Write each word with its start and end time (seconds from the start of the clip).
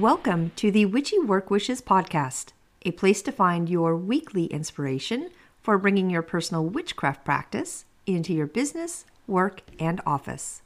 Welcome 0.00 0.52
to 0.56 0.70
the 0.70 0.86
Witchy 0.86 1.18
Work 1.18 1.50
Wishes 1.50 1.82
podcast, 1.82 2.52
a 2.86 2.90
place 2.92 3.20
to 3.20 3.30
find 3.30 3.68
your 3.68 3.94
weekly 3.94 4.46
inspiration 4.46 5.28
for 5.60 5.76
bringing 5.76 6.08
your 6.08 6.22
personal 6.22 6.64
witchcraft 6.64 7.22
practice 7.22 7.84
into 8.06 8.32
your 8.32 8.46
business, 8.46 9.04
work, 9.26 9.60
and 9.78 10.00
office. 10.06 10.62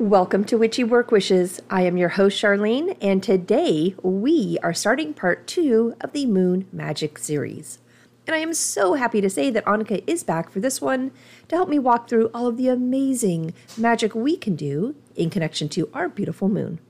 Welcome 0.00 0.42
to 0.46 0.58
Witchy 0.58 0.82
Work 0.82 1.12
Wishes. 1.12 1.62
I 1.70 1.82
am 1.82 1.96
your 1.96 2.08
host, 2.08 2.42
Charlene, 2.42 2.96
and 3.00 3.22
today 3.22 3.94
we 4.02 4.58
are 4.64 4.74
starting 4.74 5.14
part 5.14 5.46
two 5.46 5.94
of 6.00 6.10
the 6.10 6.26
Moon 6.26 6.66
Magic 6.72 7.16
series. 7.18 7.78
And 8.26 8.34
I 8.34 8.38
am 8.38 8.54
so 8.54 8.94
happy 8.94 9.20
to 9.20 9.30
say 9.30 9.50
that 9.50 9.64
Anika 9.66 10.02
is 10.06 10.24
back 10.24 10.50
for 10.50 10.58
this 10.58 10.80
one 10.80 11.12
to 11.48 11.54
help 11.54 11.68
me 11.68 11.78
walk 11.78 12.08
through 12.08 12.30
all 12.34 12.48
of 12.48 12.56
the 12.56 12.68
amazing 12.68 13.54
magic 13.76 14.14
we 14.14 14.36
can 14.36 14.56
do 14.56 14.96
in 15.14 15.30
connection 15.30 15.68
to 15.70 15.88
our 15.94 16.08
beautiful 16.08 16.48
moon. 16.48 16.80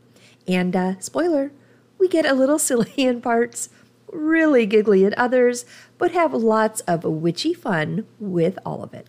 And 0.48 0.74
uh, 0.74 0.98
spoiler, 0.98 1.52
we 1.98 2.09
get 2.09 2.24
a 2.24 2.32
little 2.32 2.59
silly 2.68 2.92
in 2.96 3.20
parts, 3.20 3.68
really 4.10 4.64
giggly 4.64 5.04
in 5.04 5.14
others, 5.16 5.66
but 5.98 6.12
have 6.12 6.32
lots 6.32 6.80
of 6.82 7.04
witchy 7.04 7.52
fun 7.52 8.06
with 8.18 8.59
all 8.64 8.82
of 8.82 8.95
it. 8.95 9.06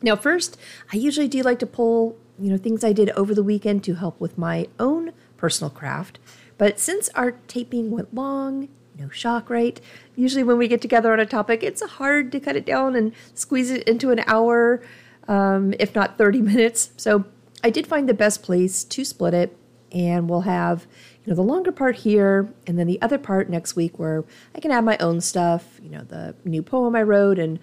Now, 0.00 0.16
first, 0.16 0.58
I 0.92 0.96
usually 0.96 1.28
do 1.28 1.42
like 1.42 1.58
to 1.60 1.66
pull, 1.66 2.16
you 2.38 2.50
know, 2.50 2.58
things 2.58 2.84
I 2.84 2.92
did 2.92 3.10
over 3.10 3.34
the 3.34 3.42
weekend 3.42 3.84
to 3.84 3.94
help 3.94 4.18
with 4.20 4.38
my 4.38 4.68
own 4.78 5.12
personal 5.36 5.70
craft. 5.70 6.18
But 6.56 6.78
since 6.78 7.08
our 7.10 7.32
taping 7.48 7.90
went 7.90 8.14
long, 8.14 8.68
no 8.98 9.08
shock, 9.08 9.50
right? 9.50 9.80
Usually, 10.16 10.42
when 10.42 10.58
we 10.58 10.68
get 10.68 10.80
together 10.80 11.12
on 11.12 11.20
a 11.20 11.26
topic, 11.26 11.62
it's 11.62 11.82
hard 11.82 12.32
to 12.32 12.40
cut 12.40 12.56
it 12.56 12.64
down 12.64 12.94
and 12.94 13.12
squeeze 13.34 13.70
it 13.70 13.86
into 13.88 14.10
an 14.10 14.20
hour, 14.26 14.82
um, 15.28 15.74
if 15.78 15.94
not 15.94 16.18
30 16.18 16.40
minutes. 16.52 16.90
So, 16.96 17.24
I 17.62 17.70
did 17.70 17.86
find 17.86 18.08
the 18.08 18.14
best 18.14 18.42
place 18.42 18.84
to 18.84 19.04
split 19.04 19.34
it, 19.34 19.56
and 19.92 20.28
we'll 20.28 20.42
have 20.42 20.86
you 21.24 21.30
know 21.30 21.36
the 21.36 21.42
longer 21.42 21.72
part 21.72 21.96
here, 21.96 22.52
and 22.66 22.78
then 22.78 22.86
the 22.86 23.00
other 23.00 23.18
part 23.18 23.48
next 23.48 23.74
week 23.74 23.98
where 23.98 24.24
I 24.54 24.60
can 24.60 24.70
add 24.70 24.84
my 24.84 24.98
own 24.98 25.20
stuff, 25.20 25.80
you 25.82 25.90
know, 25.90 26.02
the 26.02 26.34
new 26.44 26.62
poem 26.62 26.94
I 26.94 27.02
wrote, 27.02 27.38
and 27.38 27.58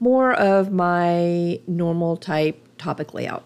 more 0.00 0.32
of 0.32 0.70
my 0.70 1.60
normal 1.66 2.16
type 2.16 2.62
topic 2.78 3.14
layout. 3.14 3.44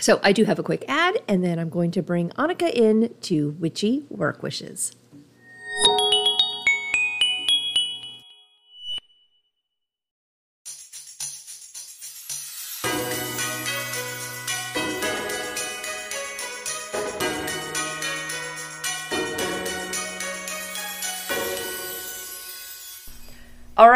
So 0.00 0.20
I 0.22 0.32
do 0.32 0.44
have 0.44 0.58
a 0.58 0.62
quick 0.62 0.84
ad, 0.88 1.18
and 1.28 1.44
then 1.44 1.58
I'm 1.58 1.68
going 1.68 1.90
to 1.92 2.02
bring 2.02 2.30
Anika 2.30 2.70
in 2.72 3.14
to 3.22 3.50
Witchy 3.60 4.04
Work 4.08 4.42
Wishes. 4.42 4.96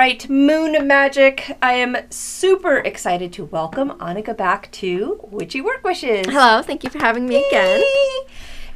Right, 0.09 0.31
Moon 0.31 0.87
Magic. 0.87 1.59
I 1.61 1.75
am 1.75 1.95
super 2.09 2.79
excited 2.79 3.31
to 3.35 3.45
welcome 3.45 3.91
Anika 3.99 4.35
back 4.35 4.71
to 4.73 5.21
Witchy 5.31 5.61
Work 5.61 5.85
Wishes. 5.85 6.25
Hello, 6.25 6.63
thank 6.63 6.83
you 6.83 6.89
for 6.89 6.99
having 6.99 7.27
me 7.27 7.45
again. 7.47 7.83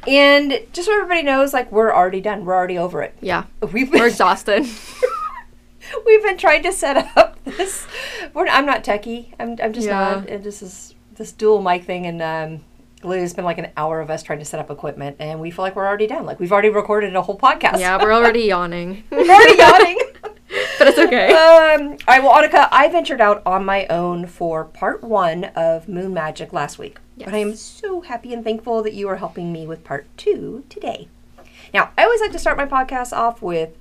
And 0.07 0.61
just 0.73 0.85
so 0.87 0.93
everybody 0.93 1.23
knows, 1.23 1.51
like 1.51 1.71
we're 1.71 1.91
already 1.91 2.21
done. 2.21 2.45
We're 2.45 2.53
already 2.53 2.77
over 2.77 3.01
it. 3.01 3.15
Yeah, 3.19 3.45
We've 3.71 3.91
we're 3.91 4.05
exhausted. 4.09 4.63
we've 6.05 6.21
been 6.21 6.37
trying 6.37 6.61
to 6.61 6.71
set 6.71 6.97
up 7.17 7.43
this. 7.45 7.87
We're, 8.35 8.45
I'm 8.45 8.67
not 8.67 8.83
techie. 8.83 9.33
I'm, 9.39 9.57
I'm 9.59 9.73
just 9.73 9.87
Yeah. 9.87 10.17
not. 10.17 10.29
And 10.29 10.43
this 10.43 10.61
is 10.61 10.93
this 11.15 11.31
dual 11.31 11.63
mic 11.63 11.83
thing, 11.83 12.05
and 12.05 12.21
um, 12.21 12.63
literally 13.01 13.23
it's 13.25 13.33
been 13.33 13.43
like 13.43 13.57
an 13.57 13.71
hour 13.75 14.01
of 14.01 14.11
us 14.11 14.21
trying 14.21 14.37
to 14.37 14.45
set 14.45 14.59
up 14.59 14.69
equipment, 14.69 15.15
and 15.17 15.39
we 15.41 15.49
feel 15.49 15.63
like 15.65 15.75
we're 15.75 15.87
already 15.87 16.05
done. 16.05 16.27
Like 16.27 16.39
we've 16.39 16.51
already 16.51 16.69
recorded 16.69 17.15
a 17.15 17.23
whole 17.23 17.39
podcast. 17.39 17.79
yeah, 17.79 17.99
we're 17.99 18.13
already 18.13 18.41
yawning, 18.41 19.03
we're 19.09 19.21
already 19.27 19.57
yawning. 19.57 19.97
But 20.83 20.89
it's 20.89 20.99
okay. 20.99 21.31
Um, 21.73 21.91
all 21.91 21.97
right, 22.07 22.21
well, 22.21 22.33
Anika, 22.33 22.67
I 22.71 22.89
ventured 22.89 23.21
out 23.21 23.41
on 23.45 23.63
my 23.63 23.87
own 23.87 24.27
for 24.27 24.65
part 24.65 25.01
one 25.01 25.45
of 25.55 25.87
Moon 25.87 26.13
Magic 26.13 26.51
last 26.51 26.77
week. 26.77 26.99
But 27.17 27.33
I 27.33 27.37
am 27.37 27.55
so 27.55 28.01
happy 28.01 28.33
and 28.33 28.43
thankful 28.43 28.83
that 28.83 28.93
you 28.93 29.07
are 29.07 29.15
helping 29.15 29.53
me 29.53 29.65
with 29.65 29.83
part 29.85 30.05
two 30.17 30.65
today. 30.69 31.07
Now, 31.73 31.91
I 31.97 32.03
always 32.03 32.19
like 32.19 32.33
to 32.33 32.39
start 32.39 32.57
my 32.57 32.65
podcast 32.65 33.13
off 33.13 33.41
with 33.41 33.77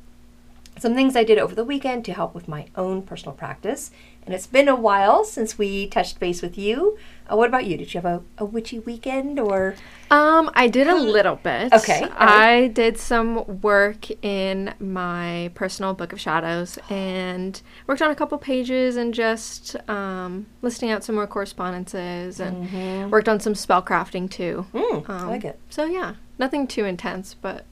some 0.82 0.94
things 0.94 1.14
I 1.14 1.22
did 1.24 1.38
over 1.38 1.54
the 1.54 1.64
weekend 1.64 2.04
to 2.06 2.12
help 2.12 2.34
with 2.34 2.48
my 2.48 2.66
own 2.76 3.02
personal 3.02 3.34
practice. 3.34 3.92
And 4.26 4.34
it's 4.34 4.46
been 4.46 4.68
a 4.68 4.74
while 4.76 5.24
since 5.24 5.56
we 5.58 5.86
touched 5.86 6.20
base 6.20 6.42
with 6.42 6.56
you. 6.58 6.98
Uh, 7.30 7.36
what 7.36 7.48
about 7.48 7.64
you? 7.66 7.76
Did 7.76 7.94
you 7.94 8.00
have 8.00 8.04
a, 8.04 8.22
a 8.38 8.44
witchy 8.44 8.78
weekend 8.80 9.38
or? 9.38 9.74
Um, 10.10 10.50
I 10.54 10.66
did 10.68 10.86
a 10.88 10.94
little 10.96 11.36
bit. 11.36 11.72
Okay. 11.72 12.06
I 12.16 12.68
did 12.68 12.98
some 12.98 13.60
work 13.62 14.10
in 14.24 14.74
my 14.80 15.50
personal 15.54 15.94
book 15.94 16.12
of 16.12 16.20
shadows 16.20 16.78
and 16.90 17.60
worked 17.86 18.02
on 18.02 18.10
a 18.10 18.14
couple 18.14 18.38
pages 18.38 18.96
and 18.96 19.14
just 19.14 19.76
um, 19.88 20.46
listing 20.62 20.90
out 20.90 21.02
some 21.04 21.14
more 21.14 21.26
correspondences 21.28 22.40
and 22.40 23.10
worked 23.10 23.28
on 23.28 23.38
some 23.40 23.54
spell 23.54 23.82
crafting 23.82 24.28
too. 24.30 24.66
Mm, 24.74 25.08
I 25.08 25.18
Um, 25.20 25.28
like 25.28 25.44
it. 25.44 25.58
So 25.70 25.84
yeah, 25.84 26.14
nothing 26.38 26.66
too 26.66 26.84
intense, 26.84 27.34
but 27.34 27.64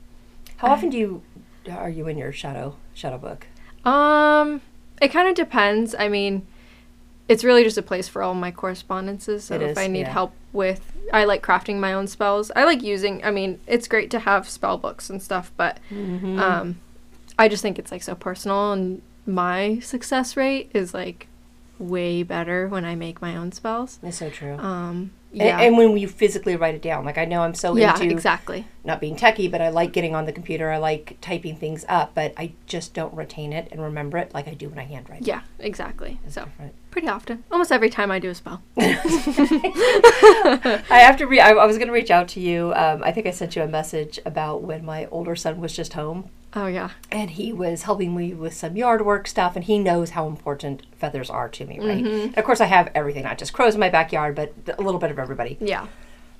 How 0.59 0.69
often 0.69 0.91
do 0.91 0.99
you 0.99 1.23
are 1.71 1.91
you 1.91 2.09
in 2.09 2.17
your 2.19 2.33
shadow 2.33 2.75
shadow 2.95 3.19
book? 3.19 3.47
Um, 3.85 4.61
it 5.01 5.09
kind 5.09 5.29
of 5.29 5.35
depends. 5.35 5.95
I 5.99 6.09
mean, 6.09 6.47
it's 7.29 7.45
really 7.45 7.65
just 7.65 7.79
a 7.79 7.83
place 7.83 8.09
for 8.09 8.23
all 8.23 8.35
my 8.35 8.51
correspondences. 8.51 9.45
So 9.45 9.55
It 9.55 9.63
if 9.63 9.71
is, 9.73 9.79
I 9.79 9.87
need 9.87 10.01
yeah. 10.01 10.13
help 10.13 10.33
with, 10.53 10.93
I 11.13 11.25
like 11.25 11.43
crafting 11.43 11.79
my 11.79 11.93
own 11.93 12.07
spells. 12.07 12.51
I 12.57 12.65
like 12.65 12.83
using. 12.83 13.25
I 13.25 13.31
mean, 13.31 13.61
it's 13.67 13.89
great 13.89 14.11
to 14.11 14.19
have 14.21 14.49
spell 14.49 14.79
books 14.79 15.09
and 15.11 15.23
stuff, 15.23 15.53
but 15.57 15.79
Mm-hmm. 15.91 16.39
um, 16.41 16.81
I 17.39 17.49
just 17.49 17.63
think 17.63 17.79
it's 17.79 17.91
like 17.91 18.03
so 18.03 18.15
personal, 18.15 18.73
and 18.73 19.01
my 19.27 19.79
success 19.79 20.37
rate 20.37 20.71
is 20.75 20.93
like 20.93 21.27
way 21.79 22.23
better 22.23 22.69
when 22.69 22.85
I 22.85 22.95
make 22.95 23.23
my 23.23 23.35
own 23.37 23.53
spells. 23.53 23.99
It's 24.03 24.19
so 24.19 24.29
true. 24.29 24.59
Um, 24.59 25.13
yeah, 25.33 25.59
And, 25.61 25.77
when 25.79 25.97
you 25.97 26.07
physically 26.09 26.57
write 26.57 26.75
it 26.75 26.83
down, 26.83 27.05
like 27.07 27.17
I 27.17 27.25
know 27.25 27.41
I'm 27.43 27.55
so 27.55 27.71
into. 27.71 27.81
yeah, 27.83 27.95
into 27.95 28.11
exactly. 28.15 28.67
Not 28.85 29.01
being 29.01 29.17
techie, 29.17 29.51
but 29.51 29.61
I 29.61 29.69
like 29.69 29.93
getting 29.93 30.15
on 30.15 30.27
the 30.27 30.33
computer. 30.33 30.71
I 30.71 30.79
like 30.79 31.17
typing 31.21 31.57
things 31.57 31.85
up, 31.89 32.15
but 32.15 32.33
I 32.37 32.53
just 32.67 32.95
don't 32.95 33.15
retain 33.15 33.53
it 33.53 33.69
and 33.71 33.83
remember 33.83 34.19
it 34.19 34.33
like 34.33 34.49
I 34.49 34.55
do 34.55 34.69
when 34.69 34.79
I 34.79 34.85
handwrite. 34.85 35.27
Yeah, 35.27 35.43
exactly. 35.59 36.19
So 36.29 36.45
different. 36.45 36.75
pretty 36.91 37.09
often, 37.09 37.45
almost 37.51 37.73
every 37.73 37.91
time 37.91 38.11
I 38.11 38.19
do 38.19 38.31
a 38.31 38.35
spell. 38.35 38.63
I 38.79 38.83
have 40.91 41.17
to. 41.19 41.27
Re- 41.27 41.41
I, 41.41 41.51
I 41.51 41.67
was 41.67 41.77
going 41.77 41.89
to 41.89 41.95
reach 41.95 42.11
out 42.11 42.29
to 42.29 42.41
you. 42.41 42.73
Um, 42.75 43.03
I 43.05 43.13
think 43.13 43.27
I 43.27 43.31
sent 43.31 43.57
you 43.57 43.63
a 43.63 43.69
message 43.69 44.19
about 44.25 44.63
when 44.63 44.85
my 44.85 45.07
older 45.07 45.37
son 45.37 45.61
was 45.61 45.75
just 45.77 45.93
home, 45.93 46.31
Oh 46.55 46.67
yeah, 46.67 46.91
and 47.13 47.31
he 47.31 47.53
was 47.53 47.83
helping 47.83 48.17
me 48.17 48.35
with 48.35 48.55
some 48.55 48.77
yard 48.77 49.05
work 49.07 49.29
stuff, 49.29 49.55
and 49.55 49.65
he 49.65 49.79
knows 49.79 50.11
how 50.11 50.27
important 50.27 50.83
feathers 50.97 51.31
are 51.31 51.49
to 51.51 51.65
me, 51.65 51.79
right? 51.79 52.05
Mm-hmm. 52.05 52.39
Of 52.39 52.45
course, 52.45 52.61
I 52.61 52.67
have 52.67 52.91
everything, 52.95 53.23
not 53.23 53.39
just 53.39 53.53
crows 53.53 53.75
in 53.75 53.81
my 53.81 53.91
backyard, 53.91 54.35
but 54.35 54.53
a 54.79 54.83
little 54.83 55.01
bit 55.01 55.11
of 55.11 55.19
everybody. 55.19 55.57
yeah. 55.61 55.87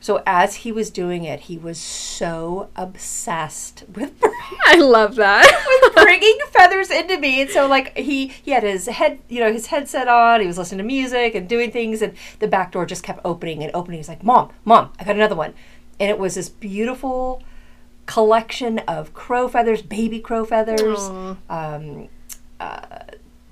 So 0.01 0.23
as 0.27 0.57
he 0.57 0.73
was 0.73 0.91
doing 0.91 1.25
it, 1.25 1.41
he 1.41 1.59
was 1.59 1.79
so 1.79 2.71
obsessed 2.75 3.85
with 3.95 4.13
I 4.65 4.77
love 4.77 5.17
that. 5.17 5.45
with 5.83 5.95
bringing 5.95 6.39
feathers 6.51 6.91
into 6.91 7.19
me. 7.19 7.43
And 7.43 7.51
so 7.51 7.67
like 7.69 7.97
he 7.97 8.29
he 8.29 8.53
had 8.53 8.63
his 8.63 8.87
head, 8.87 9.21
you 9.29 9.41
know, 9.41 9.53
his 9.53 9.67
headset 9.67 10.09
on. 10.09 10.41
He 10.41 10.47
was 10.47 10.59
listening 10.59 10.79
to 10.79 10.85
music 10.85 11.35
and 11.35 11.49
doing 11.49 11.71
things, 11.71 12.03
and 12.03 12.15
the 12.39 12.49
back 12.49 12.73
door 12.73 12.87
just 12.87 13.03
kept 13.03 13.21
opening 13.25 13.63
and 13.63 13.71
opening. 13.75 13.99
He's 13.99 14.09
like, 14.09 14.25
"Mom, 14.25 14.51
mom, 14.65 14.93
I 14.99 15.05
got 15.05 15.17
another 15.17 15.37
one," 15.37 15.55
and 15.99 16.11
it 16.11 16.19
was 16.19 16.35
this 16.35 16.49
beautiful 16.49 17.43
collection 18.07 18.79
of 18.81 19.13
crow 19.15 19.49
feathers, 19.49 19.83
baby 19.83 20.19
crow 20.19 20.45
feathers. 20.45 20.99
Um, 21.49 22.09
uh, 22.59 23.01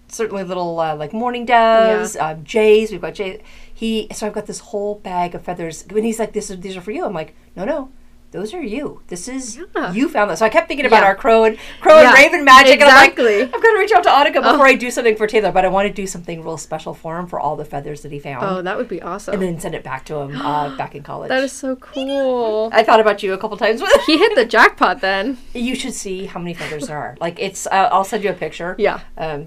certainly 0.08 0.42
little 0.42 0.80
uh, 0.80 0.96
like 0.96 1.12
mourning 1.12 1.44
doves, 1.44 2.16
um, 2.16 2.44
jays. 2.44 2.90
We've 2.90 3.00
got 3.00 3.14
jays. 3.14 3.40
He 3.78 4.08
so 4.12 4.26
I've 4.26 4.32
got 4.32 4.46
this 4.46 4.58
whole 4.70 4.96
bag 4.96 5.36
of 5.36 5.42
feathers. 5.44 5.84
When 5.90 6.02
he's 6.02 6.18
like, 6.18 6.32
"This 6.32 6.50
is 6.50 6.58
these 6.60 6.76
are 6.76 6.80
for 6.80 6.90
you," 6.90 7.04
I'm 7.04 7.14
like, 7.14 7.34
"No, 7.54 7.64
no." 7.64 7.90
Those 8.30 8.52
are 8.52 8.62
you. 8.62 9.00
This 9.06 9.26
is 9.26 9.58
Yeah. 9.74 9.90
you 9.92 10.06
found 10.08 10.30
this. 10.30 10.40
So 10.40 10.44
I 10.44 10.50
kept 10.50 10.68
thinking 10.68 10.84
about 10.84 11.00
Yeah. 11.02 11.06
our 11.10 11.14
crow 11.14 11.44
and 11.44 11.56
crow 11.80 11.98
Yeah, 12.02 12.08
and 12.08 12.14
raven 12.18 12.44
magic. 12.44 12.74
exactly. 12.74 13.40
And 13.40 13.42
I'm 13.44 13.48
like, 13.52 13.56
I've 13.56 13.62
got 13.62 13.72
to 13.72 13.78
reach 13.78 13.92
out 13.92 14.02
to 14.02 14.10
Anika 14.10 14.42
before 14.42 14.66
I 14.66 14.74
do 14.74 14.90
something 14.90 15.16
for 15.16 15.26
Taylor, 15.26 15.50
but 15.50 15.64
I 15.64 15.68
want 15.68 15.88
to 15.88 15.94
do 15.94 16.06
something 16.06 16.44
real 16.44 16.58
special 16.58 16.92
for 16.92 17.18
him 17.18 17.26
for 17.26 17.40
all 17.40 17.56
the 17.56 17.64
feathers 17.64 18.02
that 18.02 18.12
he 18.12 18.18
found, 18.18 18.44
Oh, 18.44 18.60
that 18.60 18.76
would 18.76 18.86
be 18.88 19.00
awesome. 19.00 19.32
and 19.32 19.42
then 19.42 19.58
send 19.58 19.74
it 19.74 19.82
back 19.82 20.04
to 20.06 20.16
him 20.16 20.36
uh, 20.42 20.76
back 20.82 20.94
in 20.94 21.02
college. 21.02 21.30
that 21.30 21.42
is 21.42 21.52
so 21.52 21.74
cool. 21.76 22.68
I 22.70 22.82
thought 22.82 23.00
about 23.00 23.22
you 23.22 23.32
a 23.32 23.38
couple 23.38 23.56
times. 23.56 23.80
he 24.06 24.18
hit 24.18 24.34
the 24.34 24.44
jackpot 24.44 25.00
then. 25.00 25.38
you 25.54 25.74
should 25.74 25.94
see 25.94 26.26
how 26.26 26.38
many 26.38 26.52
feathers 26.52 26.88
there 26.88 26.98
are. 26.98 27.16
Like 27.22 27.38
it's. 27.40 27.66
Uh, 27.68 27.88
I'll 27.90 28.04
send 28.04 28.24
you 28.24 28.30
a 28.30 28.34
picture. 28.34 28.74
Yeah. 28.78 29.00
Um, 29.16 29.46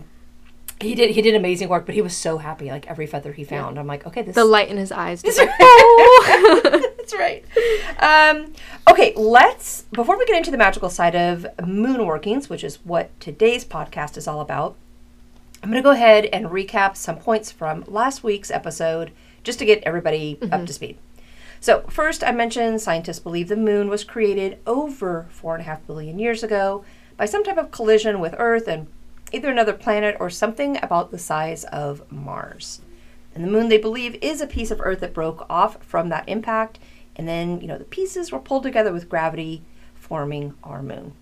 he 0.82 0.96
did. 0.96 1.12
He 1.12 1.22
did 1.22 1.36
amazing 1.36 1.70
work, 1.70 1.86
but 1.86 1.96
he 1.96 2.02
was 2.02 2.16
so 2.16 2.38
happy. 2.38 2.70
Like 2.70 2.88
every 2.88 3.08
feather 3.08 3.32
he 3.34 3.44
found, 3.44 3.80
I'm 3.80 3.88
like, 3.88 4.06
okay, 4.08 4.22
this. 4.22 4.36
The 4.36 4.46
light 4.46 4.70
in 4.70 4.78
his 4.78 4.92
eyes. 4.92 5.22
That's 5.22 5.40
right. 5.40 5.50
That's 6.98 7.14
right. 7.14 7.46
Um, 8.00 8.54
okay, 8.90 9.14
let's 9.16 9.84
before 9.92 10.18
we 10.18 10.26
get 10.26 10.38
into 10.38 10.52
the 10.52 10.58
magical 10.58 10.90
side 10.90 11.16
of 11.16 11.46
moon 11.66 12.06
workings, 12.06 12.50
which 12.50 12.64
is 12.64 12.78
what 12.84 13.18
today's 13.20 13.66
podcast 13.66 14.18
is 14.18 14.28
all 14.28 14.42
about. 14.42 14.76
I'm 15.64 15.70
going 15.70 15.82
to 15.82 15.88
go 15.88 15.92
ahead 15.92 16.26
and 16.26 16.48
recap 16.48 16.98
some 16.98 17.18
points 17.18 17.52
from 17.52 17.84
last 17.88 18.24
week's 18.24 18.50
episode 18.50 19.12
just 19.44 19.60
to 19.60 19.66
get 19.66 19.84
everybody 19.84 20.40
up 20.52 20.66
to 20.66 20.74
speed. 20.74 20.98
So, 21.60 21.82
first, 21.82 22.24
I 22.24 22.32
mentioned 22.32 22.82
scientists 22.82 23.20
believe 23.20 23.48
the 23.48 23.56
moon 23.56 23.88
was 23.88 24.04
created 24.04 24.58
over 24.66 25.28
four 25.30 25.54
and 25.54 25.62
a 25.62 25.66
half 25.66 25.86
billion 25.86 26.18
years 26.18 26.42
ago 26.42 26.84
by 27.18 27.26
some 27.26 27.44
type 27.44 27.58
of 27.58 27.70
collision 27.70 28.20
with 28.20 28.34
Earth 28.40 28.68
and 28.68 28.88
either 29.32 29.50
another 29.50 29.74
planet 29.74 30.18
or 30.20 30.30
something 30.30 30.78
about 30.84 31.12
the 31.12 31.20
size 31.20 31.64
of 31.66 32.10
Mars. 32.12 32.82
And 33.34 33.44
the 33.44 33.50
moon, 33.50 33.70
they 33.70 33.78
believe, 33.78 34.18
is 34.22 34.42
a 34.42 34.48
piece 34.48 34.72
of 34.72 34.82
Earth 34.82 35.00
that 35.00 35.14
broke 35.14 35.46
off 35.50 35.84
from 35.84 36.10
that 36.10 36.28
impact, 36.28 36.80
and 37.16 37.28
then, 37.28 37.62
you 37.62 37.68
know, 37.68 37.78
the 37.78 37.86
pieces 37.86 38.32
were 38.32 38.40
pulled 38.40 38.64
together 38.64 38.92
with 38.92 39.10
gravity, 39.10 39.64
forming 39.96 40.54
our 40.64 40.82
moon. 40.82 41.14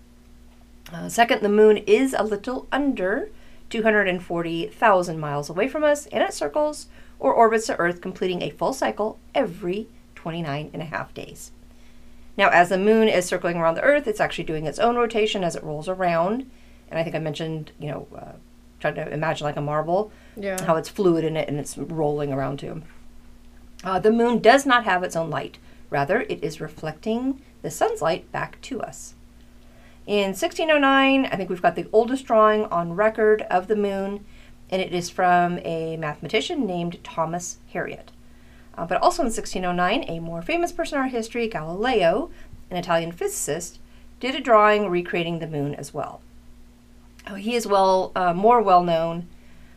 Uh, 0.92 1.08
second, 1.08 1.42
the 1.42 1.48
moon 1.48 1.76
is 1.76 2.14
a 2.18 2.24
little 2.24 2.66
under 2.72 3.30
240,000 3.68 5.20
miles 5.20 5.48
away 5.48 5.68
from 5.68 5.84
us, 5.84 6.06
and 6.06 6.22
it 6.22 6.34
circles 6.34 6.88
or 7.18 7.32
orbits 7.32 7.68
the 7.68 7.76
Earth, 7.76 8.00
completing 8.00 8.42
a 8.42 8.50
full 8.50 8.72
cycle 8.72 9.18
every 9.34 9.88
29 10.16 10.70
and 10.72 10.82
a 10.82 10.86
half 10.86 11.14
days. 11.14 11.52
Now, 12.36 12.48
as 12.48 12.70
the 12.70 12.78
moon 12.78 13.08
is 13.08 13.26
circling 13.26 13.56
around 13.56 13.74
the 13.74 13.82
Earth, 13.82 14.08
it's 14.08 14.20
actually 14.20 14.44
doing 14.44 14.66
its 14.66 14.78
own 14.78 14.96
rotation 14.96 15.44
as 15.44 15.54
it 15.54 15.62
rolls 15.62 15.88
around. 15.88 16.50
And 16.90 16.98
I 16.98 17.02
think 17.04 17.14
I 17.14 17.20
mentioned, 17.20 17.72
you 17.78 17.88
know, 17.88 18.06
uh, 18.16 18.32
trying 18.80 18.94
to 18.96 19.08
imagine 19.12 19.44
like 19.44 19.56
a 19.56 19.60
marble, 19.60 20.10
Yeah. 20.36 20.62
how 20.64 20.76
it's 20.76 20.88
fluid 20.88 21.24
in 21.24 21.36
it 21.36 21.48
and 21.48 21.58
it's 21.58 21.76
rolling 21.78 22.32
around 22.32 22.58
too. 22.58 22.82
Uh, 23.84 23.98
the 23.98 24.10
moon 24.12 24.38
does 24.40 24.66
not 24.66 24.84
have 24.84 25.02
its 25.02 25.16
own 25.16 25.30
light. 25.30 25.58
Rather, 25.90 26.20
it 26.22 26.42
is 26.42 26.60
reflecting 26.60 27.40
the 27.62 27.70
sun's 27.70 28.00
light 28.02 28.30
back 28.32 28.60
to 28.62 28.80
us. 28.80 29.14
In 30.06 30.34
1609, 30.34 31.26
I 31.26 31.36
think 31.36 31.50
we've 31.50 31.62
got 31.62 31.76
the 31.76 31.88
oldest 31.92 32.24
drawing 32.26 32.64
on 32.66 32.94
record 32.96 33.42
of 33.50 33.68
the 33.68 33.76
moon, 33.76 34.24
and 34.70 34.80
it 34.82 34.92
is 34.92 35.10
from 35.10 35.58
a 35.64 35.96
mathematician 35.96 36.66
named 36.66 37.02
Thomas 37.04 37.58
Harriot. 37.74 38.08
Uh, 38.76 38.86
but 38.86 39.00
also 39.02 39.22
in 39.22 39.26
1609, 39.30 40.04
a 40.08 40.20
more 40.20 40.42
famous 40.42 40.72
person 40.72 40.96
in 40.96 41.02
our 41.02 41.08
history, 41.08 41.48
Galileo, 41.48 42.30
an 42.70 42.76
Italian 42.76 43.12
physicist, 43.12 43.78
did 44.20 44.34
a 44.34 44.40
drawing 44.40 44.88
recreating 44.88 45.38
the 45.38 45.46
moon 45.46 45.74
as 45.74 45.92
well. 45.92 46.20
Oh, 47.28 47.34
he 47.34 47.54
is 47.54 47.66
well 47.66 48.12
uh, 48.14 48.32
more 48.32 48.62
well 48.62 48.82
known 48.82 49.28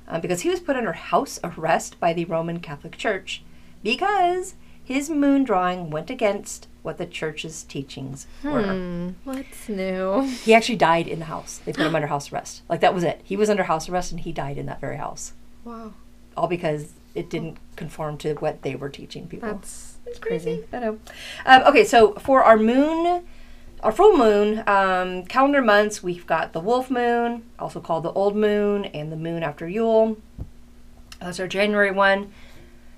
uh, 0.08 0.20
because 0.20 0.42
he 0.42 0.50
was 0.50 0.60
put 0.60 0.76
under 0.76 0.94
house 0.94 1.40
arrest 1.44 2.00
by 2.00 2.14
the 2.14 2.26
Roman 2.26 2.60
Catholic 2.60 2.98
Church 2.98 3.44
because 3.84 4.56
his 4.84 5.10
moon 5.10 5.44
drawing 5.44 5.90
went 5.90 6.10
against 6.10 6.68
what 6.82 6.98
the 6.98 7.06
church's 7.06 7.64
teachings 7.64 8.28
were. 8.44 8.64
Hmm. 8.64 9.10
What's 9.24 9.70
new? 9.70 10.24
He 10.44 10.54
actually 10.54 10.76
died 10.76 11.08
in 11.08 11.20
the 11.20 11.26
house. 11.26 11.62
They 11.64 11.72
put 11.72 11.86
him 11.86 11.96
under 11.96 12.08
house 12.08 12.32
arrest. 12.32 12.62
Like 12.68 12.82
that 12.82 12.94
was 12.94 13.04
it. 13.04 13.22
He 13.24 13.38
was 13.38 13.50
under 13.50 13.64
house 13.64 13.88
arrest 13.88 14.12
and 14.12 14.20
he 14.22 14.32
died 14.32 14.58
in 14.58 14.66
that 14.66 14.82
very 14.82 14.98
house. 14.98 15.34
Wow. 15.64 15.94
All 16.36 16.48
because 16.48 16.94
it 17.16 17.30
didn't 17.30 17.58
conform 17.76 18.18
to 18.18 18.34
what 18.36 18.64
they 18.64 18.76
were 18.76 18.90
teaching 18.90 19.28
people. 19.28 19.48
That's 19.48 19.98
It's 20.06 20.20
crazy. 20.20 20.66
I 20.74 20.80
know. 20.80 21.00
Um, 21.46 21.62
okay, 21.64 21.86
so 21.86 22.14
for 22.16 22.44
our 22.44 22.58
moon, 22.58 23.24
our 23.84 23.92
full 23.92 24.18
moon 24.18 24.64
um, 24.66 25.26
calendar 25.26 25.62
months, 25.62 26.02
we've 26.02 26.26
got 26.26 26.54
the 26.54 26.62
wolf 26.62 26.90
moon, 26.90 27.44
also 27.60 27.82
called 27.82 28.04
the 28.04 28.14
old 28.14 28.34
moon, 28.34 28.86
and 28.86 29.12
the 29.12 29.18
moon 29.18 29.44
after 29.44 29.68
Yule. 29.68 30.18
That's 31.20 31.40
our 31.40 31.50
January 31.50 31.92
one. 31.92 32.32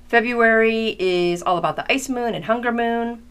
February 0.08 0.96
is 1.00 1.42
all 1.42 1.58
about 1.58 1.76
the 1.76 1.92
ice 1.92 2.08
moon 2.08 2.36
and 2.36 2.46
hunger 2.46 2.72
moon. 2.72 3.24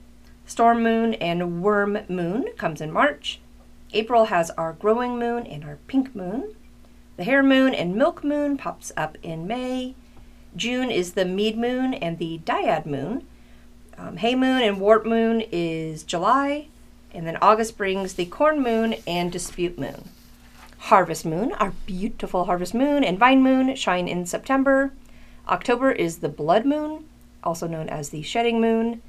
Storm 0.45 0.83
moon 0.83 1.15
and 1.15 1.63
worm 1.63 2.01
moon 2.09 2.47
comes 2.59 2.81
in 2.81 2.91
March. 2.91 3.39
April 3.93 4.27
has 4.27 4.51
our 4.51 4.73
growing 4.73 5.17
moon 5.17 5.47
and 5.47 5.65
our 5.65 5.79
pink 5.87 6.15
moon. 6.15 6.57
The 7.17 7.25
hare 7.25 7.45
moon 7.45 7.73
and 7.73 7.95
milk 7.95 8.25
moon 8.25 8.57
pops 8.57 8.91
up 8.97 9.17
in 9.23 9.47
May. 9.47 9.95
June 10.57 10.91
is 10.91 11.13
the 11.13 11.25
mead 11.25 11.57
moon 11.57 11.95
and 11.95 12.19
the 12.19 12.41
dyad 12.45 12.85
moon. 12.85 13.25
Um, 13.97 14.17
hay 14.17 14.35
moon 14.35 14.61
and 14.63 14.81
wort 14.81 15.07
moon 15.07 15.41
is 15.53 16.03
July. 16.03 16.67
And 17.15 17.27
then 17.27 17.39
August 17.41 17.79
brings 17.79 18.15
the 18.15 18.27
corn 18.27 18.63
moon 18.63 18.97
and 19.07 19.31
dispute 19.31 19.79
moon. 19.79 20.09
Harvest 20.79 21.25
moon, 21.25 21.53
our 21.53 21.73
beautiful 21.87 22.45
harvest 22.45 22.75
moon 22.75 23.05
and 23.05 23.19
vine 23.19 23.43
moon 23.43 23.77
shine 23.77 24.09
in 24.09 24.27
September. 24.27 24.93
October 25.49 25.93
is 25.93 26.19
the 26.19 26.29
blood 26.29 26.67
moon, 26.67 27.05
also 27.43 27.67
known 27.67 27.89
as 27.89 28.09
the 28.09 28.23
shedding 28.23 28.61
moon. 28.61 29.01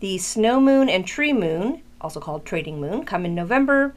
The 0.00 0.18
snow 0.18 0.60
moon 0.60 0.88
and 0.88 1.06
tree 1.06 1.32
moon, 1.32 1.82
also 2.00 2.20
called 2.20 2.46
trading 2.46 2.80
moon, 2.80 3.04
come 3.04 3.26
in 3.26 3.34
November. 3.34 3.94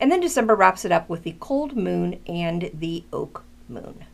And 0.00 0.10
then 0.10 0.20
December 0.20 0.56
wraps 0.56 0.84
it 0.84 0.90
up 0.92 1.08
with 1.08 1.22
the 1.22 1.36
cold 1.38 1.76
moon 1.76 2.18
and 2.26 2.70
the 2.74 3.04
oak 3.12 3.44
moon. 3.68 4.04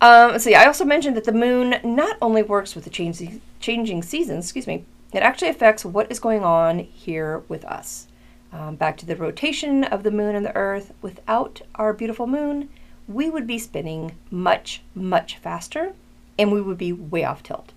Um, 0.00 0.30
let's 0.30 0.44
see, 0.44 0.54
I 0.54 0.66
also 0.66 0.84
mentioned 0.84 1.16
that 1.16 1.24
the 1.24 1.32
moon 1.32 1.74
not 1.82 2.16
only 2.22 2.42
works 2.44 2.76
with 2.76 2.84
the 2.84 2.90
changing, 2.90 3.40
changing 3.58 4.02
seasons, 4.04 4.44
excuse 4.44 4.68
me, 4.68 4.84
it 5.12 5.22
actually 5.22 5.48
affects 5.48 5.84
what 5.84 6.10
is 6.10 6.20
going 6.20 6.44
on 6.44 6.80
here 6.80 7.42
with 7.48 7.64
us. 7.64 8.08
Um, 8.52 8.76
back 8.76 8.96
to 8.98 9.06
the 9.06 9.16
rotation 9.16 9.84
of 9.84 10.02
the 10.02 10.10
moon 10.10 10.34
and 10.34 10.44
the 10.44 10.56
earth, 10.56 10.92
without 11.02 11.62
our 11.74 11.92
beautiful 11.92 12.26
moon, 12.26 12.68
we 13.06 13.30
would 13.30 13.46
be 13.46 13.58
spinning 13.58 14.16
much, 14.30 14.82
much 14.94 15.38
faster 15.38 15.94
and 16.38 16.52
we 16.52 16.60
would 16.60 16.78
be 16.78 16.92
way 16.92 17.24
off 17.24 17.42
tilt. 17.42 17.72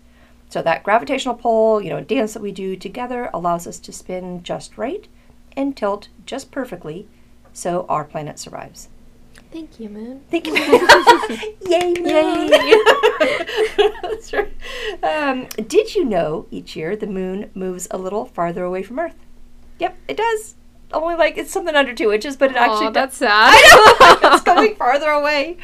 So 0.49 0.61
that 0.61 0.83
gravitational 0.83 1.35
pull, 1.35 1.81
you 1.81 1.89
know, 1.89 2.01
dance 2.01 2.33
that 2.33 2.41
we 2.41 2.51
do 2.51 2.75
together 2.75 3.29
allows 3.33 3.65
us 3.65 3.79
to 3.79 3.93
spin 3.93 4.43
just 4.43 4.77
right 4.77 5.07
and 5.55 5.75
tilt 5.75 6.09
just 6.25 6.51
perfectly 6.51 7.07
so 7.53 7.85
our 7.87 8.03
planet 8.03 8.37
survives. 8.39 8.89
Thank 9.51 9.79
you, 9.79 9.89
Moon. 9.89 10.21
Thank 10.31 10.47
you. 10.47 10.53
Yay, 11.67 11.93
moon. 11.99 12.49
Yay. 12.49 12.83
That's 14.01 14.31
right. 14.31 14.53
Um, 15.03 15.47
did 15.67 15.93
you 15.93 16.05
know 16.05 16.47
each 16.51 16.75
year 16.75 16.95
the 16.95 17.07
moon 17.07 17.51
moves 17.53 17.87
a 17.91 17.97
little 17.97 18.25
farther 18.25 18.63
away 18.63 18.81
from 18.83 18.99
Earth? 18.99 19.15
Yep, 19.79 19.97
it 20.07 20.17
does. 20.17 20.55
Only 20.93 21.15
like 21.15 21.37
it's 21.37 21.51
something 21.51 21.75
under 21.75 21.93
two 21.93 22.11
inches, 22.13 22.37
but 22.37 22.51
it 22.51 22.55
actually 22.57 22.87
Aw, 22.87 22.91
does. 22.91 22.93
that's 22.93 23.17
sad. 23.17 23.53
it's 24.33 24.43
coming 24.43 24.75
farther 24.75 25.09
away. 25.09 25.57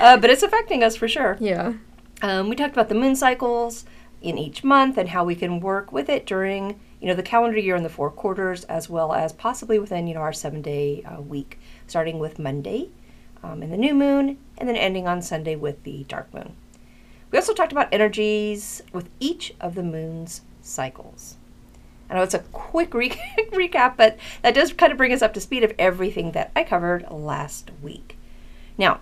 Uh, 0.00 0.16
but 0.18 0.28
it's 0.30 0.42
affecting 0.42 0.82
us 0.82 0.96
for 0.96 1.08
sure. 1.08 1.36
yeah. 1.40 1.74
Um, 2.22 2.50
we 2.50 2.56
talked 2.56 2.74
about 2.74 2.90
the 2.90 2.94
moon 2.94 3.16
cycles 3.16 3.86
in 4.20 4.36
each 4.36 4.62
month 4.62 4.98
and 4.98 5.08
how 5.08 5.24
we 5.24 5.34
can 5.34 5.60
work 5.60 5.90
with 5.90 6.10
it 6.10 6.26
during 6.26 6.78
you 7.00 7.08
know 7.08 7.14
the 7.14 7.22
calendar 7.22 7.58
year 7.58 7.74
and 7.76 7.84
the 7.84 7.88
four 7.90 8.10
quarters, 8.10 8.64
as 8.64 8.90
well 8.90 9.14
as 9.14 9.32
possibly 9.32 9.78
within 9.78 10.06
you 10.06 10.12
know 10.12 10.20
our 10.20 10.32
seven 10.32 10.60
day 10.60 11.02
uh, 11.04 11.22
week, 11.22 11.58
starting 11.86 12.18
with 12.18 12.38
Monday 12.38 12.90
um, 13.42 13.62
in 13.62 13.70
the 13.70 13.76
new 13.76 13.94
moon 13.94 14.38
and 14.58 14.68
then 14.68 14.76
ending 14.76 15.06
on 15.06 15.22
Sunday 15.22 15.56
with 15.56 15.82
the 15.84 16.04
dark 16.04 16.32
moon. 16.32 16.54
We 17.30 17.38
also 17.38 17.54
talked 17.54 17.72
about 17.72 17.88
energies 17.92 18.82
with 18.92 19.08
each 19.20 19.54
of 19.60 19.74
the 19.74 19.82
moon's 19.82 20.42
cycles. 20.62 21.36
I 22.08 22.14
know 22.14 22.22
it's 22.22 22.34
a 22.34 22.40
quick 22.40 22.92
re- 22.92 23.10
recap, 23.52 23.96
but 23.96 24.18
that 24.42 24.54
does 24.54 24.72
kind 24.72 24.90
of 24.90 24.98
bring 24.98 25.12
us 25.12 25.22
up 25.22 25.32
to 25.34 25.40
speed 25.40 25.62
of 25.62 25.72
everything 25.78 26.32
that 26.32 26.50
I 26.56 26.64
covered 26.64 27.08
last 27.10 27.70
week. 27.82 28.16
Now, 28.76 29.00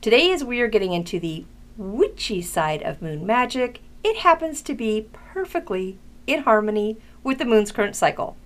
today, 0.00 0.32
as 0.32 0.44
we 0.44 0.60
are 0.60 0.68
getting 0.68 0.92
into 0.92 1.18
the 1.18 1.44
witchy 1.76 2.40
side 2.40 2.82
of 2.82 3.02
moon 3.02 3.26
magic, 3.26 3.80
it 4.04 4.18
happens 4.18 4.62
to 4.62 4.74
be 4.74 5.08
perfectly 5.12 5.98
in 6.26 6.42
harmony 6.42 6.98
with 7.24 7.38
the 7.38 7.44
moon's 7.44 7.72
current 7.72 7.96
cycle. 7.96 8.36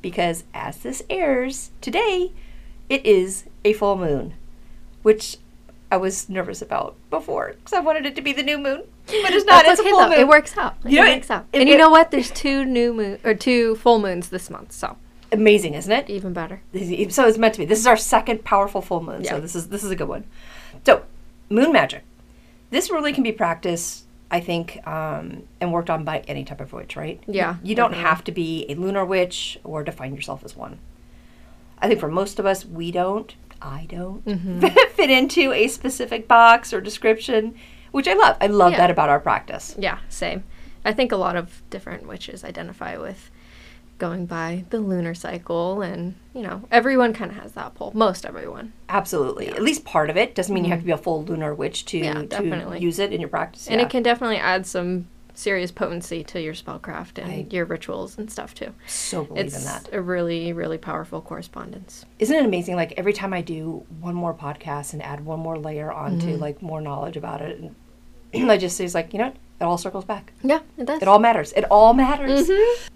Because 0.00 0.44
as 0.54 0.78
this 0.78 1.02
airs 1.10 1.70
today, 1.80 2.32
it 2.88 3.04
is 3.04 3.44
a 3.64 3.74
full 3.74 3.96
moon, 3.96 4.34
which 5.02 5.36
I 5.90 5.96
was 5.96 6.28
nervous 6.28 6.62
about 6.62 6.94
before 7.10 7.54
because 7.58 7.72
I 7.72 7.80
wanted 7.80 8.06
it 8.06 8.14
to 8.16 8.22
be 8.22 8.32
the 8.32 8.42
new 8.42 8.56
moon, 8.58 8.82
but 9.06 9.32
it's 9.32 9.44
not. 9.46 9.64
That's 9.64 9.78
it's 9.78 9.80
okay 9.80 9.88
a 9.90 9.92
full 9.92 10.00
though. 10.00 10.08
moon. 10.10 10.20
It 10.20 10.28
works 10.28 10.56
out. 10.56 10.76
It 10.84 10.90
You 10.92 11.04
know, 11.04 11.10
works 11.14 11.30
out. 11.30 11.46
it- 11.52 11.60
and 11.60 11.68
you 11.68 11.76
know 11.76 11.90
what? 11.90 12.10
There's 12.10 12.30
two 12.30 12.64
new 12.64 12.94
moon 12.94 13.18
or 13.24 13.34
two 13.34 13.76
full 13.76 13.98
moons 13.98 14.28
this 14.30 14.48
month, 14.50 14.72
so 14.72 14.96
Amazing, 15.30 15.74
isn't 15.74 15.90
it? 15.92 16.10
even 16.10 16.32
better. 16.32 16.60
So 16.74 17.26
it's 17.26 17.38
meant 17.38 17.54
to 17.54 17.60
be. 17.60 17.64
This 17.64 17.78
is 17.78 17.86
our 17.86 17.96
second 17.96 18.44
powerful 18.44 18.80
full 18.82 19.02
moon. 19.02 19.24
So 19.24 19.40
this 19.40 19.54
is 19.54 19.68
this 19.68 19.82
is 19.84 19.90
a 19.90 19.96
good 19.96 20.08
one. 20.08 20.24
So 20.86 21.02
moon 21.50 21.72
magic. 21.72 22.04
This 22.70 22.90
really 22.90 23.12
can 23.12 23.22
be 23.22 23.32
practiced, 23.32 24.04
I 24.30 24.40
think, 24.40 24.80
um, 24.86 25.42
and 25.60 25.72
worked 25.74 25.90
on 25.90 26.04
by 26.04 26.20
any 26.26 26.42
type 26.42 26.62
of 26.62 26.72
witch, 26.72 26.96
right? 26.96 27.20
Yeah, 27.26 27.56
You 27.62 27.74
don't 27.74 27.90
definitely. 27.90 28.08
have 28.10 28.24
to 28.24 28.32
be 28.32 28.64
a 28.70 28.74
lunar 28.76 29.04
witch 29.04 29.58
or 29.62 29.82
define 29.84 30.14
yourself 30.14 30.42
as 30.42 30.56
one. 30.56 30.78
I 31.78 31.88
think 31.88 32.00
for 32.00 32.08
most 32.08 32.38
of 32.38 32.46
us, 32.46 32.64
we 32.64 32.90
don't. 32.90 33.34
I 33.62 33.86
don't 33.88 34.24
Mm-hmm. 34.24 34.66
fit 34.94 35.10
into 35.10 35.52
a 35.52 35.68
specific 35.68 36.26
box 36.28 36.72
or 36.72 36.80
description, 36.80 37.54
which 37.92 38.08
I 38.08 38.14
love. 38.14 38.36
I 38.40 38.46
love 38.48 38.72
Yeah. 38.72 38.78
that 38.78 38.90
about 38.90 39.08
our 39.08 39.20
practice. 39.20 39.74
Yeah, 39.78 39.98
same. 40.08 40.44
I 40.84 40.92
think 40.92 41.12
a 41.12 41.16
lot 41.16 41.36
of 41.36 41.62
different 41.70 42.06
witches 42.08 42.42
identify 42.44 42.96
with 42.96 43.30
going 43.98 44.26
by 44.26 44.64
the 44.70 44.80
lunar 44.80 45.14
cycle, 45.14 45.80
and 45.80 46.16
you 46.34 46.42
know, 46.42 46.62
everyone 46.72 47.12
kind 47.12 47.30
of 47.30 47.36
has 47.36 47.52
that 47.52 47.74
pull. 47.76 47.92
Most 47.94 48.26
everyone, 48.26 48.72
Absolutely. 48.88 49.48
At 49.48 49.62
least 49.62 49.84
part 49.84 50.10
of 50.10 50.16
it 50.16 50.34
doesn't 50.34 50.52
mean 50.52 50.64
you 50.64 50.70
have 50.70 50.80
to 50.80 50.84
be 50.86 50.90
a 50.92 50.96
full 50.98 51.22
lunar 51.24 51.54
witch 51.54 51.84
to, 51.86 52.00
Mm-hmm. 52.00 52.48
Yeah, 52.48 52.64
to 52.72 52.80
use 52.80 52.98
it 52.98 53.12
in 53.12 53.20
your 53.20 53.28
practice. 53.30 53.68
and 53.68 53.78
Yeah. 53.80 53.86
it 53.86 53.90
can 53.90 54.02
definitely 54.02 54.38
add 54.38 54.66
some 54.66 55.06
serious 55.34 55.70
potency 55.70 56.22
to 56.24 56.40
your 56.40 56.54
spellcraft 56.54 57.18
and 57.22 57.30
I- 57.30 57.46
your 57.50 57.64
rituals 57.64 58.18
and 58.18 58.30
stuff 58.30 58.54
too. 58.54 58.72
So 58.86 59.24
believe 59.24 59.46
It's 59.46 59.56
in 59.58 59.64
that. 59.64 59.88
a 59.92 60.00
really, 60.00 60.52
really 60.52 60.78
powerful 60.78 61.20
correspondence. 61.20 62.04
Isn't 62.18 62.36
it 62.36 62.44
amazing? 62.44 62.76
Like 62.76 62.92
every 62.96 63.12
time 63.12 63.32
I 63.32 63.40
do 63.40 63.84
one 64.00 64.14
more 64.14 64.34
podcast 64.34 64.92
and 64.92 65.02
add 65.02 65.24
one 65.24 65.40
more 65.40 65.58
layer 65.58 65.90
onto 65.92 66.26
Mm-hmm. 66.32 66.40
like 66.42 66.60
more 66.62 66.80
knowledge 66.80 67.16
about 67.16 67.40
it, 67.40 67.58
and 67.58 67.74
I 68.50 68.56
just 68.58 68.80
is 68.80 68.94
like, 68.94 69.12
you 69.12 69.18
know, 69.18 69.26
what? 69.26 69.36
it 69.60 69.64
all 69.64 69.78
circles 69.78 70.04
back. 70.04 70.32
Yeah, 70.42 70.60
it 70.76 70.86
does. 70.86 71.00
It 71.02 71.08
all 71.08 71.18
matters. 71.18 71.52
It 71.54 71.64
all 71.70 71.94
matters. 71.94 72.48
Mhm. 72.48 72.88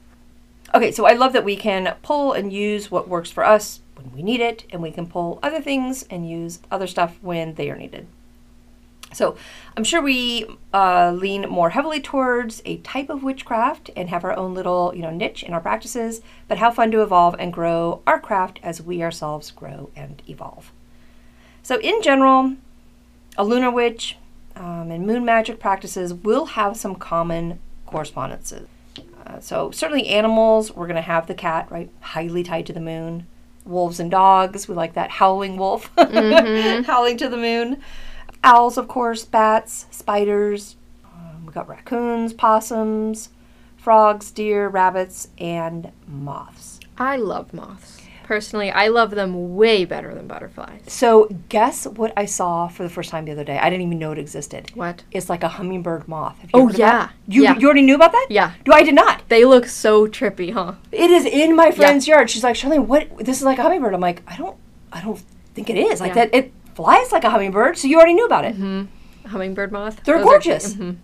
Okay, 0.75 0.91
so 0.93 1.07
I 1.07 1.13
love 1.13 1.33
that 1.33 1.45
we 1.45 1.57
can 1.57 1.95
pull 2.03 2.33
and 2.33 2.53
use 2.53 2.91
what 2.91 3.09
works 3.09 3.31
for 3.31 3.45
us 3.45 3.81
when 3.95 4.11
we 4.13 4.23
need 4.23 4.41
it, 4.41 4.65
and 4.71 4.83
we 4.83 4.91
can 4.91 5.07
pull 5.07 5.39
other 5.43 5.61
things 5.61 6.03
and 6.11 6.29
use 6.29 6.59
other 6.71 6.87
stuff 6.89 7.19
when 7.23 7.55
they 7.55 7.71
are 7.71 7.77
needed. 7.79 8.07
So 9.13 9.37
I'm 9.77 9.85
sure 9.85 10.03
we 10.03 10.47
uh, 10.75 11.13
lean 11.13 11.43
more 11.49 11.71
heavily 11.71 12.01
towards 12.01 12.61
a 12.65 12.79
type 12.79 13.09
of 13.09 13.23
witchcraft 13.23 13.91
and 13.97 14.09
have 14.09 14.25
our 14.25 14.37
own 14.37 14.55
little, 14.55 14.93
you 14.95 15.03
know, 15.03 15.11
niche 15.11 15.43
in 15.43 15.55
our 15.55 15.61
practices. 15.61 16.21
But 16.49 16.59
how 16.59 16.71
fun 16.71 16.91
to 16.91 17.03
evolve 17.03 17.37
and 17.39 17.53
grow 17.53 18.03
our 18.07 18.21
craft 18.21 18.61
as 18.63 18.83
we 18.83 19.03
ourselves 19.03 19.51
grow 19.51 19.91
and 19.97 20.23
evolve. 20.29 20.73
So 21.63 21.81
in 21.81 22.03
general, 22.03 22.57
a 23.39 23.45
lunar 23.45 23.71
witch 23.71 24.17
um, 24.55 24.91
and 24.91 25.07
moon 25.07 25.25
magic 25.25 25.61
practices 25.61 26.13
will 26.13 26.47
have 26.47 26.77
some 26.77 26.95
common 26.95 27.59
correspondences. 27.87 28.69
Uh, 29.27 29.41
so 29.41 29.71
certainly 29.71 30.07
animals, 30.09 30.73
we're 30.73 30.87
going 30.87 30.97
to 30.97 31.03
have 31.03 31.27
the 31.27 31.35
cat, 31.35 31.71
right? 31.71 31.91
Highly 32.01 32.43
tied 32.43 32.67
to 32.67 32.73
the 32.73 32.81
moon. 32.81 33.27
Wolves 33.65 33.99
and 33.99 34.11
dogs, 34.11 34.69
we 34.69 34.75
like 34.77 34.95
that 34.95 35.11
howling 35.11 35.57
wolf, 35.57 35.91
howling 35.97 37.17
to 37.17 37.29
the 37.29 37.37
moon. 37.37 37.83
Owls, 38.47 38.79
of 38.79 38.87
course, 38.87 39.25
bats, 39.25 39.87
spiders. 39.91 40.77
Um, 41.05 41.47
we 41.47 41.53
got 41.53 41.69
raccoons, 41.69 42.33
possums, 42.33 43.31
frogs, 43.77 44.31
deer, 44.31 44.69
rabbits, 44.69 45.27
and 45.37 45.91
moths. 46.07 46.79
I 46.97 47.17
love 47.17 47.53
moths. 47.53 48.01
Personally, 48.23 48.71
I 48.71 48.87
love 48.87 49.11
them 49.11 49.57
way 49.57 49.85
better 49.85 50.15
than 50.15 50.29
butterflies. 50.29 50.83
So 50.87 51.29
guess 51.49 51.89
what 51.89 52.13
I 52.17 52.25
saw 52.25 52.69
for 52.69 52.85
the 52.85 52.89
first 52.89 53.11
time 53.11 53.25
the 53.25 53.33
other 53.33 53.43
day? 53.43 53.59
I 53.59 53.69
didn't 53.69 53.85
even 53.87 53.99
know 53.99 54.13
it 54.13 54.19
existed. 54.19 54.71
What? 54.75 55.03
It's 55.11 55.29
like 55.29 55.43
a 55.43 55.49
hummingbird 55.49 56.07
moth. 56.07 56.39
Have 56.39 56.51
you 56.51 56.61
Oh, 56.61 56.63
heard 56.67 56.71
of 56.71 56.77
that? 56.77 57.11
yeah. 57.27 57.35
You 57.35 57.43
Yeah. 57.43 57.57
you 57.59 57.67
already 57.67 57.83
knew 57.83 57.97
about 57.97 58.13
that? 58.13 58.27
Yeah. 58.31 58.53
No, 58.65 58.75
I 58.75 58.85
did 58.85 58.95
not. 58.95 59.29
They 59.29 59.45
look 59.45 59.67
so 59.67 60.07
trippy, 60.07 60.53
huh? 60.53 60.75
It 60.93 61.11
is 61.11 61.25
in 61.25 61.57
my 61.57 61.73
friend's 61.73 62.07
yard. 62.07 62.31
She's 62.31 62.45
like, 62.45 62.55
Charlene, 62.55 62.87
what? 62.87 63.09
This 63.19 63.39
is 63.39 63.45
like 63.45 63.59
a 63.59 63.63
hummingbird. 63.63 63.93
I'm 63.95 64.01
like, 64.01 64.23
I 64.29 64.37
don't, 64.37 64.57
I 64.93 65.01
don't 65.03 65.21
think 65.55 65.69
it 65.71 65.77
is. 65.77 66.01
Like 66.01 66.11
Yeah. 66.17 66.27
that, 66.27 66.35
it 66.35 66.53
flies 66.77 67.11
like 67.11 67.25
a 67.25 67.31
hummingbird. 67.31 67.77
So 67.77 67.89
you 67.89 67.97
already 67.97 68.15
knew 68.15 68.27
about 68.27 68.45
it. 68.45 68.55
hmm 68.55 68.85
Hummingbird 69.27 69.73
moth. 69.73 70.05
They're 70.05 70.19
Those 70.19 70.27
are- 70.27 70.31
gorgeous. 70.31 70.75
mhm. 70.75 70.97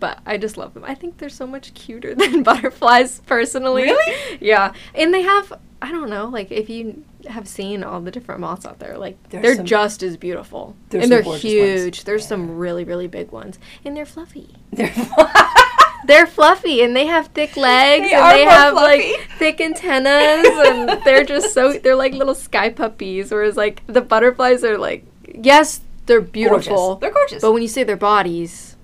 But 0.00 0.18
I 0.26 0.38
just 0.38 0.56
love 0.56 0.74
them. 0.74 0.84
I 0.84 0.94
think 0.94 1.18
they're 1.18 1.28
so 1.28 1.46
much 1.46 1.72
cuter 1.74 2.14
than 2.20 2.42
butterflies, 2.42 3.20
personally. 3.26 3.82
Really? 3.82 4.38
Yeah. 4.40 4.72
And 4.94 5.12
they 5.14 5.22
have, 5.22 5.52
I 5.82 5.92
don't 5.92 6.08
know, 6.10 6.26
like 6.26 6.50
if 6.50 6.68
you 6.70 7.04
have 7.28 7.46
seen 7.48 7.82
all 7.82 8.00
the 8.00 8.10
different 8.10 8.40
moths 8.40 8.66
out 8.66 8.78
there, 8.80 8.98
like 8.98 9.16
There's 9.30 9.42
they're 9.42 9.56
some- 9.56 9.66
just 9.66 10.02
as 10.02 10.16
beautiful. 10.16 10.74
And 10.90 11.10
they're 11.10 11.22
gorgeous 11.22 11.44
ones. 11.44 11.82
huge. 11.82 12.04
There's 12.04 12.26
some 12.26 12.56
really, 12.56 12.84
really 12.84 13.06
big 13.06 13.30
ones. 13.30 13.58
And 13.84 13.96
they're 13.96 14.04
fluffy. 14.06 14.54
They're 14.72 14.92
They're 16.06 16.26
fluffy 16.26 16.82
and 16.82 16.94
they 16.94 17.06
have 17.06 17.28
thick 17.28 17.56
legs 17.56 18.08
They 18.08 18.14
and 18.14 18.24
they 18.38 18.44
have 18.44 18.72
fluffy. 18.74 19.12
like 19.12 19.28
thick 19.38 19.60
antennas 19.60 20.46
and 20.66 21.02
they're 21.04 21.24
just 21.24 21.52
so 21.54 21.72
they're 21.82 21.96
like 21.96 22.12
little 22.12 22.34
sky 22.34 22.70
puppies 22.70 23.30
whereas 23.30 23.56
like 23.56 23.82
the 23.86 24.00
butterflies 24.00 24.62
are 24.64 24.76
like 24.78 25.04
yes 25.34 25.80
they're 26.06 26.20
beautiful 26.20 26.96
gorgeous. 26.96 27.00
They're 27.00 27.10
gorgeous. 27.12 27.42
but 27.42 27.52
when 27.52 27.62
you 27.62 27.68
say 27.68 27.82
their 27.84 27.96
bodies 27.96 28.76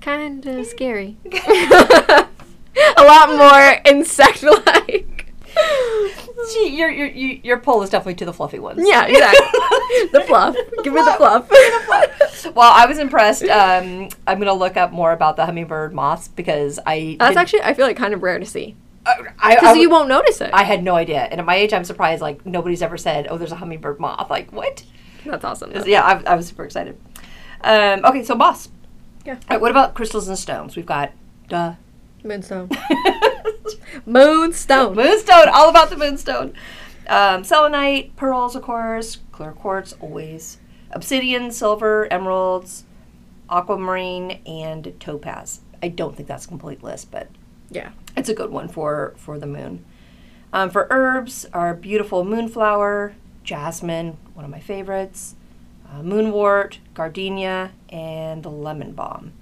kind 0.00 0.44
of 0.46 0.66
scary 0.74 1.16
a 1.32 3.02
lot 3.02 3.30
more 3.36 3.80
insect 3.86 4.42
like 4.42 5.32
Gee, 6.52 6.76
your, 6.76 6.90
your, 6.90 7.06
your 7.08 7.58
pull 7.58 7.82
is 7.82 7.90
definitely 7.90 8.14
to 8.16 8.24
the 8.26 8.32
fluffy 8.32 8.58
ones. 8.58 8.80
yeah 8.86 9.06
exactly 9.06 10.08
the 10.12 10.22
fluff 10.26 10.54
give 10.84 10.92
me 10.92 11.00
the 11.02 11.14
fluff 11.16 11.48
Well, 12.54 12.70
I 12.72 12.86
was 12.86 12.98
impressed. 12.98 13.42
Um, 13.44 14.08
I'm 14.26 14.38
gonna 14.38 14.52
look 14.54 14.76
up 14.76 14.92
more 14.92 15.12
about 15.12 15.36
the 15.36 15.46
hummingbird 15.46 15.94
moths 15.94 16.28
because 16.28 16.78
I 16.86 17.16
that's 17.18 17.36
actually 17.36 17.62
i 17.62 17.72
feel 17.74 17.86
like 17.86 17.96
kind 17.96 18.12
of 18.14 18.22
rare 18.22 18.38
to 18.38 18.44
see 18.46 18.76
I, 19.04 19.14
I, 19.38 19.54
because 19.54 19.76
I- 19.76 19.80
you 19.80 19.88
won't 19.90 20.08
notice 20.08 20.40
it 20.40 20.50
I 20.52 20.64
had 20.64 20.82
no 20.82 20.94
idea, 20.94 21.20
and 21.22 21.40
at 21.40 21.46
my 21.46 21.54
age, 21.56 21.72
I'm 21.72 21.84
surprised. 21.84 22.20
Like 22.20 22.44
nobody's 22.44 22.82
ever 22.82 22.96
said, 22.98 23.28
"Oh, 23.30 23.38
there's 23.38 23.52
a 23.52 23.56
hummingbird 23.56 23.98
moth." 24.00 24.28
Like 24.30 24.52
what? 24.52 24.82
that's 25.24 25.44
awesome 25.44 25.72
Yeah, 25.86 26.02
I, 26.02 26.32
I 26.32 26.34
was 26.36 26.48
super 26.48 26.64
excited. 26.64 26.98
Um, 27.62 28.04
okay, 28.04 28.22
so 28.24 28.34
moss. 28.34 28.68
Yeah. 29.24 29.38
Right, 29.48 29.60
what 29.60 29.70
about 29.70 29.94
crystals 29.94 30.28
and 30.28 30.36
stones? 30.38 30.76
We've 30.76 30.86
got 30.86 31.12
duh. 31.48 31.74
moonstone 32.24 32.68
moonstone 34.06 34.94
moonstone, 34.94 35.48
all 35.48 35.68
about 35.68 35.90
the 35.90 35.96
moonstone. 35.96 36.54
Um, 37.08 37.44
selenite, 37.44 38.16
pearls, 38.16 38.56
of 38.56 38.62
course, 38.62 39.18
clear 39.32 39.52
quartz, 39.52 39.94
always. 40.00 40.58
Obsidian, 40.90 41.50
silver, 41.50 42.08
emeralds, 42.12 42.84
aquamarine, 43.48 44.40
and 44.46 44.94
topaz. 44.98 45.60
I 45.82 45.88
don't 45.88 46.16
think 46.16 46.28
that's 46.28 46.46
a 46.46 46.48
complete 46.48 46.82
list, 46.82 47.10
but 47.10 47.28
yeah 47.70 47.90
it's 48.16 48.28
a 48.28 48.34
good 48.34 48.50
one 48.50 48.68
for 48.68 49.14
for 49.16 49.38
the 49.38 49.46
moon. 49.46 49.84
Um, 50.52 50.70
for 50.70 50.86
herbs, 50.90 51.44
our 51.52 51.74
beautiful 51.74 52.24
moonflower, 52.24 53.14
jasmine, 53.44 54.16
one 54.32 54.44
of 54.44 54.50
my 54.50 54.60
favorites, 54.60 55.34
uh, 55.88 56.00
moonwort, 56.00 56.78
gardenia, 56.94 57.72
and 57.90 58.42
the 58.42 58.50
lemon 58.50 58.92
balm. 58.92 59.32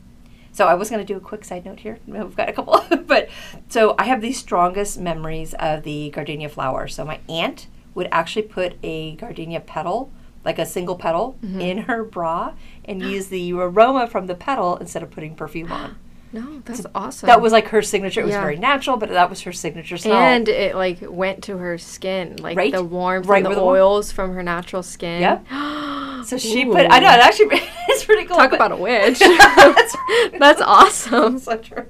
So 0.54 0.68
I 0.68 0.74
was 0.74 0.88
going 0.88 1.04
to 1.04 1.12
do 1.12 1.16
a 1.16 1.20
quick 1.20 1.44
side 1.44 1.64
note 1.64 1.80
here. 1.80 1.98
We've 2.06 2.36
got 2.36 2.48
a 2.48 2.52
couple, 2.52 2.84
but 3.06 3.28
so 3.68 3.96
I 3.98 4.04
have 4.04 4.20
the 4.20 4.32
strongest 4.32 4.98
memories 4.98 5.52
of 5.58 5.82
the 5.82 6.10
gardenia 6.10 6.48
flower. 6.48 6.86
So 6.86 7.04
my 7.04 7.18
aunt 7.28 7.66
would 7.94 8.08
actually 8.12 8.42
put 8.42 8.74
a 8.82 9.16
gardenia 9.16 9.60
petal, 9.60 10.10
like 10.44 10.60
a 10.60 10.64
single 10.66 10.96
petal, 10.96 11.36
mm-hmm. 11.44 11.60
in 11.60 11.78
her 11.78 12.04
bra 12.04 12.54
and 12.84 13.02
use 13.10 13.26
the 13.26 13.52
aroma 13.52 14.06
from 14.06 14.28
the 14.28 14.34
petal 14.36 14.76
instead 14.76 15.02
of 15.02 15.10
putting 15.10 15.34
perfume 15.34 15.72
on. 15.72 15.96
no 16.32 16.62
that's 16.64 16.86
awesome 16.94 17.26
That 17.26 17.40
was 17.40 17.52
like 17.52 17.68
her 17.68 17.82
signature. 17.82 18.20
It 18.20 18.26
was 18.26 18.32
Yeah. 18.34 18.40
very 18.40 18.56
natural, 18.56 18.96
but 18.96 19.08
that 19.08 19.28
was 19.28 19.40
her 19.42 19.52
signature 19.52 19.96
smell. 19.96 20.14
And 20.14 20.48
it 20.48 20.76
like 20.76 20.98
went 21.02 21.42
to 21.44 21.58
her 21.58 21.78
skin, 21.78 22.36
like 22.36 22.56
Right? 22.56 22.72
the 22.72 22.84
warmth 22.84 23.26
Right 23.26 23.44
and 23.44 23.52
the 23.52 23.56
the 23.56 23.60
oils 23.60 24.12
from 24.12 24.34
her 24.34 24.42
natural 24.42 24.84
skin. 24.84 25.20
Yep. 25.20 25.46
so 26.24 26.38
she 26.38 26.64
put. 26.64 26.86
I 26.90 26.98
know 26.98 27.08
it 27.12 27.20
actually 27.20 27.46
it's 27.88 28.04
pretty 28.04 28.24
cool. 28.24 28.36
Talk 28.36 28.52
about 28.52 28.72
a 28.72 28.76
witch. 28.76 29.18
That's 29.18 29.96
That's 30.38 30.60
awesome. 30.64 31.38
so 31.38 31.56
true. 31.58 31.86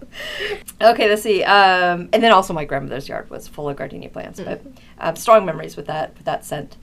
Okay, 0.80 1.08
let's 1.08 1.22
see. 1.22 1.42
Um, 1.44 2.08
and 2.12 2.22
then 2.22 2.32
also 2.32 2.52
my 2.52 2.64
grandmother's 2.64 3.08
yard 3.08 3.30
was 3.30 3.48
full 3.48 3.68
of 3.68 3.76
gardenia 3.76 4.08
plants, 4.08 4.40
but 4.40 4.60
um, 4.98 5.16
strong 5.16 5.44
memories 5.44 5.76
with 5.76 5.86
that 5.86 6.14
with 6.16 6.24
that 6.24 6.44
scent. 6.44 6.76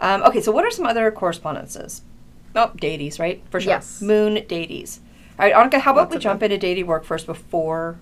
Um, 0.00 0.22
okay, 0.22 0.40
so 0.40 0.52
what 0.52 0.64
are 0.64 0.70
some 0.70 0.86
other 0.86 1.10
correspondences? 1.10 2.02
Oh, 2.54 2.72
deities, 2.76 3.18
right? 3.18 3.42
For 3.50 3.60
sure. 3.60 3.70
Yes. 3.70 4.00
Moon 4.00 4.44
deities. 4.46 5.00
All 5.38 5.46
right, 5.48 5.54
Anika, 5.54 5.80
how 5.80 5.92
about 5.92 6.10
Lots 6.10 6.14
we 6.16 6.20
jump 6.20 6.42
into 6.42 6.58
deity 6.58 6.82
work 6.82 7.04
first 7.04 7.26
before 7.26 7.98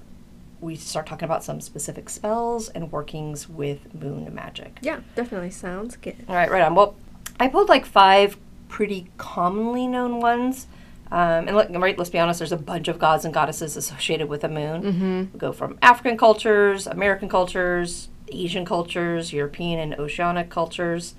we 0.60 0.74
start 0.74 1.06
talking 1.06 1.26
about 1.26 1.44
some 1.44 1.60
specific 1.60 2.08
spells 2.08 2.68
and 2.70 2.90
workings 2.90 3.48
with 3.48 3.94
moon 3.94 4.34
magic? 4.34 4.78
Yeah, 4.80 5.00
definitely 5.14 5.50
sounds 5.50 5.96
good. 5.96 6.16
All 6.28 6.34
right, 6.34 6.50
right 6.50 6.62
on. 6.62 6.74
Well, 6.74 6.96
I 7.38 7.48
pulled 7.48 7.68
like 7.68 7.84
five 7.84 8.36
pretty 8.68 9.08
commonly 9.16 9.86
known 9.86 10.20
ones. 10.20 10.66
Um, 11.10 11.46
and 11.46 11.56
look, 11.56 11.68
right, 11.70 11.96
let's 11.96 12.10
be 12.10 12.18
honest, 12.18 12.40
there's 12.40 12.52
a 12.52 12.56
bunch 12.56 12.88
of 12.88 12.98
gods 12.98 13.24
and 13.24 13.32
goddesses 13.32 13.76
associated 13.76 14.28
with 14.28 14.40
the 14.40 14.48
moon. 14.48 14.82
Mm-hmm. 14.82 15.18
We 15.32 15.38
go 15.38 15.52
from 15.52 15.78
African 15.80 16.18
cultures, 16.18 16.86
American 16.86 17.28
cultures, 17.28 18.08
Asian 18.32 18.64
cultures, 18.64 19.32
European 19.32 19.78
and 19.78 20.00
oceanic 20.00 20.50
cultures. 20.50 21.14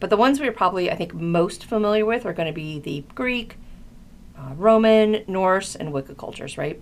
But 0.00 0.10
the 0.10 0.16
ones 0.16 0.40
we're 0.40 0.50
probably, 0.50 0.90
I 0.90 0.96
think, 0.96 1.14
most 1.14 1.64
familiar 1.64 2.04
with 2.04 2.26
are 2.26 2.32
going 2.32 2.48
to 2.48 2.52
be 2.52 2.80
the 2.80 3.04
Greek, 3.14 3.56
uh, 4.36 4.54
Roman, 4.56 5.22
Norse, 5.28 5.76
and 5.76 5.92
Wicca 5.92 6.16
cultures, 6.16 6.58
right? 6.58 6.80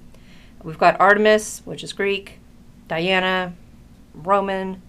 We've 0.63 0.79
got 0.79 0.99
Artemis, 0.99 1.61
which 1.67 1.85
is 1.85 1.93
Greek, 1.93 2.39
Diana, 2.89 3.55
Roman, 4.15 4.81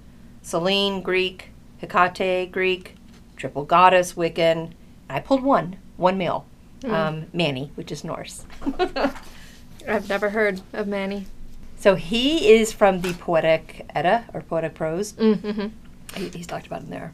Selene, 0.41 1.01
Greek, 1.01 1.49
Hecate, 1.81 2.51
Greek, 2.51 2.95
triple 3.35 3.65
goddess, 3.65 4.13
Wiccan. 4.13 4.71
I 5.13 5.19
pulled 5.19 5.43
one, 5.43 5.77
one 5.97 6.17
male, 6.17 6.45
um, 6.85 7.25
Mani, 7.33 7.71
which 7.75 7.91
is 7.91 8.03
Norse. 8.03 8.45
I've 9.87 10.07
never 10.09 10.29
heard 10.29 10.61
of 10.73 10.87
Mani. 10.87 11.25
so 11.77 11.95
he 11.95 12.49
is 12.51 12.71
from 12.71 13.01
the 13.01 13.13
Poetic 13.13 13.85
Edda 13.95 14.25
or 14.33 14.41
Poetic 14.41 14.73
Prose. 14.75 15.13
Mm-hmm. 15.13 15.67
He, 16.15 16.29
he's 16.29 16.47
talked 16.47 16.67
about 16.67 16.81
in 16.81 16.89
there. 16.89 17.13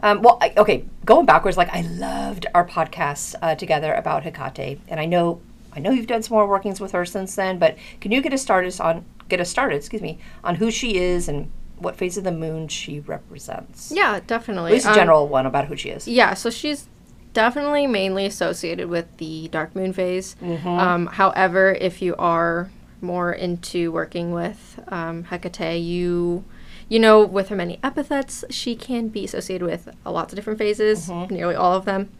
Um, 0.00 0.22
well, 0.22 0.38
I, 0.40 0.52
okay, 0.56 0.84
going 1.04 1.26
backwards, 1.26 1.56
like 1.56 1.70
I 1.72 1.82
loved 1.82 2.46
our 2.54 2.66
podcasts 2.66 3.34
uh, 3.40 3.54
together 3.54 3.92
about 3.94 4.22
Hecate, 4.24 4.78
and 4.88 4.98
I 5.00 5.06
know 5.06 5.40
I 5.76 5.80
know 5.80 5.90
you've 5.90 6.06
done 6.06 6.22
some 6.22 6.36
more 6.36 6.46
workings 6.46 6.80
with 6.80 6.92
her 6.92 7.04
since 7.04 7.34
then. 7.34 7.58
But 7.58 7.76
can 8.00 8.12
you 8.12 8.20
get 8.20 8.32
us 8.32 8.42
started 8.42 8.78
on 8.80 9.04
get 9.28 9.40
us 9.40 9.48
started? 9.50 9.76
Excuse 9.76 10.02
me, 10.02 10.18
on 10.42 10.56
who 10.56 10.70
she 10.70 10.96
is 10.96 11.28
and 11.28 11.50
what 11.78 11.96
phase 11.96 12.16
of 12.16 12.24
the 12.24 12.32
moon 12.32 12.68
she 12.68 13.00
represents. 13.00 13.92
Yeah, 13.94 14.16
At 14.16 14.26
definitely. 14.26 14.72
least 14.72 14.86
a 14.86 14.90
Um, 14.90 14.94
general 14.94 15.26
one 15.28 15.46
about 15.46 15.66
who 15.66 15.76
she 15.76 15.88
is. 15.90 16.06
Yeah, 16.06 16.34
so 16.34 16.48
she's 16.50 16.86
definitely 17.34 17.86
mainly 17.86 18.24
associated 18.24 18.88
with 18.88 19.14
the 19.18 19.48
dark 19.48 19.76
moon 19.76 19.92
phase. 19.92 20.36
Mm-hmm. 20.40 20.66
Um, 20.66 21.06
however, 21.06 21.72
if 21.72 22.00
you 22.00 22.16
are 22.16 22.70
more 23.02 23.32
into 23.32 23.92
working 23.92 24.32
with 24.32 24.80
um, 24.88 25.24
Hecate, 25.24 25.82
you 25.82 26.44
you 26.88 26.98
know 26.98 27.24
with 27.24 27.48
her 27.48 27.56
many 27.56 27.78
epithets, 27.82 28.44
she 28.48 28.74
can 28.74 29.08
be 29.08 29.24
associated 29.24 29.66
with 29.66 29.94
lots 30.06 30.32
of 30.32 30.36
different 30.36 30.58
phases, 30.58 31.08
nearly 31.30 31.54
all 31.54 31.74
of 31.74 31.84
them. 31.84 32.10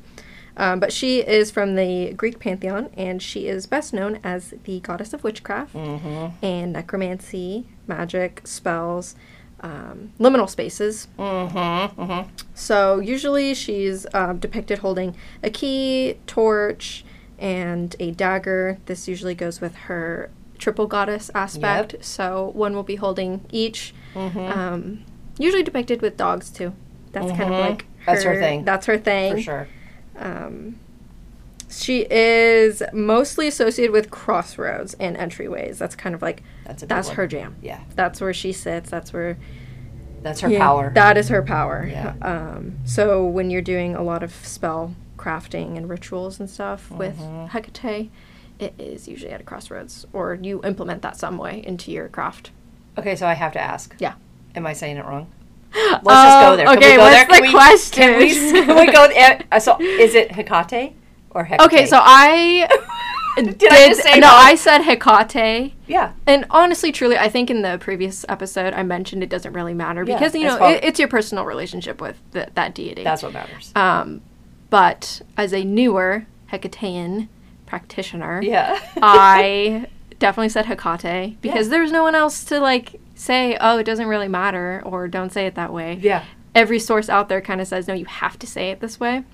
Um, 0.56 0.78
but 0.78 0.92
she 0.92 1.18
is 1.20 1.50
from 1.50 1.74
the 1.74 2.12
Greek 2.12 2.38
pantheon, 2.38 2.90
and 2.96 3.20
she 3.20 3.48
is 3.48 3.66
best 3.66 3.92
known 3.92 4.20
as 4.22 4.54
the 4.64 4.80
goddess 4.80 5.12
of 5.12 5.24
witchcraft 5.24 5.74
and 6.42 6.72
necromancy, 6.72 7.66
magic, 7.88 8.42
spells, 8.44 9.16
um, 9.64 10.12
liminal 10.20 10.48
spaces. 10.48 11.08
So 12.54 13.00
usually 13.00 13.54
she's 13.54 14.06
um, 14.12 14.38
depicted 14.38 14.78
holding 14.78 15.16
a 15.42 15.50
key, 15.50 16.18
torch, 16.26 17.04
and 17.38 17.96
a 17.98 18.10
dagger. 18.10 18.78
This 18.86 19.08
usually 19.08 19.34
goes 19.34 19.60
with 19.60 19.74
her 19.88 20.30
triple 20.58 20.86
goddess 20.86 21.30
aspect. 21.34 21.96
So 22.04 22.50
one 22.54 22.74
will 22.74 22.82
be 22.84 22.96
holding 22.96 23.40
each. 23.50 23.94
Um, 24.14 25.04
usually 25.38 25.62
depicted 25.62 26.02
with 26.02 26.16
dogs 26.16 26.50
too. 26.50 26.72
That's 27.12 27.30
kind 27.36 27.54
of 27.54 27.60
like 27.60 27.86
That's 28.06 28.22
her 28.24 28.38
thing. 28.38 28.64
That's 28.64 28.86
her 28.86 28.98
thing. 28.98 29.36
For 29.36 29.42
sure. 29.42 29.68
Um, 30.16 30.78
she 31.70 32.06
is 32.10 32.82
mostly 32.92 33.48
associated 33.48 33.92
with 33.92 34.10
crossroads 34.10 34.94
and 35.00 35.16
entryways. 35.16 35.78
That's 35.78 35.96
kind 35.96 36.14
of 36.14 36.22
like 36.22 36.42
That's 36.64 36.82
a 36.82 36.86
that's 36.86 37.08
one. 37.08 37.16
her 37.16 37.26
jam. 37.26 37.56
Yeah. 37.62 37.80
That's 37.94 38.20
where 38.20 38.32
she 38.34 38.52
sits. 38.52 38.90
That's 38.90 39.12
where 39.12 39.36
That's 40.22 40.40
her 40.40 40.48
yeah, 40.50 40.58
power. 40.58 40.90
That 40.94 41.16
is 41.16 41.28
her 41.28 41.42
power. 41.42 41.86
Yeah. 41.90 42.14
Um, 42.22 42.78
so 42.84 43.24
when 43.26 43.50
you're 43.50 43.62
doing 43.62 43.94
a 43.94 44.02
lot 44.02 44.22
of 44.22 44.32
spell 44.46 44.94
crafting 45.18 45.76
and 45.76 45.88
rituals 45.88 46.40
and 46.40 46.48
stuff 46.48 46.90
with 46.90 47.18
Mm-hmm. 47.18 47.46
Hecate, 47.56 48.10
it 48.58 48.74
is 48.78 49.06
usually 49.08 49.32
at 49.32 49.40
a 49.40 49.44
crossroads, 49.44 50.06
or 50.12 50.34
you 50.34 50.62
implement 50.64 51.02
that 51.02 51.16
some 51.16 51.36
way 51.38 51.62
into 51.66 51.90
your 51.90 52.08
craft. 52.08 52.50
okay, 52.96 53.16
so 53.16 53.26
I 53.26 53.34
have 53.34 53.52
to 53.52 53.60
ask. 53.60 53.94
Yeah. 53.98 54.14
Am 54.54 54.64
I 54.66 54.72
saying 54.72 54.96
it 54.96 55.04
wrong? 55.04 55.26
Let's 55.74 56.04
just 56.04 56.40
go 56.40 56.56
there. 56.56 56.66
Can 56.66 56.78
okay, 56.78 56.90
we 56.92 56.96
go 56.96 57.02
what's 57.02 57.14
there? 57.16 57.26
the 57.26 57.32
Can 57.32 57.42
we, 57.42 57.50
question? 57.50 58.02
Can 58.02 58.18
we, 58.18 58.34
can 58.66 58.86
we 58.86 58.92
go? 58.92 59.04
eh, 59.50 59.58
So 59.58 59.76
is 59.80 60.14
it 60.14 60.30
Hecate 60.32 60.92
or 61.30 61.44
Hecate? 61.44 61.66
okay, 61.66 61.86
so 61.86 61.98
I 62.00 62.68
did. 63.36 63.72
I 63.72 63.88
just 63.88 64.02
say 64.02 64.18
no, 64.20 64.26
wrong? 64.28 64.36
I 64.38 64.54
said 64.54 64.82
Hecate. 64.82 65.72
yeah, 65.86 66.12
And 66.26 66.44
honestly, 66.50 66.92
truly, 66.92 67.16
I 67.18 67.28
think 67.28 67.50
in 67.50 67.62
the 67.62 67.78
previous 67.80 68.24
episode 68.28 68.74
I 68.74 68.82
mentioned 68.82 69.22
it 69.22 69.28
doesn't 69.30 69.52
really 69.52 69.74
matter 69.74 70.04
Yeah, 70.04 70.16
because 70.18 70.34
you 70.34 70.44
know 70.44 70.64
it, 70.68 70.84
it's 70.84 70.98
your 70.98 71.08
personal 71.08 71.44
relationship 71.44 72.00
with 72.00 72.20
the, 72.32 72.48
that 72.54 72.74
deity. 72.74 73.02
that's 73.04 73.22
what 73.22 73.32
matters. 73.32 73.72
Um, 73.76 74.22
but 74.70 75.22
as 75.36 75.52
a 75.52 75.64
newer 75.64 76.26
Hecatean 76.52 77.28
practitioner, 77.66 78.40
yeah. 78.42 78.78
I 79.02 79.86
definitely 80.18 80.48
said 80.50 80.66
Hecate 80.66 81.40
because 81.40 81.66
Yeah. 81.66 81.70
there's 81.70 81.92
no 81.92 82.02
one 82.02 82.14
else 82.14 82.44
to 82.44 82.60
like 82.60 83.00
say, 83.14 83.56
oh, 83.60 83.78
it 83.78 83.84
doesn't 83.84 84.06
really 84.06 84.28
matter 84.28 84.82
or 84.84 85.08
don't 85.08 85.32
say 85.32 85.46
it 85.46 85.54
that 85.56 85.72
way. 85.72 85.98
yeah. 86.00 86.24
Every 86.54 86.78
source 86.78 87.08
out 87.08 87.28
there 87.28 87.40
kind 87.40 87.60
of 87.60 87.66
says, 87.66 87.88
no, 87.88 87.94
you 87.94 88.04
have 88.04 88.38
to 88.38 88.46
say 88.46 88.70
it 88.70 88.78
this 88.78 89.00
way. 89.00 89.24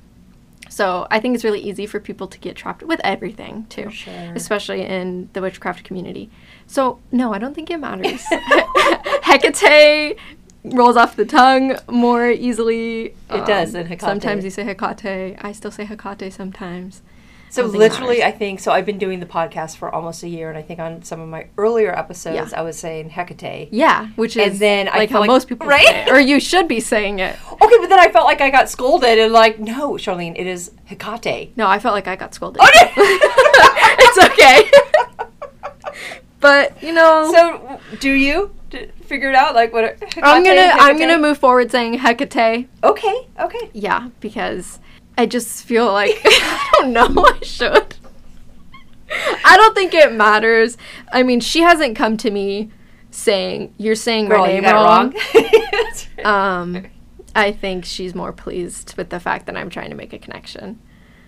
So 0.71 1.09
I 1.11 1.19
think 1.19 1.35
it's 1.35 1.43
really 1.43 1.61
easy 1.61 1.85
for 1.85 1.99
people 1.99 2.29
to 2.29 2.39
get 2.39 2.55
trapped 2.55 2.85
with 2.85 3.01
everything 3.03 3.67
too, 3.69 3.91
sure. 3.91 4.33
especially 4.37 4.83
in 4.87 5.29
the 5.33 5.43
witchcraft 5.43 5.83
community. 5.83 6.31
So 6.69 7.01
no, 7.11 7.35
I 7.35 7.39
don't 7.39 7.55
think 7.55 7.71
it 7.71 7.79
matters. 7.79 8.25
Hecate 9.23 10.17
rolls 10.63 10.97
off 10.97 11.17
the 11.17 11.25
tongue 11.25 11.77
more 11.89 12.31
easily. 12.31 13.17
Um, 13.29 13.41
It 13.41 13.47
does 13.47 13.73
than 13.73 13.87
Hecate. 13.87 14.03
Sometimes 14.03 14.45
you 14.45 14.51
say 14.51 14.63
Hecate. 14.63 15.37
I 15.41 15.51
still 15.51 15.73
say 15.73 15.85
Hecate 15.85 16.33
sometimes. 16.33 17.03
So 17.53 17.63
I 17.63 17.65
don't 17.65 17.73
think 17.73 17.83
it 17.83 17.91
literally. 17.93 18.23
I 18.23 18.31
think 18.31 18.61
so. 18.61 18.71
I've 18.73 18.87
been 18.87 18.99
doing 18.99 19.19
the 19.21 19.27
podcast 19.27 19.77
for 19.77 19.93
almost 19.93 20.23
a 20.23 20.29
year, 20.29 20.49
and 20.49 20.57
I 20.57 20.63
think 20.63 20.79
on 20.79 21.03
some 21.03 21.21
of 21.21 21.29
my 21.29 21.49
earlier 21.59 21.97
episodes, 21.99 22.53
Yeah. 22.53 22.59
I 22.59 22.63
was 22.63 22.79
saying 22.79 23.11
Hecate. 23.11 23.69
Yeah, 23.73 24.07
which 24.17 24.37
is 24.37 24.53
And 24.53 24.59
then 24.61 24.89
I 24.89 24.99
like 24.99 25.11
how 25.11 25.21
like- 25.21 25.27
most 25.29 25.49
people 25.49 25.67
right? 25.67 26.09
or 26.09 26.21
you 26.21 26.39
should 26.41 26.69
be 26.69 26.79
saying 26.81 27.19
it. 27.19 27.37
Okay, 27.63 27.77
but 27.79 27.89
then 27.89 27.99
I 28.01 28.09
felt 28.11 28.25
like 28.25 28.41
I 28.41 28.51
got 28.51 28.69
scolded, 28.71 29.19
and 29.19 29.33
like, 29.33 29.59
no, 29.59 29.93
Charlene, 29.95 30.35
it 30.39 30.47
is 30.47 30.71
Hecate. 30.87 31.57
No, 31.57 31.67
I 31.67 31.79
felt 31.79 31.95
like 31.95 32.07
I 32.09 32.17
got 32.17 32.33
scolded. 32.35 32.63
Oh, 32.63 32.69
it's 33.99 34.19
okay. 34.27 34.71
but 36.41 36.83
you 36.83 36.93
know, 36.93 37.31
So, 37.33 37.81
do 37.99 38.11
you 38.13 38.51
D- 38.71 38.87
figure 39.07 39.29
it 39.29 39.35
out? 39.35 39.55
Like, 39.55 39.73
what? 39.73 39.85
Hecate, 40.01 40.23
I'm 40.25 40.45
gonna 40.45 40.71
I'm 40.75 40.99
gonna 40.99 41.19
move 41.19 41.39
forward 41.39 41.71
saying 41.71 41.95
Hecate. 41.95 42.69
Okay, 42.85 43.29
okay. 43.39 43.71
Yeah, 43.73 44.09
because 44.21 44.79
I 45.21 45.27
just 45.27 45.65
feel 45.65 45.93
like 45.93 46.19
I 46.25 46.71
don't 46.81 46.93
know. 46.95 47.27
I 47.27 47.39
should. 47.43 47.95
I 49.45 49.57
don't 49.59 49.75
think 49.75 49.93
it 49.93 50.15
matters. 50.15 50.79
I 51.13 51.25
mean, 51.25 51.41
she 51.41 51.61
hasn't 51.61 51.95
come 51.95 52.17
to 52.19 52.31
me 52.31 52.71
saying 53.11 53.75
you're 53.77 53.97
saying 53.97 54.29
Girl, 54.31 54.47
my 54.47 54.53
you 54.53 54.63
got 54.63 54.75
wrong. 54.75 55.15
wrong. 55.35 55.47
Um, 56.25 56.87
I 57.35 57.51
think 57.51 57.87
she's 57.87 58.15
more 58.15 58.33
pleased 58.33 58.95
with 58.99 59.09
the 59.09 59.19
fact 59.21 59.47
that 59.47 59.57
I'm 59.57 59.71
trying 59.71 59.89
to 59.91 59.97
make 59.97 60.13
a 60.13 60.19
connection. 60.19 60.79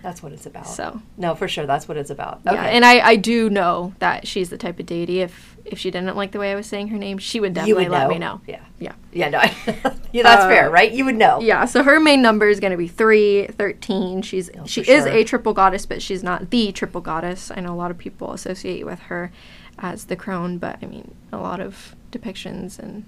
That's 0.03 0.21
what 0.21 0.31
it's 0.33 0.45
about. 0.45 0.67
So 0.67 1.01
No, 1.17 1.33
for 1.33 1.47
sure, 1.47 1.65
that's 1.65 1.87
what 1.87 1.97
it's 1.97 2.09
about. 2.11 2.41
Okay. 2.45 2.53
yeah, 2.55 2.65
and 2.65 2.83
I, 2.85 2.99
I 2.99 3.15
do 3.15 3.49
know 3.49 3.93
that 3.99 4.27
she's 4.27 4.49
the 4.51 4.57
type 4.57 4.79
of 4.79 4.85
deity. 4.85 5.21
If 5.21 5.55
if 5.65 5.79
she 5.79 5.89
didn't 5.91 6.15
like 6.17 6.33
the 6.33 6.39
way 6.39 6.51
I 6.51 6.55
was 6.55 6.67
saying 6.67 6.89
her 6.89 6.97
name, 6.97 7.17
she 7.17 7.39
would 7.39 7.53
definitely 7.53 7.85
would 7.85 7.91
let 7.93 8.03
know. 8.03 8.09
me 8.09 8.19
know. 8.19 8.41
Yeah. 8.45 8.59
Yeah. 8.79 8.93
Yeah, 9.13 9.29
no. 9.29 9.39
yeah, 10.11 10.23
that's 10.23 10.43
Uh, 10.43 10.49
fair, 10.49 10.69
right? 10.69 10.91
You 10.91 11.05
would 11.05 11.15
know. 11.15 11.39
Yeah, 11.39 11.63
so 11.63 11.83
her 11.83 12.01
main 12.01 12.21
number 12.21 12.49
is 12.49 12.59
going 12.59 12.71
to 12.71 12.77
be 12.77 12.89
3, 12.89 13.47
13. 13.47 14.21
She's 14.23 14.49
Oh, 14.59 14.65
she 14.65 14.81
is 14.81 15.05
sure. 15.05 15.07
a 15.07 15.23
triple 15.23 15.53
goddess, 15.53 15.85
but 15.85 16.01
she's 16.01 16.21
not 16.21 16.49
the 16.49 16.73
triple 16.73 16.99
goddess. 16.99 17.49
I 17.49 17.61
know 17.61 17.73
a 17.73 17.79
lot 17.79 17.91
of 17.91 17.97
people 17.97 18.33
associate 18.33 18.85
with 18.85 18.99
her 19.03 19.31
as 19.79 20.03
the 20.05 20.17
crone, 20.17 20.57
but 20.57 20.79
I 20.81 20.85
mean, 20.85 21.15
a 21.31 21.37
lot 21.37 21.61
of 21.61 21.95
depictions 22.11 22.77
and 22.77 23.05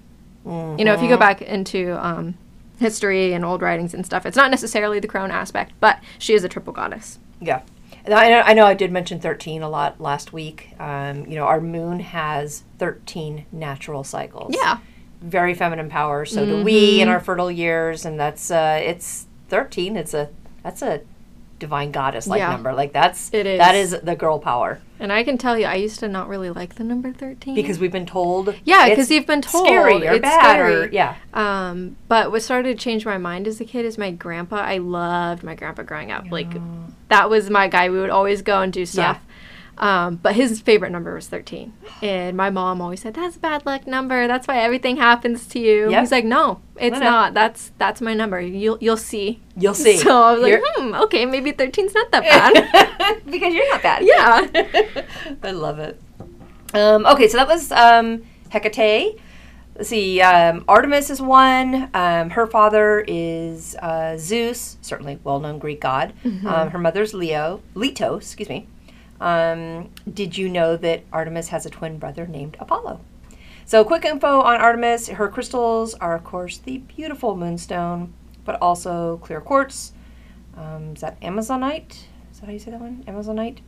you 0.78 0.84
know, 0.84 0.94
if 0.94 1.02
you 1.02 1.08
go 1.08 1.14
Mm-hmm. 1.14 1.18
back 1.18 1.42
into 1.42 1.92
um, 2.04 2.34
history 2.78 3.32
and 3.32 3.44
old 3.44 3.62
writings 3.62 3.94
and 3.94 4.04
stuff, 4.04 4.26
it's 4.26 4.36
not 4.36 4.50
necessarily 4.50 5.00
the 5.00 5.08
crone 5.08 5.30
aspect, 5.30 5.72
but 5.80 6.00
she 6.18 6.34
is 6.34 6.44
a 6.44 6.48
triple 6.48 6.72
goddess. 6.72 7.18
Yeah. 7.40 7.62
And 8.04 8.14
I 8.14 8.28
know, 8.30 8.40
I 8.40 8.54
know 8.54 8.66
I 8.66 8.74
did 8.74 8.92
mention 8.92 9.20
13 9.20 9.62
a 9.62 9.68
lot 9.68 10.00
last 10.00 10.32
week. 10.32 10.70
Um, 10.78 11.26
you 11.26 11.34
know, 11.34 11.44
our 11.44 11.60
moon 11.60 12.00
has 12.00 12.62
13 12.78 13.46
natural 13.50 14.04
cycles. 14.04 14.54
Yeah. 14.56 14.78
Very 15.20 15.54
feminine 15.54 15.88
power. 15.88 16.24
So 16.24 16.46
do 16.46 16.62
we 16.62 17.00
in 17.00 17.08
our 17.08 17.18
fertile 17.18 17.50
years. 17.50 18.04
And 18.04 18.20
that's, 18.20 18.50
uh, 18.50 18.80
it's 18.80 19.26
13. 19.48 19.96
It's 19.96 20.14
a, 20.14 20.30
that's 20.62 20.82
a 20.82 21.00
divine 21.58 21.90
goddess 21.90 22.26
like 22.26 22.38
Yeah. 22.38 22.50
number. 22.50 22.72
Like 22.72 22.92
that's, 22.92 23.32
It 23.32 23.46
is. 23.46 23.58
that 23.58 23.74
is 23.74 23.96
the 24.02 24.14
girl 24.14 24.38
power. 24.38 24.80
And 24.98 25.12
I 25.12 25.24
can 25.24 25.36
tell 25.36 25.58
you, 25.58 25.66
I 25.66 25.74
used 25.74 26.00
to 26.00 26.08
not 26.08 26.28
really 26.28 26.48
like 26.50 26.76
the 26.76 26.84
number 26.84 27.12
13. 27.12 27.54
Because 27.54 27.78
we've 27.78 27.92
been 27.92 28.06
told. 28.06 28.54
Yeah, 28.64 28.88
because 28.88 29.10
you've 29.10 29.26
been 29.26 29.42
told 29.42 29.66
Scary 29.66 30.06
or 30.06 30.12
it's 30.14 30.22
bad 30.22 30.40
scary. 30.56 30.74
or, 30.74 30.88
yeah. 30.90 31.16
Um, 31.34 31.96
but 32.08 32.30
what 32.30 32.42
started 32.42 32.78
to 32.78 32.82
change 32.82 33.04
my 33.04 33.18
mind 33.18 33.46
as 33.46 33.60
a 33.60 33.64
kid 33.64 33.84
is 33.84 33.98
my 33.98 34.10
grandpa. 34.10 34.56
I 34.56 34.78
loved 34.78 35.42
my 35.42 35.54
grandpa 35.54 35.82
growing 35.82 36.10
up. 36.12 36.30
Like 36.30 36.48
that 37.08 37.28
was 37.28 37.50
my 37.50 37.68
guy. 37.68 37.90
We 37.90 38.00
would 38.00 38.10
always 38.10 38.40
go 38.42 38.62
and 38.62 38.72
do 38.72 38.86
stuff. 38.86 39.20
Um, 39.78 40.16
but 40.16 40.34
his 40.34 40.60
favorite 40.60 40.90
number 40.90 41.14
was 41.14 41.26
13. 41.28 41.72
And 42.00 42.36
my 42.36 42.48
mom 42.48 42.80
always 42.80 43.00
said, 43.00 43.14
That's 43.14 43.36
a 43.36 43.38
bad 43.38 43.66
luck 43.66 43.86
number. 43.86 44.26
That's 44.26 44.48
why 44.48 44.58
everything 44.58 44.96
happens 44.96 45.46
to 45.48 45.58
you. 45.58 45.90
Yep. 45.90 46.00
He's 46.00 46.10
like, 46.12 46.24
No, 46.24 46.60
it's 46.76 46.94
No, 46.94 47.00
no. 47.00 47.10
not. 47.10 47.34
That's 47.34 47.72
that's 47.76 48.00
my 48.00 48.14
number. 48.14 48.40
You'll 48.40 48.78
you'll 48.80 48.96
see. 48.96 49.42
You'll 49.56 49.74
see. 49.74 49.98
So 49.98 50.22
I 50.22 50.32
was 50.32 50.40
like, 50.42 50.50
You're- 50.52 50.62
hmm, 50.76 50.94
okay, 50.94 51.26
maybe 51.26 51.52
13's 51.52 51.94
not 51.94 52.10
that 52.12 52.22
bad. 52.22 53.20
because 53.30 53.52
you're 53.54 53.70
not 53.70 53.82
bad. 53.82 54.02
yeah. 54.04 55.04
I 55.42 55.50
love 55.50 55.78
it. 55.78 56.00
Um, 56.74 57.04
okay, 57.06 57.28
so 57.28 57.36
that 57.36 57.46
was 57.48 57.70
um, 57.72 58.22
Hecate. 58.50 59.18
Let's 59.76 59.90
see. 59.90 60.22
Um, 60.22 60.64
Artemis 60.68 61.10
is 61.10 61.20
one. 61.20 61.90
Um, 61.92 62.30
her 62.30 62.46
father 62.46 63.04
is 63.06 63.76
uh, 63.76 64.16
Zeus, 64.18 64.78
certainly 64.80 65.18
well-known 65.22 65.58
Greek 65.58 65.82
god. 65.82 66.14
Um, 66.24 66.70
her 66.70 66.78
mother's 66.78 67.12
Leo, 67.12 67.60
Leto. 67.74 68.16
Excuse 68.16 68.48
me. 68.48 68.66
Um, 69.20 69.90
did 70.12 70.36
you 70.36 70.48
know 70.48 70.76
that 70.76 71.04
Artemis 71.12 71.48
has 71.48 71.66
a 71.66 71.70
twin 71.70 71.98
brother 71.98 72.26
named 72.26 72.56
Apollo? 72.60 73.00
So, 73.64 73.82
quick 73.84 74.04
info 74.04 74.40
on 74.42 74.60
Artemis. 74.60 75.08
Her 75.08 75.28
crystals 75.28 75.94
are, 75.94 76.14
of 76.14 76.22
course, 76.24 76.58
the 76.58 76.78
beautiful 76.78 77.36
moonstone, 77.36 78.12
but 78.44 78.60
also 78.62 79.16
clear 79.18 79.40
quartz. 79.40 79.92
Um, 80.56 80.92
is 80.94 81.00
that 81.00 81.20
Amazonite? 81.20 81.92
Is 82.32 82.40
that 82.40 82.46
how 82.46 82.52
you 82.52 82.58
say 82.58 82.70
that 82.70 82.80
one? 82.80 83.02
Amazonite? 83.08 83.58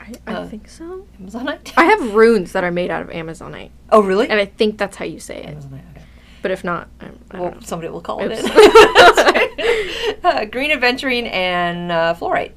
I, 0.00 0.12
I 0.26 0.32
Uh, 0.34 0.46
think 0.46 0.68
so. 0.68 1.06
Amazonite? 1.22 1.72
I 1.76 1.84
have 1.84 2.14
runes 2.14 2.52
that 2.52 2.64
are 2.64 2.70
made 2.70 2.90
out 2.90 3.02
of 3.02 3.08
Amazonite. 3.10 3.70
Oh, 3.90 4.02
really? 4.02 4.28
And 4.28 4.40
I 4.40 4.44
think 4.46 4.76
that's 4.78 4.96
how 4.96 5.04
you 5.04 5.20
say 5.20 5.42
it. 5.42 5.56
Amazonite, 5.56 5.90
okay. 5.96 6.02
But 6.42 6.50
if 6.50 6.64
not, 6.64 6.88
I, 7.00 7.10
I 7.32 7.40
Well, 7.40 7.54
somebody 7.62 7.90
will 7.90 8.00
call 8.00 8.22
Oops. 8.22 8.34
it. 8.42 10.18
uh, 10.24 10.44
green 10.46 10.70
aventurine 10.70 11.30
and 11.32 11.90
uh, 11.92 12.14
fluorite. 12.18 12.52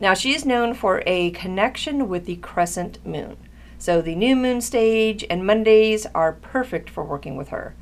Now, 0.00 0.14
she 0.14 0.34
is 0.34 0.44
known 0.44 0.74
for 0.74 1.02
a 1.06 1.30
connection 1.30 2.08
with 2.08 2.26
the 2.26 2.36
crescent 2.36 3.04
moon. 3.06 3.36
So, 3.78 4.00
the 4.02 4.14
new 4.14 4.36
moon 4.36 4.60
stage 4.60 5.24
and 5.28 5.46
Mondays 5.46 6.06
are 6.14 6.32
perfect 6.32 6.90
for 6.90 7.04
working 7.04 7.36
with 7.36 7.48
her. 7.48 7.74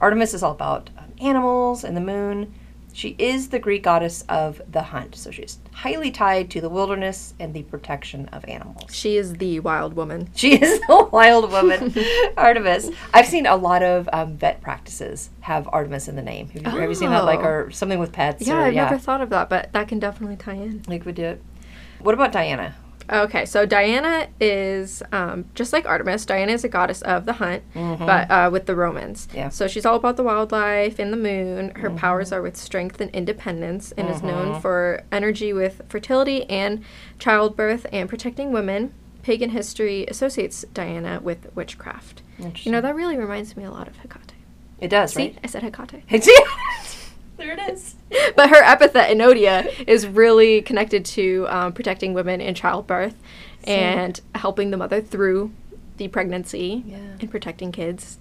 Artemis 0.00 0.34
is 0.34 0.42
all 0.42 0.52
about 0.52 0.90
um, 0.96 1.12
animals 1.20 1.84
and 1.84 1.96
the 1.96 2.00
moon, 2.00 2.54
She 2.92 3.14
is 3.18 3.50
the 3.50 3.58
Greek 3.60 3.82
goddess 3.84 4.24
of 4.28 4.60
the 4.70 4.82
hunt, 4.82 5.14
so 5.14 5.30
she's 5.30 5.58
highly 5.72 6.10
tied 6.10 6.50
to 6.50 6.60
the 6.60 6.68
wilderness 6.68 7.34
and 7.38 7.52
the 7.54 7.62
protection 7.64 8.26
of 8.32 8.44
animals. 8.48 8.92
She 8.94 9.16
is 9.16 9.34
the 9.34 9.60
wild 9.60 9.94
woman. 9.94 10.28
She 10.34 10.54
is 10.62 10.80
the 10.88 11.08
wild 11.12 11.52
woman, 11.52 11.94
Artemis. 12.36 12.90
I've 13.14 13.26
seen 13.26 13.46
a 13.46 13.54
lot 13.56 13.82
of 13.84 14.08
um, 14.12 14.36
vet 14.36 14.60
practices 14.60 15.30
have 15.40 15.68
Artemis 15.72 16.08
in 16.08 16.16
the 16.16 16.22
name. 16.22 16.48
Have 16.48 16.62
you, 16.62 16.80
have 16.80 16.88
you 16.88 16.94
seen 16.96 17.10
that, 17.10 17.24
like, 17.24 17.40
Oh. 17.40 17.44
or 17.44 17.70
something 17.70 17.98
with 18.00 18.10
pets? 18.12 18.46
Yeah, 18.46 18.56
or, 18.58 18.62
I've 18.62 18.74
never 18.74 18.98
thought 18.98 19.20
of 19.20 19.30
that, 19.30 19.48
but 19.48 19.72
that 19.72 19.86
can 19.88 19.98
definitely 20.00 20.36
tie 20.36 20.54
in. 20.54 20.82
like 20.88 21.04
we 21.04 21.12
do 21.12 21.24
it. 21.24 21.42
What 22.02 22.14
about 22.14 22.32
Diana? 22.32 22.74
Okay, 23.12 23.44
so 23.44 23.66
Diana 23.66 24.28
is 24.40 25.02
um, 25.10 25.44
just 25.56 25.72
like 25.72 25.84
Artemis. 25.84 26.24
Diana 26.24 26.52
is 26.52 26.62
a 26.62 26.68
goddess 26.68 27.02
of 27.02 27.26
the 27.26 27.32
hunt, 27.32 27.64
but 27.74 28.30
uh, 28.30 28.50
with 28.52 28.66
the 28.66 28.76
Romans. 28.76 29.26
Mm-hmm. 29.26 29.36
Yeah. 29.36 29.42
Mm-hmm. 29.46 29.52
So 29.52 29.66
she's 29.66 29.84
all 29.84 29.96
about 29.96 30.16
the 30.16 30.22
wildlife 30.22 31.00
and 31.00 31.12
the 31.12 31.16
moon. 31.16 31.70
Her 31.74 31.90
powers 31.90 32.30
are 32.30 32.40
with 32.40 32.56
strength 32.56 33.00
and 33.00 33.10
independence, 33.10 33.92
and 33.92 34.08
is 34.08 34.22
known 34.22 34.60
for 34.60 35.02
energy 35.10 35.52
with 35.52 35.82
fertility 35.88 36.48
and 36.48 36.84
childbirth 37.18 37.84
and 37.92 38.08
protecting 38.08 38.52
women. 38.52 38.94
Pagan 39.22 39.50
history 39.50 40.06
associates 40.06 40.64
Diana 40.72 41.20
with 41.20 41.54
witchcraft. 41.56 42.22
You 42.62 42.70
know 42.72 42.80
that 42.80 42.94
really 42.94 43.16
reminds 43.16 43.56
me 43.56 43.64
a 43.64 43.70
lot 43.70 43.88
of 43.88 43.96
Hecate. 43.96 44.34
It 44.78 44.88
does, 44.88 45.12
See, 45.12 45.22
right? 45.22 45.38
I 45.42 45.46
said 45.48 45.62
Hecate. 45.62 46.04
Hecate. 46.06 46.30
there 47.40 47.52
it 47.52 47.72
is. 47.72 47.96
but 48.36 48.50
her 48.50 48.62
epithet 48.62 49.10
Enodia 49.10 49.84
is 49.88 50.06
really 50.06 50.62
connected 50.62 51.04
to 51.06 51.46
um, 51.48 51.72
protecting 51.72 52.14
women 52.14 52.40
in 52.40 52.54
childbirth 52.54 53.16
and 53.64 54.20
helping 54.36 54.70
the 54.70 54.76
mother 54.76 55.00
through 55.00 55.52
the 55.96 56.08
pregnancy 56.08 56.82
Yeah. 56.86 56.96
and 57.20 57.30
protecting 57.30 57.72
kids 57.72 58.18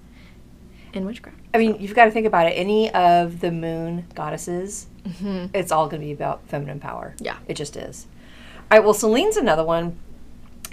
in 0.94 1.06
witchcraft. 1.06 1.38
I 1.54 1.58
mean, 1.60 1.78
you've 1.80 1.96
got 1.96 2.06
to 2.06 2.12
think 2.12 2.26
about 2.26 2.48
it. 2.48 2.52
Any 2.52 2.92
of 2.92 3.40
the 3.40 3.52
moon 3.52 4.06
goddesses, 4.16 4.88
it's 5.54 5.72
all 5.72 5.88
going 5.88 6.02
to 6.02 6.06
be 6.08 6.12
about 6.14 6.42
feminine 6.48 6.80
power. 6.80 7.16
Yeah. 7.20 7.38
It 7.48 7.54
just 7.56 7.76
is. 7.78 8.08
All 8.72 8.78
right, 8.78 8.84
well, 8.84 8.94
Selene's 8.94 9.38
another 9.38 9.64
one. 9.64 9.98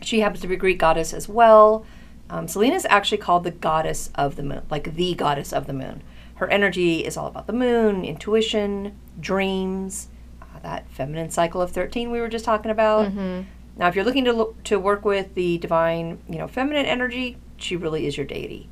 She 0.03 0.21
happens 0.21 0.41
to 0.43 0.49
be 0.49 0.55
a 0.55 0.59
Greek 0.59 0.79
goddess 0.79 1.13
as 1.15 1.29
well. 1.29 1.87
Um, 2.29 2.49
Selene 2.49 2.73
is 2.73 2.87
actually 2.91 3.19
called 3.19 3.45
the 3.45 3.51
goddess 3.53 4.11
of 4.15 4.37
the 4.37 4.43
moon, 4.43 4.63
like 4.71 4.95
the 4.95 5.15
goddess 5.15 5.53
of 5.53 5.67
the 5.67 5.73
moon. 5.73 6.03
Her 6.37 6.49
energy 6.51 7.05
is 7.05 7.17
all 7.17 7.27
about 7.27 7.47
the 7.47 7.53
moon, 7.53 8.05
intuition, 8.05 8.97
dreams, 9.21 10.09
uh, 10.43 10.59
that 10.63 10.89
feminine 10.91 11.31
cycle 11.31 11.61
of 11.63 11.71
13 11.73 12.11
we 12.11 12.21
were 12.21 12.29
just 12.29 12.45
talking 12.45 12.71
about. 12.71 13.13
Now, 13.79 13.89
if 13.89 13.95
you're 13.95 14.05
looking 14.05 14.25
to 14.25 14.33
look, 14.33 14.63
to 14.65 14.79
work 14.79 15.05
with 15.05 15.35
the 15.35 15.59
divine, 15.59 16.19
you 16.29 16.39
know, 16.39 16.49
feminine 16.49 16.87
energy, 16.87 17.37
she 17.59 17.77
really 17.77 18.07
is 18.07 18.17
your 18.17 18.27
deity. 18.27 18.69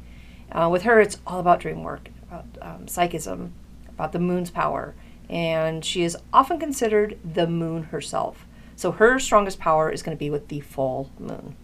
Uh, 0.52 0.68
with 0.70 0.82
her, 0.82 1.00
it's 1.00 1.18
all 1.26 1.40
about 1.40 1.60
dream 1.60 1.82
work, 1.82 2.08
about 2.22 2.46
um, 2.62 2.86
psychism, 2.86 3.52
about 3.88 4.12
the 4.12 4.18
moon's 4.18 4.50
power, 4.50 4.94
and 5.28 5.84
she 5.84 6.02
is 6.02 6.16
often 6.32 6.58
considered 6.58 7.18
the 7.24 7.46
moon 7.46 7.84
herself. 7.84 8.46
So 8.76 8.92
her 8.92 9.18
strongest 9.18 9.58
power 9.58 9.90
is 9.90 10.02
going 10.02 10.16
to 10.16 10.18
be 10.18 10.30
with 10.30 10.48
the 10.48 10.60
full 10.60 11.10
moon. 11.18 11.56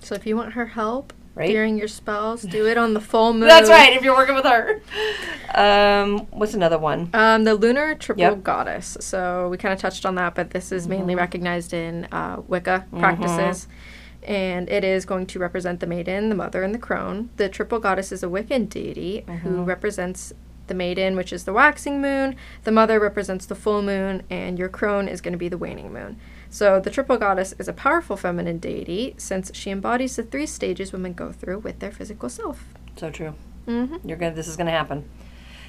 So 0.00 0.14
if 0.14 0.26
you 0.26 0.36
want 0.36 0.52
her 0.52 0.66
help 0.66 1.12
Right. 1.34 1.48
during 1.48 1.78
your 1.78 1.88
spells, 1.88 2.42
do 2.42 2.66
it 2.66 2.76
on 2.76 2.92
the 2.94 3.00
full 3.00 3.32
moon. 3.38 3.48
That's 3.48 3.70
right. 3.70 3.94
If 3.96 4.02
you're 4.02 4.14
working 4.14 4.34
with 4.34 4.44
her. 4.44 4.82
Um, 5.54 6.26
what's 6.30 6.54
another 6.54 6.78
one? 6.78 7.10
Um, 7.14 7.44
the 7.44 7.54
lunar 7.54 7.94
triple 7.94 8.20
Yep. 8.22 8.42
goddess. 8.42 8.96
So 9.00 9.48
we 9.48 9.56
kind 9.56 9.72
of 9.72 9.78
touched 9.80 10.04
on 10.06 10.14
that, 10.16 10.34
but 10.34 10.50
this 10.50 10.72
is 10.72 10.82
Mm-hmm. 10.86 10.90
mainly 10.98 11.14
recognized 11.14 11.72
in 11.72 12.06
uh, 12.12 12.42
Wicca 12.48 12.86
practices. 12.98 13.66
And 14.22 14.68
it 14.68 14.84
is 14.84 15.04
going 15.04 15.26
to 15.26 15.38
represent 15.38 15.80
the 15.80 15.86
maiden, 15.86 16.28
the 16.28 16.34
mother, 16.34 16.62
and 16.62 16.74
the 16.74 16.78
crone. 16.78 17.30
The 17.38 17.48
triple 17.48 17.80
goddess 17.80 18.12
is 18.12 18.22
a 18.22 18.26
Wiccan 18.28 18.68
deity 18.68 19.24
Mm-hmm. 19.26 19.36
who 19.48 19.62
represents 19.64 20.32
the 20.68 20.74
maiden, 20.74 21.16
which 21.16 21.32
is 21.32 21.44
the 21.44 21.52
waxing 21.52 22.00
moon. 22.00 22.36
The 22.64 22.70
mother 22.72 23.00
represents 23.00 23.46
the 23.46 23.56
full 23.56 23.82
moon, 23.82 24.22
and 24.30 24.58
your 24.58 24.68
crone 24.68 25.08
is 25.08 25.20
going 25.20 25.32
to 25.32 25.38
be 25.38 25.48
the 25.48 25.58
waning 25.58 25.92
moon. 25.92 26.18
So 26.52 26.78
the 26.78 26.90
triple 26.90 27.16
goddess 27.16 27.54
is 27.58 27.66
a 27.66 27.72
powerful 27.72 28.14
feminine 28.14 28.58
deity 28.58 29.14
since 29.16 29.50
she 29.54 29.70
embodies 29.70 30.16
the 30.16 30.22
three 30.22 30.44
stages 30.44 30.92
women 30.92 31.14
go 31.14 31.32
through 31.32 31.60
with 31.60 31.78
their 31.78 31.90
physical 31.90 32.28
self. 32.28 32.62
So 32.96 33.08
true. 33.08 33.34
Mm-hmm. 33.66 34.06
You're 34.06 34.18
gonna. 34.18 34.34
This 34.34 34.48
is 34.48 34.58
gonna 34.58 34.70
happen. 34.70 35.08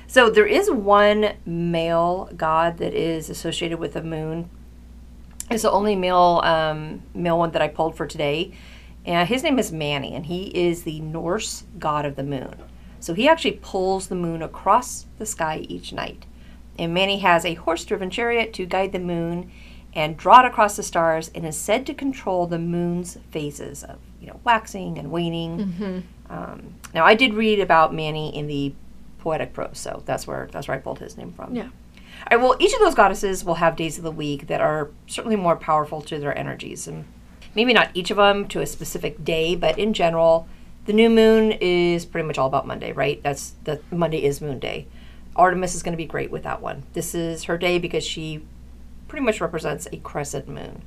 So 0.07 0.29
there 0.29 0.45
is 0.45 0.69
one 0.69 1.35
male 1.45 2.29
god 2.35 2.79
that 2.79 2.93
is 2.93 3.29
associated 3.29 3.79
with 3.79 3.93
the 3.93 4.03
moon. 4.03 4.49
It's 5.49 5.63
the 5.63 5.71
only 5.71 5.95
male 5.95 6.41
um, 6.43 7.03
male 7.13 7.39
one 7.39 7.51
that 7.51 7.61
I 7.61 7.69
pulled 7.69 7.95
for 7.95 8.05
today, 8.05 8.51
and 9.05 9.29
his 9.29 9.41
name 9.41 9.59
is 9.59 9.71
Mani, 9.71 10.13
and 10.13 10.25
he 10.25 10.47
is 10.47 10.83
the 10.83 10.99
Norse 10.99 11.63
god 11.79 12.05
of 12.05 12.17
the 12.17 12.23
moon. 12.23 12.55
So 12.99 13.13
he 13.13 13.29
actually 13.29 13.59
pulls 13.61 14.07
the 14.07 14.15
moon 14.15 14.41
across 14.41 15.05
the 15.17 15.25
sky 15.25 15.59
each 15.69 15.93
night, 15.93 16.25
and 16.77 16.93
Mani 16.93 17.19
has 17.19 17.45
a 17.45 17.53
horse-driven 17.53 18.09
chariot 18.09 18.51
to 18.55 18.65
guide 18.65 18.91
the 18.91 18.99
moon 18.99 19.49
and 19.95 20.17
draw 20.17 20.39
it 20.41 20.45
across 20.45 20.75
the 20.75 20.83
stars, 20.83 21.29
and 21.35 21.45
is 21.45 21.57
said 21.57 21.85
to 21.85 21.93
control 21.93 22.47
the 22.47 22.59
moon's 22.59 23.17
phases 23.31 23.83
of 23.83 23.99
you 24.19 24.27
know 24.27 24.39
waxing 24.43 24.97
and 24.97 25.11
waning. 25.11 26.03
Um, 26.29 26.75
now, 26.93 27.05
I 27.05 27.13
did 27.15 27.33
read 27.33 27.59
about 27.59 27.93
Mani 27.93 28.35
in 28.35 28.47
the 28.47 28.73
Poetic 29.19 29.53
Prose, 29.53 29.77
so 29.77 30.01
that's 30.05 30.25
where 30.25 30.49
that's 30.51 30.67
where 30.67 30.77
I 30.77 30.79
pulled 30.79 30.99
his 30.99 31.17
name 31.17 31.31
from. 31.31 31.55
Yeah. 31.55 31.69
All 32.31 32.37
right. 32.37 32.41
Well, 32.41 32.55
each 32.59 32.73
of 32.73 32.79
those 32.79 32.95
goddesses 32.95 33.43
will 33.43 33.55
have 33.55 33.75
days 33.75 33.97
of 33.97 34.03
the 34.03 34.11
week 34.11 34.47
that 34.47 34.61
are 34.61 34.89
certainly 35.07 35.35
more 35.35 35.55
powerful 35.55 36.01
to 36.01 36.19
their 36.19 36.37
energies, 36.37 36.87
and 36.87 37.05
maybe 37.55 37.73
not 37.73 37.91
each 37.93 38.11
of 38.11 38.17
them 38.17 38.47
to 38.49 38.61
a 38.61 38.65
specific 38.65 39.23
day, 39.23 39.55
but 39.55 39.77
in 39.77 39.93
general, 39.93 40.47
the 40.85 40.93
new 40.93 41.09
moon 41.09 41.51
is 41.61 42.05
pretty 42.05 42.27
much 42.27 42.37
all 42.37 42.47
about 42.47 42.67
Monday, 42.67 42.91
right? 42.91 43.21
That's 43.23 43.53
the 43.63 43.81
Monday 43.91 44.23
is 44.23 44.41
Moon 44.41 44.59
Day. 44.59 44.87
Artemis 45.35 45.75
is 45.75 45.83
going 45.83 45.93
to 45.93 45.97
be 45.97 46.05
great 46.05 46.31
with 46.31 46.43
that 46.43 46.61
one. 46.61 46.83
This 46.93 47.15
is 47.15 47.45
her 47.45 47.57
day 47.57 47.79
because 47.79 48.05
she 48.05 48.43
pretty 49.07 49.25
much 49.25 49.41
represents 49.41 49.87
a 49.91 49.97
crescent 49.97 50.47
moon. 50.47 50.83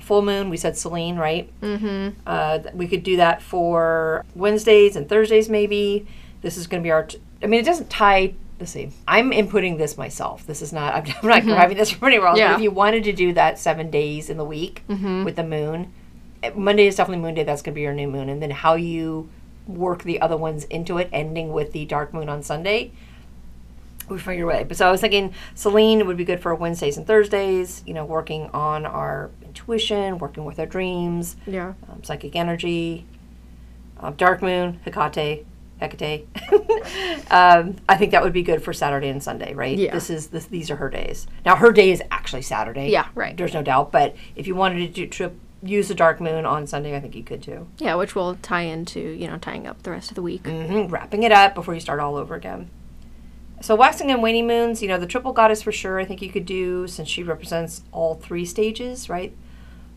Full 0.00 0.22
moon, 0.22 0.48
we 0.50 0.56
said 0.56 0.76
Selene, 0.76 1.16
right? 1.16 1.52
Mm-hmm. 1.60 2.20
Uh, 2.26 2.60
we 2.74 2.88
could 2.88 3.02
do 3.02 3.16
that 3.16 3.42
for 3.42 4.24
Wednesdays 4.34 4.96
and 4.96 5.08
Thursdays, 5.08 5.48
maybe. 5.48 6.06
This 6.42 6.56
is 6.56 6.66
going 6.66 6.82
to 6.82 6.86
be 6.86 6.90
our. 6.90 7.04
T- 7.04 7.20
I 7.42 7.46
mean, 7.46 7.60
it 7.60 7.66
doesn't 7.66 7.90
tie. 7.90 8.34
Let's 8.58 8.72
see. 8.72 8.90
I'm 9.06 9.30
inputting 9.30 9.78
this 9.78 9.96
myself. 9.96 10.46
This 10.46 10.62
is 10.62 10.72
not. 10.72 10.94
I'm, 10.94 11.14
I'm 11.22 11.28
not 11.28 11.42
grabbing 11.44 11.76
this 11.76 11.90
from 11.90 12.08
anywhere 12.08 12.28
else. 12.28 12.38
Yeah. 12.38 12.52
But 12.52 12.56
if 12.56 12.62
you 12.62 12.70
wanted 12.70 13.04
to 13.04 13.12
do 13.12 13.32
that 13.34 13.58
seven 13.58 13.90
days 13.90 14.30
in 14.30 14.36
the 14.38 14.44
week 14.44 14.82
with 15.24 15.36
the 15.36 15.44
moon, 15.44 15.92
eh, 16.42 16.50
Monday 16.54 16.86
is 16.86 16.96
definitely 16.96 17.22
Moon 17.22 17.34
Day. 17.34 17.44
That's 17.44 17.62
going 17.62 17.74
to 17.74 17.76
be 17.76 17.82
your 17.82 17.94
new 17.94 18.08
moon, 18.08 18.28
and 18.30 18.42
then 18.42 18.50
how 18.50 18.74
you 18.74 19.28
work 19.66 20.02
the 20.02 20.20
other 20.20 20.36
ones 20.36 20.64
into 20.64 20.98
it, 20.98 21.08
ending 21.12 21.52
with 21.52 21.72
the 21.72 21.84
dark 21.84 22.12
moon 22.14 22.28
on 22.28 22.42
Sunday. 22.42 22.92
We 24.10 24.18
find 24.18 24.38
your 24.38 24.46
way. 24.48 24.64
But 24.64 24.76
so 24.76 24.86
I 24.86 24.90
was 24.90 25.00
thinking 25.00 25.32
Selene 25.54 26.06
would 26.06 26.16
be 26.16 26.24
good 26.24 26.40
for 26.40 26.54
Wednesdays 26.54 26.96
and 26.96 27.06
Thursdays. 27.06 27.82
You 27.86 27.94
know, 27.94 28.04
working 28.04 28.50
on 28.52 28.84
our 28.84 29.30
intuition, 29.42 30.18
working 30.18 30.44
with 30.44 30.58
our 30.58 30.66
dreams 30.66 31.36
Yeah. 31.46 31.74
um, 31.88 32.02
psychic 32.02 32.34
energy, 32.36 33.06
um, 34.00 34.14
dark 34.14 34.42
moon, 34.42 34.80
Hecate, 34.84 35.46
Hecate. 35.80 36.26
um, 37.30 37.76
I 37.88 37.96
think 37.96 38.12
that 38.12 38.22
would 38.22 38.32
be 38.32 38.42
good 38.42 38.62
for 38.62 38.72
Saturday 38.72 39.08
and 39.08 39.22
Sunday, 39.22 39.54
right? 39.54 39.76
Yeah. 39.78 39.92
This 39.92 40.10
is 40.10 40.28
this, 40.28 40.46
these 40.46 40.70
are 40.70 40.76
her 40.76 40.90
days. 40.90 41.26
Now 41.44 41.56
her 41.56 41.72
day 41.72 41.90
is 41.90 42.02
actually 42.10 42.42
Saturday. 42.42 42.90
Yeah, 42.90 43.06
right. 43.14 43.36
There's 43.36 43.54
no 43.54 43.62
doubt. 43.62 43.92
But 43.92 44.16
if 44.36 44.46
you 44.46 44.54
wanted 44.54 44.78
to 44.78 44.88
do, 44.88 45.06
to 45.06 45.32
use 45.62 45.88
the 45.88 45.94
dark 45.94 46.20
moon 46.20 46.46
on 46.46 46.66
Sunday, 46.66 46.96
I 46.96 47.00
think 47.00 47.14
you 47.14 47.22
could 47.22 47.42
too. 47.42 47.68
Yeah, 47.78 47.94
which 47.96 48.14
will 48.14 48.36
tie 48.36 48.62
into, 48.62 49.00
you 49.00 49.26
know, 49.28 49.36
tying 49.38 49.66
up 49.66 49.82
the 49.82 49.90
rest 49.90 50.10
of 50.10 50.14
the 50.14 50.22
week. 50.22 50.46
hmm 50.46 50.86
Wrapping 50.86 51.22
it 51.22 51.32
up 51.32 51.54
before 51.54 51.74
you 51.74 51.80
start 51.80 52.00
all 52.00 52.16
over 52.16 52.34
again. 52.34 52.70
So 53.62 53.74
waxing 53.74 54.10
and 54.10 54.22
waning 54.22 54.46
moons, 54.46 54.80
you 54.80 54.88
know, 54.88 54.98
the 54.98 55.06
triple 55.06 55.32
goddess 55.32 55.62
for 55.62 55.72
sure. 55.72 56.00
I 56.00 56.04
think 56.06 56.22
you 56.22 56.30
could 56.30 56.46
do 56.46 56.86
since 56.86 57.08
she 57.08 57.22
represents 57.22 57.82
all 57.92 58.14
three 58.14 58.46
stages, 58.46 59.08
right? 59.10 59.36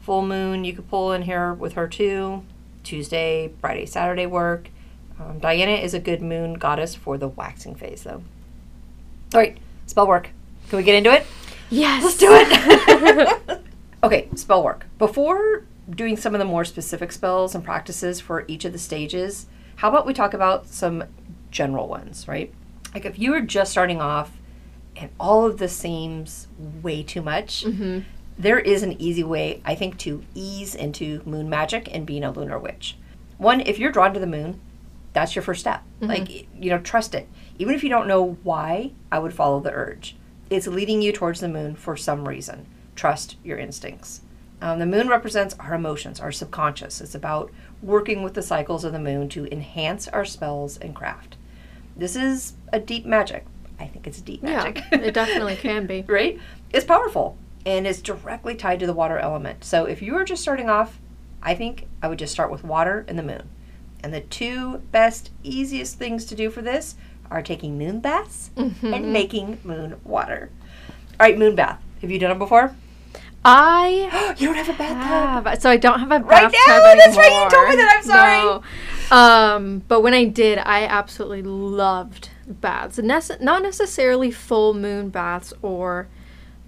Full 0.02 0.26
moon, 0.26 0.66
you 0.66 0.74
could 0.74 0.90
pull 0.90 1.14
in 1.14 1.22
here 1.22 1.54
with 1.54 1.74
her 1.74 1.88
too. 1.88 2.44
Tuesday, 2.84 3.54
Friday, 3.62 3.86
Saturday 3.86 4.26
work. 4.26 4.70
Um, 5.18 5.40
Diana 5.40 5.72
is 5.72 5.94
a 5.94 6.00
good 6.00 6.22
moon 6.22 6.56
goddess 6.56 6.94
for 6.94 7.18
the 7.18 7.30
waxing 7.30 7.76
phase, 7.76 8.04
though. 8.04 8.22
All 9.34 9.40
right, 9.40 9.58
spell 9.86 10.08
work. 10.08 10.30
Can 10.70 10.78
we 10.78 10.84
get 10.84 10.96
into 10.96 11.14
it? 11.14 11.26
Yes. 11.70 12.04
Let's 12.04 12.18
do 12.18 12.28
it. 12.32 13.62
okay, 14.04 14.28
spell 14.36 14.64
work. 14.64 14.86
Before 14.98 15.64
doing 15.90 16.18
some 16.18 16.36
of 16.36 16.40
the 16.40 16.46
more 16.46 16.66
specific 16.66 17.14
spells 17.14 17.56
and 17.56 17.64
practices 17.64 18.20
for 18.20 18.44
each 18.48 18.66
of 18.66 18.74
the 18.74 18.80
stages, 18.80 19.48
how 19.78 19.90
about 19.90 20.06
we 20.06 20.14
talk 20.14 20.34
about 20.34 20.68
some 20.68 21.06
general 21.50 21.88
ones, 21.88 22.28
right? 22.28 22.54
Like 22.94 23.06
if 23.06 23.18
you 23.20 23.32
were 23.32 23.42
just 23.42 23.72
starting 23.72 24.02
off 24.02 24.32
and 24.96 25.10
all 25.20 25.46
of 25.46 25.58
this 25.58 25.76
seems 25.76 26.48
way 26.58 27.04
too 27.04 27.22
much, 27.22 27.64
there 28.38 28.60
is 28.60 28.84
an 28.84 29.00
easy 29.02 29.24
way, 29.24 29.62
I 29.66 29.76
think, 29.76 29.98
to 30.00 30.24
ease 30.36 30.76
into 30.76 31.22
moon 31.26 31.50
magic 31.50 31.90
and 31.94 32.06
being 32.06 32.24
a 32.24 32.32
lunar 32.32 32.60
witch. 32.60 32.98
One, 33.38 33.62
if 33.62 33.80
you're 33.80 33.92
drawn 33.92 34.14
to 34.14 34.20
the 34.20 34.28
moon, 34.28 34.60
that's 35.14 35.36
your 35.36 35.44
first 35.44 35.62
step. 35.62 35.84
Like, 36.02 36.48
you 36.60 36.70
know, 36.70 36.80
trust 36.80 37.14
it. 37.16 37.28
Even 37.60 37.76
if 37.76 37.84
you 37.84 37.90
don't 37.90 38.08
know 38.08 38.38
why, 38.44 38.92
I 39.12 39.20
would 39.20 39.34
follow 39.34 39.60
the 39.60 39.72
urge. 39.72 40.16
It's 40.50 40.68
leading 40.68 41.02
you 41.02 41.12
towards 41.12 41.40
the 41.40 41.48
moon 41.48 41.76
for 41.76 41.96
some 41.98 42.28
reason. 42.28 42.66
Trust 42.96 43.38
your 43.44 43.58
instincts. 43.58 44.22
Um, 44.62 44.80
the 44.80 44.86
moon 44.86 45.08
represents 45.08 45.56
our 45.60 45.74
emotions, 45.74 46.20
our 46.20 46.32
subconscious. 46.32 47.02
It's 47.02 47.16
about 47.16 47.52
working 47.82 48.24
with 48.24 48.34
the 48.34 48.42
cycles 48.42 48.84
of 48.84 48.94
the 48.94 49.00
moon 49.00 49.30
to 49.30 49.52
enhance 49.52 50.08
our 50.08 50.26
spells 50.26 50.78
and 50.78 50.96
craft. 50.96 51.36
This 51.96 52.16
is 52.16 52.54
a 52.72 52.80
deep 52.80 53.06
magic. 53.06 53.46
I 53.80 53.88
think 53.88 54.08
it's 54.08 54.22
deep 54.22 54.44
magic. 54.44 54.84
Yeah, 54.92 55.00
it 55.00 55.14
definitely 55.14 55.56
can 55.56 55.86
be. 55.86 56.02
right? 56.08 56.40
It's 56.72 56.86
powerful 56.86 57.38
and 57.66 57.88
it's 57.88 58.02
directly 58.02 58.56
tied 58.56 58.80
to 58.80 58.88
the 58.88 58.94
water 58.94 59.18
element. 59.18 59.64
So 59.64 59.86
if 59.86 60.02
you 60.02 60.16
are 60.16 60.24
just 60.24 60.42
starting 60.42 60.70
off, 60.70 61.00
I 61.42 61.56
think 61.56 61.88
I 62.02 62.08
would 62.08 62.20
just 62.20 62.34
start 62.34 62.52
with 62.52 62.64
water 62.64 63.06
and 63.08 63.18
the 63.18 63.24
moon. 63.24 63.50
And 64.04 64.14
the 64.14 64.22
two 64.22 64.80
best, 64.92 65.32
easiest 65.44 65.98
things 65.98 66.26
to 66.26 66.36
do 66.36 66.50
for 66.50 66.62
this 66.62 66.96
are 67.32 67.42
taking 67.42 67.78
moon 67.78 68.00
baths 68.00 68.52
mm-hmm. 68.56 68.94
and 68.94 69.14
making 69.14 69.60
moon 69.64 69.96
water. 70.04 70.50
All 71.20 71.28
right, 71.28 71.38
moon 71.38 71.56
bath. 71.56 71.82
Have 72.02 72.12
you 72.12 72.20
done 72.20 72.32
it 72.32 72.40
before? 72.40 72.76
I 73.46 74.36
you 74.38 74.48
don't 74.48 74.56
have 74.56 74.70
a 74.70 74.78
bathtub. 74.78 75.46
have, 75.46 75.62
so 75.62 75.70
I 75.70 75.78
don't 75.78 76.00
have 76.00 76.12
a 76.12 76.20
bath. 76.20 76.30
Right 76.30 76.52
bathtub 76.52 76.68
now? 76.68 76.76
anymore. 76.76 76.96
That's 77.06 77.18
right, 77.18 77.44
you 77.44 77.50
told 77.50 77.70
me 77.70 77.76
that. 77.76 77.96
I'm 77.98 78.04
sorry. 78.04 78.44
No. 78.44 79.16
Um, 79.16 79.84
but 79.88 80.02
when 80.02 80.14
I 80.14 80.26
did, 80.26 80.58
I 80.60 80.86
absolutely 80.86 81.44
loved 81.44 82.30
baths. 82.48 82.98
Nece- 82.98 83.42
not 83.42 83.62
necessarily 83.62 84.32
full 84.32 84.74
moon 84.74 85.10
baths 85.10 85.54
or. 85.62 86.08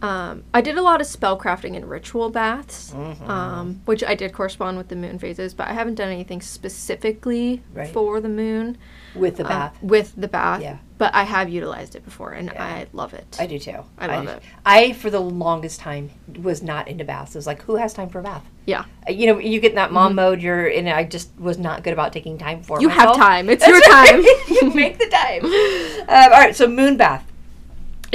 Um, 0.05 0.43
I 0.53 0.61
did 0.61 0.77
a 0.77 0.81
lot 0.81 1.01
of 1.01 1.07
spellcrafting 1.07 1.75
and 1.75 1.89
ritual 1.89 2.29
baths, 2.29 2.91
Mm-hmm. 2.91 3.29
um, 3.29 3.81
which 3.85 4.03
I 4.03 4.13
did 4.15 4.33
correspond 4.33 4.77
with 4.77 4.87
the 4.89 4.95
moon 4.95 5.17
phases, 5.19 5.53
but 5.53 5.67
I 5.67 5.73
haven't 5.73 5.95
done 5.95 6.09
anything 6.09 6.41
specifically 6.41 7.63
Right. 7.73 7.89
for 7.91 8.19
the 8.21 8.29
moon 8.29 8.77
With 9.15 9.37
the 9.37 9.45
uh, 9.45 9.49
bath. 9.49 9.77
with 9.81 10.13
the 10.15 10.27
bath. 10.27 10.61
Yeah. 10.61 10.77
But 10.97 11.13
I 11.13 11.23
have 11.23 11.49
utilized 11.49 11.95
it 11.95 12.05
before, 12.05 12.31
and 12.33 12.51
Yeah. 12.53 12.63
I 12.63 12.87
love 12.93 13.13
it. 13.13 13.35
I 13.39 13.47
do 13.47 13.57
too. 13.59 13.79
I 13.97 14.07
love 14.07 14.25
do- 14.25 14.31
it. 14.31 14.43
I, 14.65 14.93
for 14.93 15.09
the 15.09 15.19
longest 15.19 15.79
time, 15.79 16.11
was 16.41 16.61
not 16.61 16.87
into 16.87 17.03
baths. 17.03 17.35
It 17.35 17.37
was 17.39 17.47
like, 17.47 17.61
who 17.63 17.75
has 17.75 17.93
time 17.93 18.07
for 18.09 18.19
a 18.19 18.23
bath? 18.23 18.43
yeah, 18.65 18.85
Uh, 19.07 19.11
You 19.11 19.27
know, 19.27 19.39
you 19.39 19.59
get 19.59 19.71
in 19.71 19.75
that 19.75 19.91
mom 19.91 20.15
mode. 20.15 20.41
You're 20.41 20.67
in. 20.67 20.87
I 20.87 21.03
just 21.03 21.29
was 21.39 21.57
not 21.57 21.83
good 21.83 21.93
about 21.93 22.13
taking 22.13 22.37
time 22.37 22.61
for. 22.63 22.77
Mm-hmm. 22.77 22.81
you 22.83 22.89
have 22.89 23.15
time. 23.15 23.49
It's 23.49 23.65
That's 23.65 23.71
your 23.71 23.93
right. 23.93 24.09
time. 24.09 24.23
you 24.61 24.71
make 24.73 24.97
the 24.97 25.07
time. 25.09 25.45
Um, 25.45 26.07
all 26.33 26.39
right, 26.39 26.55
so 26.55 26.67
moon 26.67 26.95
bath. 26.97 27.25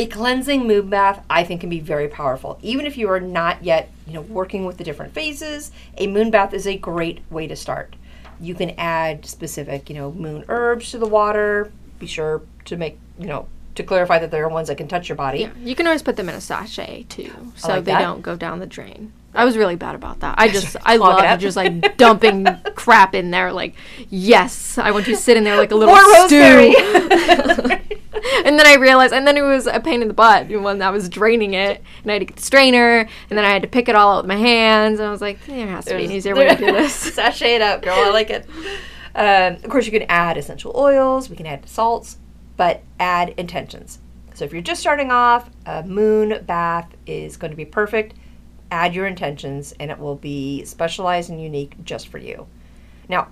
A 0.01 0.07
cleansing 0.07 0.67
moon 0.67 0.89
bath, 0.89 1.23
I 1.29 1.45
think, 1.45 1.61
can 1.61 1.69
be 1.69 1.79
very 1.79 2.09
powerful. 2.09 2.59
Even 2.63 2.87
if 2.87 2.97
you 2.97 3.11
are 3.11 3.21
not 3.21 3.63
yet, 3.63 3.91
you 4.07 4.15
know, 4.15 4.23
working 4.23 4.65
with 4.65 4.79
the 4.79 4.85
different 4.85 5.13
phases, 5.13 5.73
a 5.99 6.07
moon 6.07 6.31
bath 6.31 6.55
is 6.55 6.67
a 6.67 6.79
great 6.79 7.21
way 7.29 7.47
to 7.47 7.55
start. 7.55 7.97
You 8.41 8.55
can 8.55 8.71
add 8.79 9.27
specific, 9.27 9.91
you 9.91 9.97
know, 9.97 10.11
moon 10.11 10.47
herbs 10.49 10.93
to 10.93 10.99
the 10.99 11.07
water. 11.07 11.71
Be 11.99 12.07
sure 12.07 12.41
to 12.65 12.79
make, 12.79 12.99
you 13.19 13.27
know, 13.27 13.47
to 13.75 13.83
clarify 13.83 14.19
that 14.21 14.31
there 14.31 14.43
are 14.43 14.49
ones 14.49 14.69
that 14.69 14.79
can 14.79 14.89
touch 14.89 15.07
your 15.11 15.17
body. 15.17 15.41
Yeah, 15.41 15.51
you 15.63 15.75
can 15.75 15.87
always 15.87 16.01
put 16.03 16.17
them 16.17 16.31
in 16.31 16.35
a 16.35 16.41
sachet 16.41 17.03
too, 17.11 17.53
so 17.57 17.69
like 17.69 17.85
they 17.85 17.93
that. 17.93 18.01
don't 18.01 18.23
go 18.23 18.37
down 18.37 18.59
the 18.59 18.67
drain. 18.67 19.13
I 19.35 19.45
was 19.45 19.55
really 19.55 19.77
bad 19.77 19.95
about 19.95 20.21
that. 20.21 20.37
I 20.39 20.49
just 20.57 20.77
I 20.83 20.97
love 20.97 21.41
just 21.41 21.59
like 21.59 21.99
dumping 21.99 22.47
crap 22.75 23.15
in 23.15 23.31
there. 23.31 23.53
Like, 23.53 23.75
yes, 24.09 24.79
I 24.79 24.93
want 24.93 25.07
you 25.07 25.15
to 25.15 25.21
sit 25.21 25.37
in 25.37 25.45
there 25.45 25.59
like 25.59 25.73
a 25.73 25.75
little 25.77 25.95
More 25.95 26.27
stew. 26.27 27.80
and 28.45 28.59
then 28.59 28.67
I 28.67 28.75
realized, 28.75 29.13
and 29.13 29.27
then 29.27 29.37
it 29.37 29.43
was 29.43 29.67
a 29.67 29.81
pain 29.81 30.03
in 30.03 30.09
the 30.09 30.15
butt 30.15 30.49
when 30.49 30.83
I 30.83 30.91
was 30.91 31.09
draining 31.09 31.55
it, 31.55 31.83
and 32.03 32.11
I 32.11 32.15
had 32.15 32.21
to 32.21 32.25
get 32.27 32.37
the 32.37 32.43
strainer, 32.43 33.01
and 33.01 33.39
then 33.39 33.45
I 33.45 33.51
had 33.51 33.63
to 33.63 33.69
pick 33.69 33.89
it 33.89 33.95
all 33.95 34.17
out 34.17 34.25
with 34.25 34.29
my 34.29 34.37
hands, 34.37 34.99
and 34.99 35.09
I 35.09 35.11
was 35.11 35.21
like, 35.21 35.45
there 35.47 35.67
has 35.69 35.87
to 35.87 35.97
be 35.97 36.05
an 36.05 36.11
easier 36.11 36.35
way 36.35 36.49
to 36.49 36.57
do 36.57 36.67
this. 36.73 36.95
Sachet 36.95 37.57
it 37.57 37.63
up, 37.63 37.83
girl. 37.83 37.95
I 37.97 38.11
like 38.11 38.31
it. 38.31 38.47
Um, 39.15 39.55
of 39.55 39.69
course, 39.69 39.87
you 39.87 39.93
can 39.93 40.05
add 40.09 40.37
essential 40.37 40.73
oils. 40.77 41.29
We 41.29 41.37
can 41.37 41.47
add 41.47 41.69
salts, 41.69 42.19
but 42.57 42.83
add 42.99 43.31
intentions. 43.37 43.99
So 44.35 44.45
if 44.45 44.53
you're 44.53 44.63
just 44.63 44.81
starting 44.81 45.11
off, 45.11 45.51
a 45.67 45.83
moon 45.83 46.45
bath 46.47 46.95
is 47.07 47.37
going 47.37 47.51
to 47.51 47.57
be 47.57 47.65
perfect. 47.65 48.15
Add 48.71 48.95
your 48.95 49.07
intentions, 49.07 49.75
and 49.81 49.91
it 49.91 49.99
will 49.99 50.15
be 50.15 50.65
specialized 50.65 51.31
and 51.31 51.43
unique 51.43 51.75
just 51.85 52.09
for 52.09 52.19
you. 52.19 52.47
Now, 53.09 53.29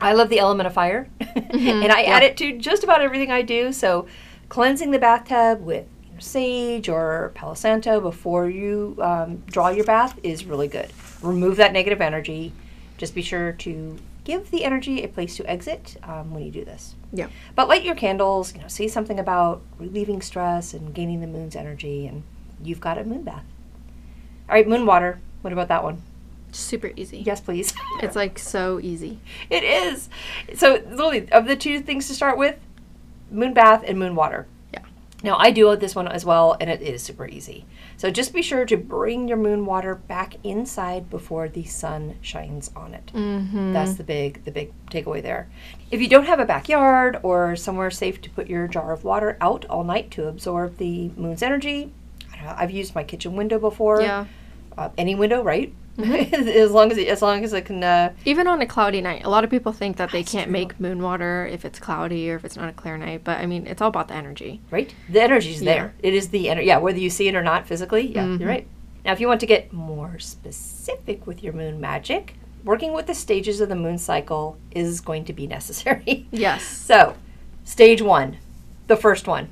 I 0.00 0.12
love 0.12 0.28
the 0.28 0.38
element 0.38 0.66
of 0.66 0.74
fire, 0.74 1.08
and 1.20 1.90
I 1.90 2.02
add 2.02 2.22
it 2.22 2.36
to 2.38 2.58
just 2.58 2.84
about 2.84 3.00
everything 3.00 3.30
I 3.30 3.42
do. 3.42 3.72
So, 3.72 4.06
cleansing 4.48 4.90
the 4.90 4.98
bathtub 4.98 5.62
with 5.62 5.86
you 6.04 6.12
know, 6.12 6.20
sage 6.20 6.88
or 6.88 7.32
Palo 7.34 7.54
Santo 7.54 8.00
before 8.00 8.48
you 8.50 8.96
um, 9.00 9.42
draw 9.46 9.68
your 9.68 9.84
bath 9.84 10.18
is 10.22 10.44
really 10.44 10.68
good. 10.68 10.92
Remove 11.22 11.56
that 11.56 11.72
negative 11.72 12.00
energy. 12.00 12.52
Just 12.98 13.14
be 13.14 13.22
sure 13.22 13.52
to 13.52 13.98
give 14.24 14.50
the 14.50 14.64
energy 14.64 15.02
a 15.02 15.08
place 15.08 15.36
to 15.36 15.48
exit 15.48 15.96
um, 16.02 16.34
when 16.34 16.44
you 16.44 16.50
do 16.50 16.64
this. 16.64 16.94
Yeah. 17.12 17.28
But 17.54 17.68
light 17.68 17.84
your 17.84 17.94
candles. 17.94 18.54
You 18.54 18.60
know, 18.60 18.68
say 18.68 18.88
something 18.88 19.18
about 19.18 19.62
relieving 19.78 20.20
stress 20.20 20.74
and 20.74 20.92
gaining 20.92 21.20
the 21.20 21.26
moon's 21.26 21.56
energy, 21.56 22.06
and 22.06 22.22
you've 22.62 22.80
got 22.80 22.98
a 22.98 23.04
moon 23.04 23.22
bath. 23.22 23.44
All 24.48 24.54
right, 24.54 24.68
moon 24.68 24.84
water. 24.84 25.20
What 25.42 25.52
about 25.52 25.68
that 25.68 25.82
one? 25.82 26.02
Super 26.56 26.92
easy. 26.96 27.18
Yes, 27.18 27.40
please. 27.40 27.72
It's 28.02 28.16
like 28.16 28.38
so 28.38 28.78
easy. 28.80 29.20
It 29.48 29.64
is. 29.64 30.08
So, 30.54 30.74
literally, 30.74 31.30
of 31.32 31.46
the 31.46 31.56
two 31.56 31.80
things 31.80 32.08
to 32.08 32.14
start 32.14 32.36
with, 32.36 32.58
moon 33.30 33.54
bath 33.54 33.82
and 33.86 33.98
moon 33.98 34.14
water. 34.14 34.46
Yeah. 34.72 34.80
Now, 35.22 35.36
I 35.38 35.50
do 35.50 35.74
this 35.76 35.94
one 35.94 36.06
as 36.08 36.24
well, 36.24 36.56
and 36.60 36.68
it 36.68 36.82
is 36.82 37.02
super 37.02 37.26
easy. 37.26 37.64
So, 37.96 38.10
just 38.10 38.34
be 38.34 38.42
sure 38.42 38.66
to 38.66 38.76
bring 38.76 39.28
your 39.28 39.38
moon 39.38 39.64
water 39.64 39.94
back 39.94 40.34
inside 40.44 41.08
before 41.08 41.48
the 41.48 41.64
sun 41.64 42.16
shines 42.20 42.70
on 42.76 42.92
it. 42.92 43.10
Mm-hmm. 43.14 43.72
That's 43.72 43.94
the 43.94 44.04
big, 44.04 44.44
the 44.44 44.50
big 44.50 44.72
takeaway 44.90 45.22
there. 45.22 45.48
If 45.90 46.00
you 46.02 46.08
don't 46.08 46.26
have 46.26 46.40
a 46.40 46.44
backyard 46.46 47.18
or 47.22 47.56
somewhere 47.56 47.90
safe 47.90 48.20
to 48.22 48.30
put 48.30 48.48
your 48.48 48.68
jar 48.68 48.92
of 48.92 49.04
water 49.04 49.38
out 49.40 49.64
all 49.70 49.84
night 49.84 50.10
to 50.12 50.28
absorb 50.28 50.76
the 50.76 51.08
moon's 51.16 51.42
energy, 51.42 51.92
I 52.32 52.36
don't 52.36 52.44
know, 52.46 52.54
I've 52.56 52.70
used 52.70 52.94
my 52.94 53.04
kitchen 53.04 53.36
window 53.36 53.58
before. 53.58 54.02
Yeah. 54.02 54.26
Uh, 54.76 54.90
any 54.98 55.14
window, 55.14 55.42
right? 55.42 55.72
as 56.02 56.70
long 56.72 56.90
as 56.92 56.98
it, 56.98 57.08
as 57.08 57.22
long 57.22 57.44
as 57.44 57.52
it 57.52 57.64
can. 57.64 57.82
Uh, 57.82 58.12
Even 58.24 58.46
on 58.46 58.60
a 58.60 58.66
cloudy 58.66 59.00
night, 59.00 59.24
a 59.24 59.30
lot 59.30 59.44
of 59.44 59.50
people 59.50 59.72
think 59.72 59.96
that 59.96 60.10
they 60.12 60.22
can't 60.22 60.50
make 60.50 60.78
moon 60.78 61.02
water 61.02 61.46
if 61.50 61.64
it's 61.64 61.78
cloudy 61.78 62.30
or 62.30 62.36
if 62.36 62.44
it's 62.44 62.56
not 62.56 62.68
a 62.68 62.72
clear 62.72 62.96
night. 62.98 63.22
But 63.24 63.38
I 63.38 63.46
mean, 63.46 63.66
it's 63.66 63.80
all 63.82 63.88
about 63.88 64.08
the 64.08 64.14
energy. 64.14 64.60
right? 64.70 64.94
The 65.08 65.22
energy's 65.22 65.62
Yeah. 65.62 65.72
there. 65.74 65.94
It 66.02 66.14
is 66.14 66.28
the 66.28 66.48
energy. 66.50 66.66
Yeah, 66.66 66.78
whether 66.78 66.98
you 66.98 67.10
see 67.10 67.28
it 67.28 67.34
or 67.34 67.42
not 67.42 67.66
physically. 67.66 68.12
Yeah, 68.14 68.24
Mm-hmm. 68.24 68.40
you're 68.40 68.48
right. 68.48 68.66
Now, 69.04 69.12
if 69.12 69.20
you 69.20 69.28
want 69.28 69.40
to 69.40 69.46
get 69.46 69.72
more 69.72 70.18
specific 70.18 71.26
with 71.26 71.42
your 71.42 71.52
moon 71.52 71.80
magic, 71.80 72.34
working 72.64 72.92
with 72.92 73.06
the 73.06 73.14
stages 73.14 73.60
of 73.60 73.68
the 73.68 73.76
moon 73.76 73.98
cycle 73.98 74.58
is 74.72 75.00
going 75.00 75.24
to 75.26 75.32
be 75.32 75.46
necessary. 75.56 76.26
Yes. 76.30 76.64
so, 76.64 77.14
stage 77.64 78.02
one, 78.02 78.38
the 78.88 78.96
first 78.96 79.26
one. 79.28 79.48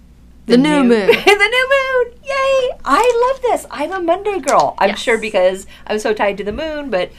The 0.46 0.56
new 0.58 0.82
moon. 0.84 1.06
the 1.06 1.14
new 1.50 1.68
moon. 2.06 2.18
Yay! 2.22 2.70
I 2.84 3.30
love 3.32 3.42
this. 3.42 3.66
I'm 3.70 3.92
a 3.92 4.00
Monday 4.00 4.40
girl. 4.40 4.74
I'm 4.78 4.90
Yes. 4.90 4.98
sure 5.00 5.18
because 5.18 5.66
I'm 5.86 5.98
so 5.98 6.12
tied 6.12 6.36
to 6.38 6.44
the 6.44 6.52
moon, 6.52 6.90
but 6.90 7.10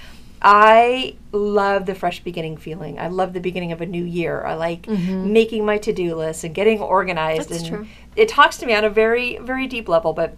I 0.42 1.16
love 1.32 1.88
the 1.88 1.96
fresh 1.96 2.20
beginning 2.24 2.58
feeling. 2.58 3.00
I 3.00 3.08
love 3.08 3.34
the 3.34 3.40
beginning 3.40 3.72
of 3.72 3.82
a 3.82 3.86
new 3.86 4.04
year. 4.04 4.44
I 4.44 4.54
like 4.54 4.88
making 4.88 5.66
my 5.66 5.78
to-do 5.80 6.16
list 6.16 6.44
and 6.44 6.54
getting 6.54 6.80
organized 6.82 7.50
Mm-hmm. 7.50 7.54
That's 7.54 7.64
and 7.70 7.76
true. 7.78 7.88
it 8.16 8.30
talks 8.30 8.58
to 8.58 8.66
me 8.68 8.76
on 8.76 8.84
a 8.84 8.90
very 8.90 9.38
very 9.40 9.66
deep 9.66 9.90
level, 9.90 10.14
but 10.14 10.38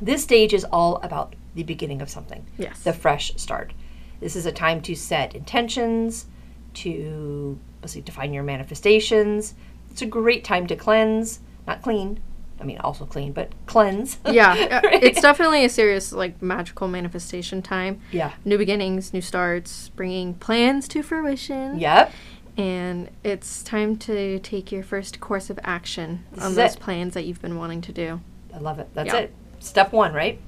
this 0.00 0.22
stage 0.22 0.52
is 0.54 0.64
all 0.64 0.96
about 1.02 1.34
the 1.56 1.64
beginning 1.64 2.00
of 2.00 2.10
something. 2.10 2.46
Yes. 2.58 2.80
The 2.84 2.92
fresh 2.92 3.32
start. 3.36 3.72
This 4.20 4.36
is 4.36 4.46
a 4.46 4.52
time 4.52 4.80
to 4.82 4.94
set 4.94 5.34
intentions, 5.34 6.26
to 6.74 7.58
let's 7.82 7.92
see, 7.94 8.00
define 8.02 8.32
your 8.32 8.44
manifestations. 8.44 9.54
It's 9.90 10.02
a 10.02 10.06
great 10.06 10.44
time 10.44 10.66
to 10.68 10.76
cleanse, 10.76 11.40
not 11.66 11.82
clean. 11.82 12.20
I 12.60 12.64
mean, 12.64 12.78
also 12.78 13.04
clean, 13.04 13.32
but 13.32 13.50
cleanse. 13.66 14.18
yeah, 14.30 14.52
uh, 14.52 14.88
Right? 14.88 15.02
it's 15.02 15.20
definitely 15.20 15.64
a 15.64 15.68
serious 15.68 16.12
like 16.12 16.40
magical 16.40 16.86
manifestation 16.88 17.62
time. 17.62 18.00
yeah. 18.12 18.32
New 18.44 18.56
beginnings, 18.58 19.12
new 19.12 19.20
starts, 19.20 19.88
bringing 19.90 20.34
plans 20.34 20.86
to 20.88 21.02
fruition. 21.02 21.78
Yep. 21.80 22.12
And 22.56 23.10
it's 23.24 23.62
time 23.64 23.96
to 23.98 24.38
take 24.38 24.70
your 24.70 24.84
first 24.84 25.18
course 25.20 25.50
of 25.50 25.58
action 25.64 26.24
This 26.32 26.44
on 26.44 26.54
those 26.54 26.74
it. 26.74 26.80
plans 26.80 27.14
that 27.14 27.24
you've 27.24 27.42
been 27.42 27.56
wanting 27.58 27.80
to 27.82 27.92
do. 27.92 28.20
I 28.54 28.58
love 28.58 28.78
it. 28.78 28.88
That's 28.94 29.12
Yeah. 29.12 29.18
it. 29.20 29.34
Step 29.58 29.92
one, 29.92 30.12
right? 30.14 30.40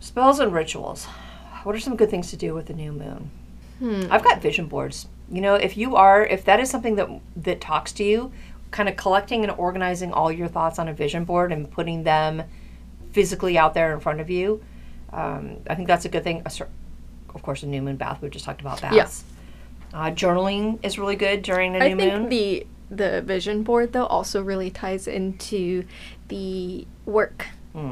Spells 0.00 0.40
and 0.40 0.52
rituals. 0.52 1.04
What 1.62 1.76
are 1.76 1.80
some 1.80 1.94
good 1.96 2.10
things 2.10 2.30
to 2.30 2.36
do 2.36 2.52
with 2.54 2.66
the 2.66 2.74
new 2.74 2.90
moon? 2.92 3.30
Hmm. 3.78 4.04
I've 4.10 4.24
got 4.24 4.42
vision 4.42 4.66
boards. 4.66 5.06
You 5.30 5.40
know, 5.40 5.54
if 5.54 5.76
you 5.76 5.96
are, 5.96 6.26
if 6.26 6.44
that 6.44 6.60
is 6.60 6.68
something 6.70 6.96
that 6.96 7.08
that 7.36 7.60
talks 7.60 7.92
to 7.92 8.04
you, 8.04 8.32
kind 8.74 8.88
of 8.88 8.96
collecting 8.96 9.44
and 9.44 9.52
organizing 9.52 10.12
all 10.12 10.32
your 10.32 10.48
thoughts 10.48 10.80
on 10.80 10.88
a 10.88 10.92
vision 10.92 11.24
board 11.24 11.52
and 11.52 11.70
putting 11.70 12.02
them 12.02 12.42
physically 13.12 13.56
out 13.56 13.72
there 13.72 13.94
in 13.94 14.00
front 14.00 14.20
of 14.20 14.28
you, 14.28 14.60
um, 15.12 15.58
I 15.70 15.76
think 15.76 15.86
that's 15.86 16.04
a 16.04 16.08
good 16.08 16.24
thing. 16.24 16.42
A 16.44 16.50
Of 17.34 17.42
course, 17.42 17.62
a 17.62 17.66
new 17.68 17.80
moon 17.80 17.94
bath. 17.96 18.20
We 18.20 18.28
just 18.30 18.44
talked 18.44 18.60
about 18.60 18.80
baths. 18.82 19.22
Uh, 19.92 20.10
journaling 20.10 20.84
is 20.84 20.98
really 20.98 21.14
good 21.14 21.42
during 21.42 21.72
the 21.72 21.78
new 21.78 21.94
moon. 21.94 22.00
I 22.00 22.04
think 22.04 22.20
moon. 22.22 22.28
the 22.28 22.66
the 22.90 23.22
vision 23.22 23.62
board 23.62 23.92
though 23.92 24.06
also 24.06 24.42
really 24.42 24.70
ties 24.70 25.06
into 25.06 25.84
the 26.28 26.84
work 27.06 27.46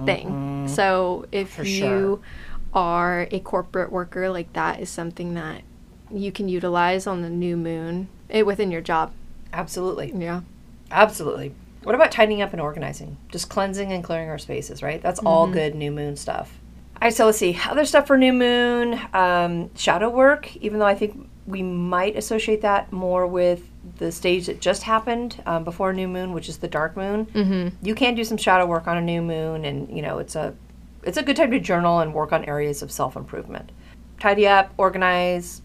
thing. 0.05 0.66
So 0.68 1.27
if 1.31 1.49
Mm-hmm. 1.53 1.62
For 1.62 1.68
you 1.68 1.79
sure. 1.79 2.21
are 2.75 3.29
a 3.31 3.38
corporate 3.38 3.92
worker, 3.92 4.31
like 4.31 4.53
that 4.55 4.81
is 4.81 4.90
something 4.90 5.35
that 5.35 5.62
you 6.11 6.33
can 6.33 6.49
utilize 6.49 7.07
on 7.07 7.23
the 7.23 7.31
new 7.31 7.57
moon 7.57 8.09
eh, 8.31 8.42
within 8.42 8.73
your 8.73 8.81
job. 8.81 9.12
Absolutely. 9.53 10.12
Yeah. 10.16 10.40
Absolutely. 10.93 11.55
What 11.83 11.95
about 11.95 12.13
tidying 12.13 12.43
up 12.43 12.53
and 12.53 12.61
organizing? 12.61 13.17
Just 13.31 13.49
cleansing 13.49 13.91
and 13.91 14.05
clearing 14.05 14.29
our 14.29 14.39
spaces, 14.39 14.83
right? 14.83 15.03
That's 15.03 15.19
all 15.21 15.49
good 15.49 15.75
new 15.75 15.91
moon 15.91 16.17
stuff. 16.17 16.61
All 17.01 17.07
right, 17.07 17.15
so 17.15 17.27
let's 17.27 17.39
see. 17.39 17.59
Other 17.69 17.85
stuff 17.85 18.07
for 18.07 18.17
new 18.17 18.33
moon, 18.33 19.01
um, 19.13 19.75
shadow 19.75 20.09
work, 20.09 20.55
even 20.59 20.79
though 20.79 20.87
I 20.87 20.95
think 20.95 21.29
we 21.47 21.61
might 21.63 22.15
associate 22.17 22.61
that 22.63 22.93
more 22.93 23.27
with 23.27 23.69
the 23.99 24.13
stage 24.13 24.47
that 24.47 24.61
just 24.61 24.85
happened 24.85 25.43
um, 25.47 25.65
before 25.65 25.93
new 25.93 26.07
moon, 26.07 26.33
which 26.33 26.49
is 26.49 26.59
the 26.59 26.69
dark 26.69 26.97
moon, 26.97 27.27
mm-hmm. 27.27 27.85
you 27.85 27.97
can 27.97 28.15
do 28.15 28.23
some 28.23 28.37
shadow 28.37 28.67
work 28.67 28.87
on 28.87 28.97
a 28.97 29.01
new 29.01 29.21
moon, 29.21 29.65
and 29.65 29.95
you 29.95 30.03
know 30.03 30.19
it's 30.19 30.37
a 30.37 30.55
it's 31.03 31.19
a 31.19 31.23
good 31.23 31.35
time 31.35 31.51
to 31.51 31.59
journal 31.59 31.99
and 31.99 32.15
work 32.15 32.33
on 32.33 32.45
areas 32.45 32.83
of 32.83 32.93
self 32.93 33.17
improvement. 33.17 33.73
Tidy 34.21 34.47
up, 34.47 34.73
organize, 34.77 35.63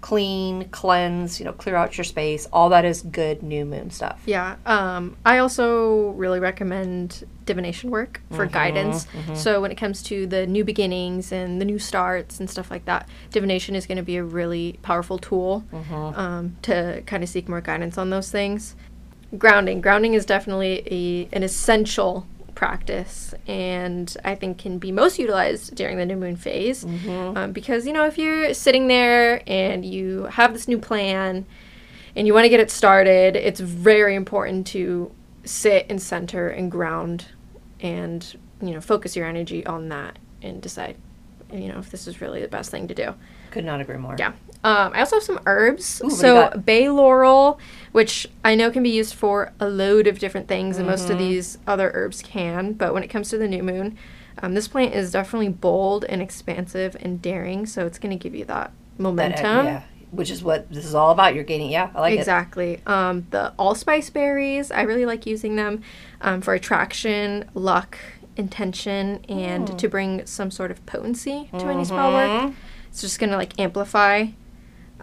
clean, 0.00 0.68
cleanse, 0.68 1.40
you 1.40 1.44
know, 1.44 1.52
clear 1.52 1.76
out 1.76 1.96
your 1.96 2.04
space. 2.04 2.46
All 2.52 2.68
that 2.70 2.84
is 2.84 3.02
good 3.02 3.42
new 3.42 3.64
moon 3.64 3.90
stuff. 3.90 4.22
Yeah. 4.26 4.56
Um, 4.64 5.16
I 5.24 5.38
also 5.38 6.10
really 6.10 6.40
recommend 6.40 7.26
divination 7.46 7.90
work 7.90 8.20
for 8.30 8.44
mm-hmm, 8.44 8.52
guidance. 8.52 9.06
Mm-hmm. 9.06 9.34
So 9.34 9.60
when 9.60 9.72
it 9.72 9.76
comes 9.76 10.02
to 10.04 10.26
the 10.26 10.46
new 10.46 10.64
beginnings 10.64 11.32
and 11.32 11.60
the 11.60 11.64
new 11.64 11.78
starts 11.78 12.38
and 12.40 12.48
stuff 12.48 12.70
like 12.70 12.84
that, 12.84 13.08
divination 13.30 13.74
is 13.74 13.86
going 13.86 13.96
to 13.96 14.04
be 14.04 14.16
a 14.16 14.24
really 14.24 14.78
powerful 14.82 15.18
tool 15.18 15.64
mm-hmm. 15.72 15.94
um, 15.94 16.56
to 16.62 17.02
kind 17.06 17.22
of 17.22 17.28
seek 17.28 17.48
more 17.48 17.60
guidance 17.60 17.98
on 17.98 18.10
those 18.10 18.30
things. 18.30 18.76
Grounding. 19.36 19.80
Grounding 19.80 20.14
is 20.14 20.24
definitely 20.24 20.82
a, 20.86 21.28
an 21.34 21.42
essential 21.42 22.26
practice 22.58 23.32
and 23.46 24.16
I 24.24 24.34
think 24.34 24.58
can 24.58 24.78
be 24.78 24.90
most 24.90 25.16
utilized 25.16 25.76
during 25.76 25.96
the 25.96 26.04
new 26.04 26.16
moon 26.16 26.34
phase. 26.34 26.84
Mm-hmm. 26.84 27.36
Um, 27.38 27.52
because, 27.52 27.86
you 27.86 27.92
know, 27.92 28.04
if 28.04 28.18
you're 28.18 28.52
sitting 28.52 28.88
there 28.88 29.44
and 29.46 29.84
you 29.84 30.24
have 30.24 30.54
this 30.54 30.66
new 30.66 30.76
plan 30.76 31.46
and 32.16 32.26
you 32.26 32.34
want 32.34 32.46
to 32.46 32.48
get 32.48 32.58
it 32.58 32.72
started, 32.72 33.36
it's 33.36 33.60
very 33.60 34.16
important 34.16 34.66
to 34.68 35.12
sit 35.44 35.86
and 35.88 36.02
center 36.02 36.48
and 36.48 36.68
ground 36.68 37.26
and, 37.78 38.36
you 38.60 38.72
know, 38.72 38.80
focus 38.80 39.14
your 39.14 39.26
energy 39.26 39.64
on 39.64 39.88
that 39.90 40.18
and 40.42 40.60
decide, 40.60 40.96
you 41.52 41.68
know, 41.68 41.78
if 41.78 41.92
this 41.92 42.08
is 42.08 42.20
really 42.20 42.42
the 42.42 42.48
best 42.48 42.72
thing 42.72 42.88
to 42.88 42.94
do. 42.94 43.14
Could 43.52 43.64
not 43.64 43.80
agree 43.80 43.98
more. 43.98 44.16
Yeah. 44.18 44.32
Um, 44.64 44.92
I 44.92 45.00
also 45.00 45.16
have 45.16 45.22
some 45.22 45.40
herbs. 45.46 46.02
Ooh, 46.04 46.10
so 46.10 46.50
bay 46.50 46.88
laurel, 46.88 47.60
which 47.92 48.26
I 48.44 48.54
know 48.54 48.70
can 48.70 48.82
be 48.82 48.90
used 48.90 49.14
for 49.14 49.52
a 49.60 49.68
load 49.68 50.06
of 50.06 50.18
different 50.18 50.48
things, 50.48 50.74
mm-hmm. 50.74 50.80
and 50.82 50.90
most 50.90 51.04
of 51.04 51.16
mm-hmm. 51.16 51.28
these 51.28 51.58
other 51.66 51.90
herbs 51.94 52.22
can. 52.22 52.72
But 52.72 52.92
when 52.92 53.02
it 53.02 53.08
comes 53.08 53.30
to 53.30 53.38
the 53.38 53.48
new 53.48 53.62
moon, 53.62 53.96
um, 54.42 54.54
this 54.54 54.68
plant 54.68 54.94
is 54.94 55.12
definitely 55.12 55.48
bold 55.48 56.04
and 56.04 56.20
expansive 56.20 56.96
and 57.00 57.22
daring. 57.22 57.66
So 57.66 57.86
it's 57.86 57.98
going 57.98 58.16
to 58.16 58.22
give 58.22 58.34
you 58.34 58.44
that 58.46 58.72
momentum. 58.98 59.42
That, 59.42 59.60
uh, 59.60 59.62
yeah. 59.64 59.82
Which 60.10 60.30
is 60.30 60.42
what 60.42 60.70
this 60.72 60.86
is 60.86 60.94
all 60.94 61.10
about. 61.10 61.34
You're 61.34 61.44
gaining, 61.44 61.70
yeah, 61.70 61.90
I 61.94 62.00
like 62.00 62.18
exactly. 62.18 62.70
it. 62.70 62.72
Exactly. 62.74 62.94
Um, 62.94 63.26
the 63.30 63.52
allspice 63.58 64.08
berries, 64.10 64.70
I 64.70 64.82
really 64.82 65.04
like 65.04 65.26
using 65.26 65.56
them 65.56 65.82
um, 66.22 66.40
for 66.40 66.54
attraction, 66.54 67.48
luck, 67.52 67.98
intention, 68.36 69.22
and 69.28 69.68
mm. 69.68 69.78
to 69.78 69.88
bring 69.88 70.24
some 70.24 70.50
sort 70.50 70.70
of 70.70 70.84
potency 70.86 71.50
to 71.52 71.58
mm-hmm. 71.58 71.68
any 71.68 71.84
spell 71.84 72.12
work. 72.12 72.30
Mm-hmm. 72.30 72.54
It's 72.88 73.02
just 73.02 73.18
going 73.18 73.30
to 73.30 73.36
like 73.36 73.60
amplify 73.60 74.28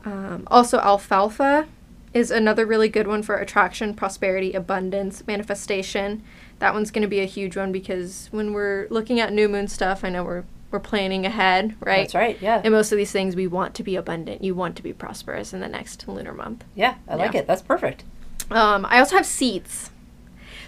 um, 0.06 0.48
also, 0.48 0.80
alfalfa 0.80 1.68
is 2.14 2.32
another 2.32 2.66
really 2.66 2.88
good 2.88 3.08
one 3.08 3.24
for 3.24 3.36
attraction, 3.36 3.94
prosperity, 3.94 4.54
abundance, 4.54 5.26
manifestation. 5.28 6.24
That 6.60 6.74
one's 6.74 6.92
going 6.92 7.02
to 7.02 7.08
be 7.08 7.20
a 7.20 7.26
huge 7.26 7.58
one 7.58 7.72
because 7.72 8.30
when 8.32 8.54
we're 8.54 8.88
looking 8.90 9.20
at 9.20 9.34
new 9.34 9.50
moon 9.50 9.68
stuff, 9.68 10.04
I 10.04 10.10
know 10.10 10.24
we're 10.24 10.46
we're 10.72 10.80
planning 10.80 11.26
ahead, 11.26 11.76
right? 11.80 12.04
That's 12.04 12.16
right. 12.16 12.42
Yeah. 12.42 12.62
And 12.64 12.74
most 12.74 12.92
of 12.92 12.98
these 12.98 13.12
things, 13.12 13.36
we 13.36 13.48
want 13.48 13.76
to 13.76 13.84
be 13.84 13.96
abundant. 13.96 14.44
You 14.44 14.56
want 14.56 14.76
to 14.78 14.84
be 14.84 14.94
prosperous 14.94 15.54
in 15.54 15.60
the 15.60 15.68
next 15.68 16.08
lunar 16.08 16.34
month. 16.34 16.66
Yeah, 16.76 16.96
I 17.08 17.16
like 17.16 17.36
it. 17.36 17.48
That's 17.48 17.62
perfect. 17.62 18.04
Um, 18.52 18.86
I 18.90 19.00
also 19.00 19.16
have 19.16 19.26
seeds. 19.26 19.92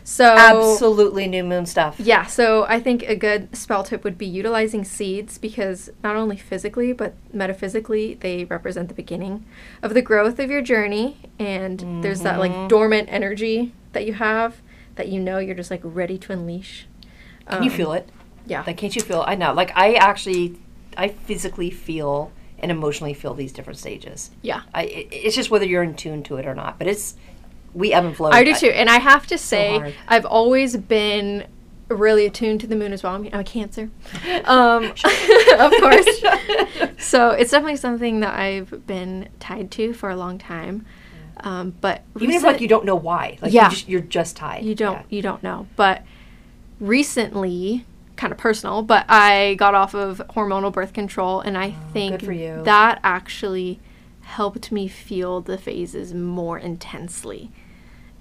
So 0.09 0.23
absolutely 0.23 1.27
new 1.27 1.43
moon 1.43 1.65
stuff. 1.65 1.99
Yeah, 1.99 2.27
so 2.27 2.65
I 2.69 2.79
think 2.79 3.03
a 3.03 3.15
good 3.15 3.53
spell 3.53 3.83
tip 3.83 4.05
would 4.05 4.17
be 4.17 4.25
utilizing 4.25 4.85
seeds 4.85 5.37
because 5.37 5.89
not 6.01 6.15
only 6.15 6.37
physically 6.37 6.93
but 6.93 7.13
metaphysically 7.33 8.13
they 8.13 8.45
represent 8.45 8.87
the 8.87 8.93
beginning 8.93 9.45
of 9.83 9.93
the 9.93 10.01
growth 10.01 10.39
of 10.39 10.49
your 10.49 10.61
journey 10.61 11.17
and 11.37 11.79
mm-hmm. 11.79 12.01
there's 12.01 12.21
that 12.21 12.39
like 12.39 12.53
mm-hmm. 12.53 12.69
dormant 12.69 13.09
energy 13.11 13.73
that 13.91 14.07
you 14.07 14.13
have 14.13 14.61
that 14.95 15.09
you 15.09 15.19
know 15.19 15.39
you're 15.39 15.53
just 15.53 15.69
like 15.69 15.81
ready 15.83 16.17
to 16.19 16.31
unleash. 16.31 16.87
Can 17.49 17.57
um, 17.57 17.63
you 17.63 17.69
feel 17.69 17.91
it? 17.91 18.07
Yeah. 18.45 18.63
Like 18.65 18.77
can't 18.77 18.95
you 18.95 19.01
feel? 19.01 19.25
I 19.27 19.35
know. 19.35 19.51
Like 19.51 19.75
I 19.75 19.95
actually 19.95 20.57
I 20.95 21.09
physically 21.09 21.69
feel 21.69 22.31
and 22.59 22.71
emotionally 22.71 23.13
feel 23.13 23.33
these 23.33 23.51
different 23.51 23.77
stages. 23.77 24.31
Yeah. 24.41 24.61
I, 24.73 24.83
it, 24.83 25.07
it's 25.11 25.35
just 25.35 25.51
whether 25.51 25.65
you're 25.65 25.83
in 25.83 25.95
tune 25.95 26.23
to 26.23 26.37
it 26.37 26.45
or 26.45 26.55
not, 26.55 26.79
but 26.79 26.87
it's 26.87 27.15
we 27.77 27.93
ebb 27.93 28.05
and 28.05 28.15
flow. 28.15 28.31
I 28.31 28.43
do 28.43 28.55
too, 28.55 28.67
and 28.67 28.89
I 28.89 28.97
have 28.97 29.27
to 29.27 29.37
say, 29.37 29.77
so 29.79 29.93
I've 30.07 30.25
always 30.25 30.75
been 30.75 31.47
really 31.89 32.25
attuned 32.25 32.59
to 32.61 32.67
the 32.67 32.75
moon 32.75 32.91
as 32.91 33.03
well. 33.03 33.13
I 33.13 33.17
mean, 33.17 33.33
I'm 33.33 33.39
a 33.39 33.43
Cancer, 33.43 33.89
um, 34.45 34.85
of 35.59 35.71
course. 35.79 36.21
so 36.97 37.31
it's 37.31 37.51
definitely 37.51 37.77
something 37.77 38.19
that 38.21 38.37
I've 38.37 38.85
been 38.87 39.29
tied 39.39 39.71
to 39.71 39.93
for 39.93 40.09
a 40.09 40.15
long 40.15 40.37
time. 40.37 40.85
Um, 41.41 41.75
but 41.81 42.01
even 42.15 42.29
recent, 42.29 42.43
if 42.43 42.53
like 42.53 42.61
you 42.61 42.67
don't 42.67 42.83
know 42.83 42.95
why, 42.95 43.37
like 43.41 43.53
yeah, 43.53 43.69
you 43.85 43.99
are 43.99 44.01
just, 44.01 44.09
just, 44.09 44.37
tied. 44.37 44.65
You 44.65 44.73
don't 44.73 44.95
yeah. 44.95 45.03
you 45.09 45.21
don't 45.21 45.43
know. 45.43 45.67
But 45.75 46.03
recently, 46.79 47.85
kind 48.15 48.33
of 48.33 48.39
personal, 48.39 48.81
but 48.81 49.05
I 49.07 49.53
got 49.53 49.75
off 49.75 49.93
of 49.93 50.19
hormonal 50.31 50.73
birth 50.73 50.93
control, 50.93 51.41
and 51.41 51.55
I 51.55 51.75
oh, 51.77 51.91
think 51.93 52.21
that 52.65 52.99
actually 53.03 53.79
helped 54.21 54.71
me 54.71 54.87
feel 54.87 55.39
the 55.39 55.59
phases 55.59 56.13
more 56.13 56.57
intensely 56.57 57.51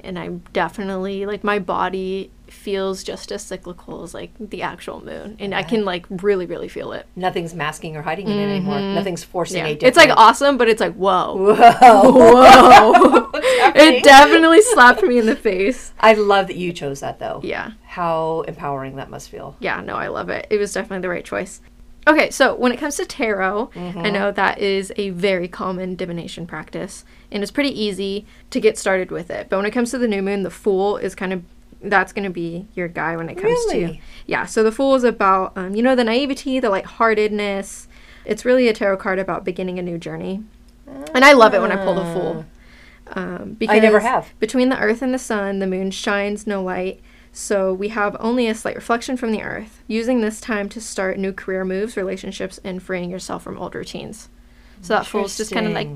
and 0.06 0.18
I'm 0.18 0.42
definitely 0.52 1.26
like 1.26 1.44
my 1.44 1.58
body 1.58 2.30
feels 2.46 3.02
just 3.02 3.32
as 3.32 3.42
cyclical 3.42 4.04
as 4.04 4.14
like 4.14 4.30
the 4.38 4.62
actual 4.62 5.04
moon 5.04 5.36
and 5.40 5.52
I 5.52 5.64
can 5.64 5.84
like 5.84 6.06
really 6.08 6.46
really 6.46 6.68
feel 6.68 6.92
it. 6.92 7.06
Nothing's 7.16 7.54
masking 7.54 7.96
or 7.96 8.02
hiding 8.02 8.26
mm-hmm. 8.26 8.38
it 8.38 8.56
anymore. 8.56 8.80
Nothing's 8.80 9.24
forcing 9.24 9.58
yeah. 9.58 9.66
a 9.66 9.74
different. 9.74 9.88
It's 9.88 9.96
like 9.96 10.16
awesome 10.16 10.56
but 10.56 10.68
it's 10.68 10.80
like 10.80 10.94
whoa. 10.94 11.36
Whoa. 11.36 11.54
whoa. 12.12 13.30
it 13.74 14.04
definitely 14.04 14.62
slapped 14.62 15.02
me 15.02 15.18
in 15.18 15.26
the 15.26 15.36
face. 15.36 15.92
I 15.98 16.14
love 16.14 16.46
that 16.46 16.56
you 16.56 16.72
chose 16.72 17.00
that 17.00 17.18
though. 17.18 17.40
Yeah. 17.42 17.72
How 17.84 18.42
empowering 18.42 18.96
that 18.96 19.10
must 19.10 19.28
feel. 19.28 19.56
Yeah, 19.58 19.80
no, 19.80 19.96
I 19.96 20.08
love 20.08 20.28
it. 20.28 20.46
It 20.50 20.58
was 20.58 20.72
definitely 20.72 21.02
the 21.02 21.08
right 21.08 21.24
choice. 21.24 21.60
Okay, 22.06 22.30
so 22.30 22.54
when 22.54 22.70
it 22.70 22.78
comes 22.78 22.96
to 22.96 23.04
tarot, 23.04 23.70
mm-hmm. 23.74 23.98
I 23.98 24.10
know 24.10 24.30
that 24.30 24.58
is 24.58 24.92
a 24.96 25.10
very 25.10 25.48
common 25.48 25.96
divination 25.96 26.46
practice, 26.46 27.04
and 27.32 27.42
it's 27.42 27.50
pretty 27.50 27.80
easy 27.80 28.26
to 28.50 28.60
get 28.60 28.78
started 28.78 29.10
with 29.10 29.28
it. 29.28 29.48
But 29.48 29.56
when 29.56 29.66
it 29.66 29.72
comes 29.72 29.90
to 29.90 29.98
the 29.98 30.06
new 30.06 30.22
moon, 30.22 30.44
the 30.44 30.50
Fool 30.50 30.96
is 30.98 31.14
kind 31.16 31.32
of 31.32 31.42
that's 31.82 32.12
going 32.12 32.24
to 32.24 32.30
be 32.30 32.66
your 32.74 32.88
guy 32.88 33.16
when 33.16 33.28
it 33.28 33.34
comes 33.34 33.44
really? 33.68 33.86
to 33.86 33.98
yeah. 34.26 34.46
So 34.46 34.62
the 34.62 34.72
Fool 34.72 34.94
is 34.94 35.04
about 35.04 35.56
um, 35.56 35.74
you 35.74 35.82
know 35.82 35.96
the 35.96 36.04
naivety, 36.04 36.60
the 36.60 36.70
lightheartedness. 36.70 37.88
It's 38.24 38.44
really 38.44 38.68
a 38.68 38.72
tarot 38.72 38.98
card 38.98 39.18
about 39.18 39.44
beginning 39.44 39.78
a 39.78 39.82
new 39.82 39.98
journey, 39.98 40.44
and 41.12 41.24
I 41.24 41.32
love 41.32 41.54
it 41.54 41.60
when 41.60 41.72
I 41.72 41.76
pull 41.76 41.94
the 41.94 42.04
Fool. 42.04 42.46
Um, 43.08 43.54
because 43.54 43.76
I 43.76 43.80
never 43.80 44.00
have. 44.00 44.32
Between 44.40 44.68
the 44.68 44.78
Earth 44.78 45.00
and 45.00 45.14
the 45.14 45.18
Sun, 45.18 45.60
the 45.60 45.66
Moon 45.66 45.92
shines 45.92 46.46
no 46.46 46.62
light 46.62 47.00
so 47.36 47.74
we 47.74 47.88
have 47.88 48.16
only 48.18 48.48
a 48.48 48.54
slight 48.54 48.76
reflection 48.76 49.18
from 49.18 49.30
the 49.30 49.42
earth, 49.42 49.82
using 49.86 50.22
this 50.22 50.40
time 50.40 50.70
to 50.70 50.80
start 50.80 51.18
new 51.18 51.34
career 51.34 51.66
moves, 51.66 51.94
relationships, 51.94 52.58
and 52.64 52.82
freeing 52.82 53.10
yourself 53.10 53.42
from 53.42 53.58
old 53.58 53.74
routines. 53.74 54.30
So 54.80 54.94
that 54.94 55.04
fool's 55.04 55.36
just 55.36 55.52
kind 55.52 55.66
of 55.66 55.74
like, 55.74 55.88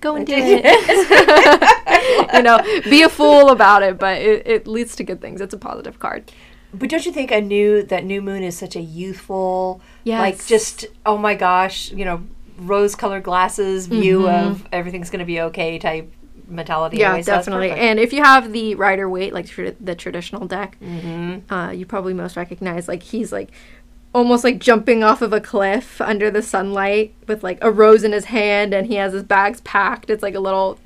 go 0.00 0.16
and 0.16 0.26
do 0.26 0.34
it. 0.36 2.30
you 2.34 2.42
know, 2.42 2.58
be 2.90 3.00
a 3.00 3.08
fool 3.08 3.48
about 3.48 3.82
it, 3.84 3.98
but 3.98 4.20
it, 4.20 4.46
it 4.46 4.66
leads 4.66 4.94
to 4.96 5.04
good 5.04 5.22
things. 5.22 5.40
It's 5.40 5.54
a 5.54 5.58
positive 5.58 5.98
card. 5.98 6.30
But 6.74 6.90
don't 6.90 7.06
you 7.06 7.12
think 7.12 7.30
a 7.30 7.40
new 7.40 7.82
that 7.84 8.04
new 8.04 8.20
moon 8.20 8.42
is 8.42 8.58
such 8.58 8.76
a 8.76 8.80
youthful, 8.80 9.80
yes. 10.04 10.20
like 10.20 10.46
just 10.46 10.84
oh 11.06 11.16
my 11.16 11.34
gosh, 11.34 11.90
you 11.90 12.04
know, 12.04 12.22
rose-colored 12.58 13.22
glasses 13.22 13.86
view 13.86 14.24
mm-hmm. 14.24 14.50
of 14.50 14.68
everything's 14.72 15.08
going 15.08 15.20
to 15.20 15.24
be 15.24 15.40
okay 15.40 15.78
type 15.78 16.12
mentality. 16.46 16.98
Yeah, 16.98 17.20
definitely. 17.20 17.70
And 17.70 17.98
if 17.98 18.12
you 18.12 18.22
have 18.22 18.52
the 18.52 18.74
Rider 18.74 19.08
Waite, 19.08 19.32
like 19.32 19.46
tr- 19.46 19.70
the 19.80 19.94
traditional 19.94 20.46
deck, 20.46 20.76
mm-hmm. 20.80 21.52
uh, 21.52 21.70
you 21.70 21.86
probably 21.86 22.14
most 22.14 22.36
recognize 22.36 22.88
like 22.88 23.02
he's 23.02 23.32
like 23.32 23.50
almost 24.14 24.44
like 24.44 24.58
jumping 24.58 25.04
off 25.04 25.22
of 25.22 25.32
a 25.32 25.40
cliff 25.40 26.00
under 26.00 26.30
the 26.30 26.42
sunlight 26.42 27.14
with 27.26 27.42
like 27.42 27.58
a 27.62 27.70
rose 27.70 28.04
in 28.04 28.12
his 28.12 28.26
hand, 28.26 28.72
and 28.74 28.86
he 28.86 28.94
has 28.94 29.12
his 29.12 29.22
bags 29.22 29.60
packed. 29.62 30.10
It's 30.10 30.22
like 30.22 30.34
a 30.34 30.40
little 30.40 30.78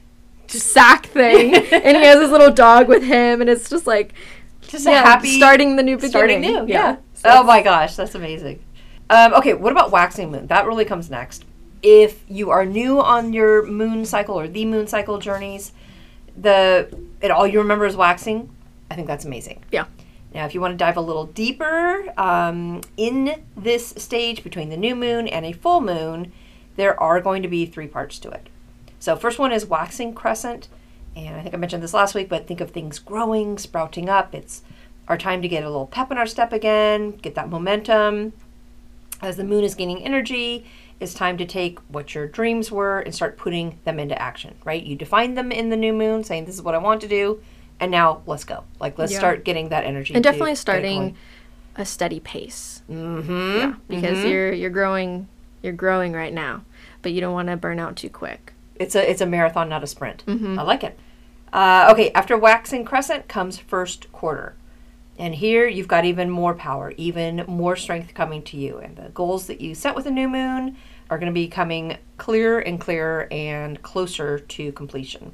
sack 0.48 1.06
thing, 1.06 1.54
and 1.72 1.96
he 1.96 2.04
has 2.04 2.20
his 2.20 2.30
little 2.30 2.52
dog 2.52 2.88
with 2.88 3.02
him, 3.02 3.40
and 3.40 3.50
it's 3.50 3.68
just 3.68 3.86
like 3.86 4.14
just 4.62 4.86
yeah, 4.86 5.02
happy 5.02 5.36
starting 5.36 5.76
the 5.76 5.82
new 5.82 5.96
beginning. 5.96 6.10
Starting 6.10 6.40
new, 6.40 6.66
yeah. 6.66 6.90
yeah. 6.90 6.96
So 7.14 7.28
oh 7.28 7.42
my 7.42 7.62
gosh, 7.62 7.96
that's 7.96 8.14
amazing. 8.14 8.64
Um, 9.10 9.34
okay, 9.34 9.54
what 9.54 9.72
about 9.72 9.90
waxing 9.90 10.30
moon? 10.30 10.46
That 10.46 10.66
really 10.66 10.84
comes 10.84 11.10
next 11.10 11.44
if 11.82 12.24
you 12.28 12.50
are 12.50 12.64
new 12.64 13.00
on 13.00 13.32
your 13.32 13.64
moon 13.66 14.04
cycle 14.04 14.38
or 14.38 14.48
the 14.48 14.64
moon 14.64 14.86
cycle 14.86 15.18
journeys, 15.18 15.72
the 16.36 16.88
it 17.20 17.30
all 17.30 17.46
you 17.46 17.58
remember 17.58 17.86
is 17.86 17.96
waxing. 17.96 18.48
I 18.90 18.94
think 18.94 19.06
that's 19.06 19.24
amazing. 19.24 19.62
Yeah. 19.70 19.86
Now, 20.34 20.46
if 20.46 20.54
you 20.54 20.60
want 20.60 20.74
to 20.74 20.76
dive 20.76 20.96
a 20.96 21.00
little 21.00 21.26
deeper 21.26 22.12
um, 22.16 22.82
in 22.96 23.42
this 23.56 23.88
stage 23.96 24.44
between 24.44 24.68
the 24.68 24.76
new 24.76 24.94
moon 24.94 25.26
and 25.26 25.44
a 25.44 25.52
full 25.52 25.80
moon, 25.80 26.32
there 26.76 26.98
are 27.00 27.20
going 27.20 27.42
to 27.42 27.48
be 27.48 27.66
three 27.66 27.88
parts 27.88 28.18
to 28.20 28.30
it. 28.30 28.48
So, 29.00 29.16
first 29.16 29.38
one 29.38 29.50
is 29.50 29.66
waxing 29.66 30.14
crescent, 30.14 30.68
and 31.16 31.34
I 31.34 31.42
think 31.42 31.54
I 31.54 31.58
mentioned 31.58 31.82
this 31.82 31.94
last 31.94 32.14
week, 32.14 32.28
but 32.28 32.46
think 32.46 32.60
of 32.60 32.70
things 32.70 32.98
growing, 32.98 33.58
sprouting 33.58 34.08
up. 34.08 34.34
It's 34.34 34.62
our 35.08 35.18
time 35.18 35.42
to 35.42 35.48
get 35.48 35.64
a 35.64 35.70
little 35.70 35.86
pep 35.86 36.12
in 36.12 36.18
our 36.18 36.26
step 36.26 36.52
again, 36.52 37.12
get 37.12 37.34
that 37.34 37.48
momentum. 37.48 38.32
As 39.20 39.36
the 39.36 39.44
moon 39.44 39.64
is 39.64 39.74
gaining 39.74 40.02
energy, 40.04 40.64
it's 41.00 41.14
time 41.14 41.38
to 41.38 41.46
take 41.46 41.78
what 41.88 42.14
your 42.14 42.28
dreams 42.28 42.70
were 42.70 43.00
and 43.00 43.14
start 43.14 43.36
putting 43.38 43.78
them 43.84 43.98
into 43.98 44.20
action, 44.20 44.54
right? 44.64 44.82
You 44.82 44.94
defined 44.96 45.36
them 45.36 45.50
in 45.50 45.70
the 45.70 45.76
new 45.76 45.92
moon, 45.94 46.22
saying, 46.24 46.44
This 46.44 46.54
is 46.54 46.62
what 46.62 46.74
I 46.74 46.78
want 46.78 47.00
to 47.00 47.08
do. 47.08 47.40
And 47.80 47.90
now 47.90 48.20
let's 48.26 48.44
go. 48.44 48.64
Like, 48.78 48.98
let's 48.98 49.10
Yeah. 49.12 49.18
start 49.18 49.44
getting 49.44 49.70
that 49.70 49.84
energy. 49.84 50.14
and 50.14 50.22
definitely 50.22 50.54
starting 50.54 51.16
a 51.76 51.86
steady 51.86 52.20
pace. 52.20 52.82
Mm-hmm. 52.90 53.56
Yeah, 53.58 53.74
because 53.88 54.24
you're 54.24 54.52
you're 54.52 54.70
growing 54.70 55.28
you're 55.62 55.72
growing 55.72 56.12
right 56.12 56.32
now, 56.32 56.62
but 57.02 57.12
you 57.12 57.20
don't 57.20 57.32
want 57.32 57.48
to 57.48 57.56
burn 57.56 57.78
out 57.78 57.96
too 57.96 58.10
quick. 58.10 58.52
It's 58.74 58.94
a 58.94 59.10
it's 59.10 59.20
a 59.22 59.26
marathon, 59.26 59.68
not 59.70 59.82
a 59.82 59.86
sprint. 59.86 60.24
Mm-hmm. 60.26 60.58
I 60.58 60.62
like 60.62 60.84
it. 60.84 60.98
Uh, 61.52 61.88
okay, 61.92 62.10
after 62.12 62.36
waxing 62.36 62.84
crescent 62.84 63.26
comes 63.28 63.58
first 63.58 64.12
quarter, 64.12 64.54
and 65.18 65.34
here 65.34 65.66
you've 65.66 65.88
got 65.88 66.04
even 66.04 66.28
more 66.30 66.54
power, 66.54 66.92
even 66.96 67.44
more 67.48 67.76
strength 67.76 68.12
coming 68.14 68.42
to 68.42 68.56
you, 68.56 68.78
and 68.78 68.96
the 68.96 69.08
goals 69.10 69.46
that 69.46 69.60
you 69.60 69.74
set 69.74 69.94
with 69.96 70.04
the 70.04 70.10
new 70.10 70.28
moon 70.28 70.76
are 71.10 71.18
going 71.18 71.30
to 71.30 71.32
be 71.32 71.48
coming 71.48 71.98
clearer 72.16 72.60
and 72.60 72.80
clearer 72.80 73.28
and 73.30 73.82
closer 73.82 74.38
to 74.38 74.72
completion. 74.72 75.32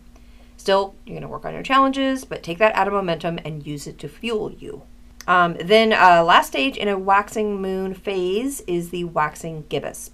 Still, 0.56 0.94
you're 1.04 1.14
going 1.14 1.22
to 1.22 1.28
work 1.28 1.44
on 1.44 1.52
your 1.54 1.62
challenges, 1.62 2.24
but 2.24 2.42
take 2.42 2.58
that 2.58 2.74
added 2.74 2.92
momentum 2.92 3.38
and 3.44 3.64
use 3.64 3.86
it 3.86 3.98
to 4.00 4.08
fuel 4.08 4.50
you. 4.50 4.82
Um, 5.28 5.56
then, 5.62 5.92
uh, 5.92 6.24
last 6.24 6.48
stage 6.48 6.76
in 6.76 6.88
a 6.88 6.98
waxing 6.98 7.60
moon 7.60 7.94
phase 7.94 8.62
is 8.62 8.90
the 8.90 9.04
waxing 9.04 9.64
gibbous. 9.68 10.10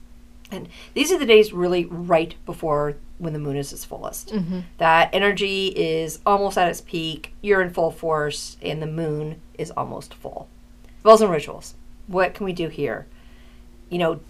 And 0.51 0.69
these 0.93 1.11
are 1.13 1.19
the 1.19 1.25
days 1.25 1.53
really 1.53 1.87
right 1.87 2.35
before 2.45 2.97
when 3.19 3.33
the 3.33 3.39
moon 3.39 3.57
is 3.57 3.73
its 3.73 3.85
fullest. 3.85 4.33
That 4.79 5.11
energy 5.13 5.69
is 5.69 6.19
almost 6.27 6.59
at 6.59 6.69
its 6.69 6.81
peak, 6.81 7.35
you're 7.41 7.63
in 7.63 7.71
full 7.71 7.91
force, 7.91 8.57
and 8.61 8.83
the 8.83 8.87
moon 8.87 9.41
is 9.57 9.71
almost 9.71 10.13
full. 10.13 10.49
Spells 11.01 11.23
and 11.23 11.31
rituals. 11.31 11.75
What 12.07 12.35
can 12.35 12.45
we 12.45 12.53
do 12.53 12.69
here? 12.69 13.07
You 13.89 13.99
know, 13.99 14.21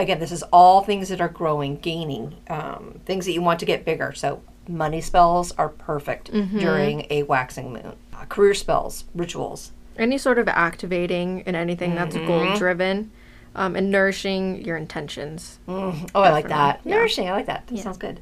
again, 0.00 0.18
this 0.18 0.32
is 0.32 0.42
all 0.52 0.82
things 0.82 1.08
that 1.10 1.20
are 1.20 1.28
growing, 1.28 1.76
gaining, 1.76 2.36
um, 2.48 3.00
things 3.06 3.26
that 3.26 3.32
you 3.32 3.42
want 3.42 3.60
to 3.60 3.66
get 3.66 3.84
bigger. 3.84 4.12
So, 4.12 4.42
money 4.68 5.00
spells 5.00 5.52
are 5.52 5.68
perfect 5.68 6.30
during 6.32 7.06
a 7.10 7.22
waxing 7.24 7.72
moon. 7.72 7.94
Uh, 8.14 8.24
career 8.26 8.54
spells, 8.54 9.04
rituals. 9.14 9.72
Any 9.96 10.18
sort 10.18 10.38
of 10.38 10.48
activating 10.48 11.42
and 11.46 11.56
anything 11.56 11.94
that's 11.94 12.16
Mm-hmm. 12.16 12.26
goal 12.26 12.56
driven, 12.56 13.10
um, 13.54 13.74
and 13.76 13.90
nourishing 13.90 14.64
your 14.64 14.76
intentions. 14.76 15.58
Oh, 15.68 15.94
I 16.14 16.30
like 16.30 16.48
that. 16.48 16.80
Yeah. 16.84 16.94
Nourishing. 16.96 17.28
I 17.28 17.32
like 17.32 17.46
that. 17.46 17.66
That 17.66 17.78
sounds 17.78 17.98
good. 17.98 18.20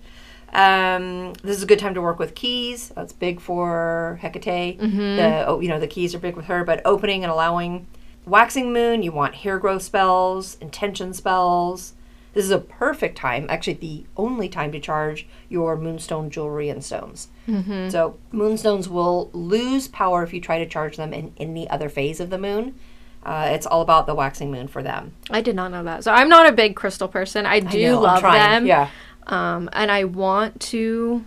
Um, 0.52 1.34
this 1.42 1.56
is 1.58 1.62
a 1.62 1.66
good 1.66 1.78
time 1.78 1.92
to 1.94 2.00
work 2.00 2.18
with 2.18 2.34
keys. 2.34 2.88
That's 2.96 3.12
big 3.12 3.38
for 3.40 4.18
Hecate. 4.22 4.78
The 4.80 5.44
oh, 5.46 5.60
you 5.60 5.68
know 5.68 5.78
the 5.78 5.86
keys 5.86 6.14
are 6.14 6.18
big 6.18 6.36
with 6.36 6.46
her, 6.46 6.64
but 6.64 6.80
opening 6.84 7.22
and 7.24 7.30
allowing. 7.30 7.86
Waxing 8.28 8.72
moon, 8.72 9.02
you 9.02 9.12
want 9.12 9.36
hair 9.36 9.58
growth 9.58 9.82
spells, 9.82 10.56
intention 10.60 11.12
spells. 11.14 11.94
This 12.34 12.44
is 12.44 12.50
a 12.50 12.58
perfect 12.58 13.16
time, 13.16 13.46
actually 13.48 13.74
the 13.74 14.04
only 14.16 14.48
time 14.48 14.70
to 14.72 14.78
charge 14.78 15.26
your 15.48 15.76
moonstone 15.76 16.30
jewelry 16.30 16.68
and 16.68 16.84
stones. 16.84 17.28
So 17.90 18.18
moonstones 18.30 18.88
will 18.88 19.30
lose 19.32 19.88
power 19.88 20.22
if 20.22 20.34
you 20.34 20.40
try 20.40 20.58
to 20.58 20.66
charge 20.66 20.98
them 20.98 21.14
in 21.14 21.32
any 21.38 21.68
other 21.70 21.88
phase 21.88 22.20
of 22.20 22.28
the 22.30 22.38
moon. 22.38 22.74
Uh, 23.24 23.48
it's 23.52 23.66
all 23.66 23.80
about 23.80 24.06
the 24.06 24.14
waxing 24.14 24.50
moon 24.52 24.68
for 24.68 24.82
them. 24.82 25.12
I 25.30 25.40
did 25.40 25.56
not 25.56 25.70
know 25.70 25.82
that. 25.84 26.04
So 26.04 26.12
I'm 26.12 26.28
not 26.28 26.46
a 26.46 26.52
big 26.52 26.76
crystal 26.76 27.08
person. 27.08 27.46
I 27.46 27.60
do 27.60 27.96
I'm 27.96 28.02
love 28.02 28.22
them. 28.22 28.66
Yeah. 28.66 28.90
Um, 29.26 29.68
and 29.72 29.90
I 29.90 30.04
want 30.04 30.60
to 30.60 31.24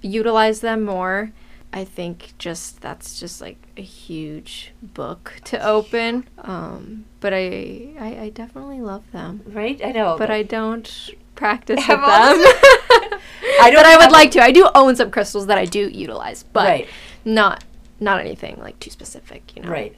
utilize 0.00 0.60
them 0.60 0.84
more. 0.84 1.32
I 1.76 1.84
think 1.84 2.34
just 2.38 2.80
that's 2.80 3.18
just 3.18 3.40
like 3.40 3.58
a 3.76 3.82
huge 3.82 4.72
book 4.80 5.40
to 5.46 5.58
open. 5.66 6.28
Um, 6.38 7.06
but 7.18 7.34
I, 7.34 7.88
I 7.98 8.18
I 8.22 8.30
definitely 8.32 8.80
love 8.80 9.02
them. 9.10 9.42
Right? 9.44 9.80
I 9.84 9.90
know. 9.90 10.16
But 10.16 10.30
I 10.30 10.44
don't 10.44 11.10
practice 11.34 11.76
with 11.80 11.86
them. 11.88 11.98
I 12.06 13.70
don't 13.70 13.74
but 13.74 13.86
I 13.86 13.96
would 13.96 14.12
like 14.12 14.30
to. 14.32 14.40
I 14.40 14.52
do 14.52 14.68
own 14.74 14.94
some 14.94 15.10
crystals 15.10 15.46
that 15.48 15.58
I 15.58 15.64
do 15.64 15.88
utilize, 15.88 16.44
but 16.44 16.68
Right. 16.68 16.88
not 17.24 17.64
not 17.98 18.20
anything 18.20 18.56
like 18.60 18.78
too 18.78 18.90
specific. 18.90 19.56
You 19.56 19.62
know, 19.62 19.68
Right. 19.70 19.96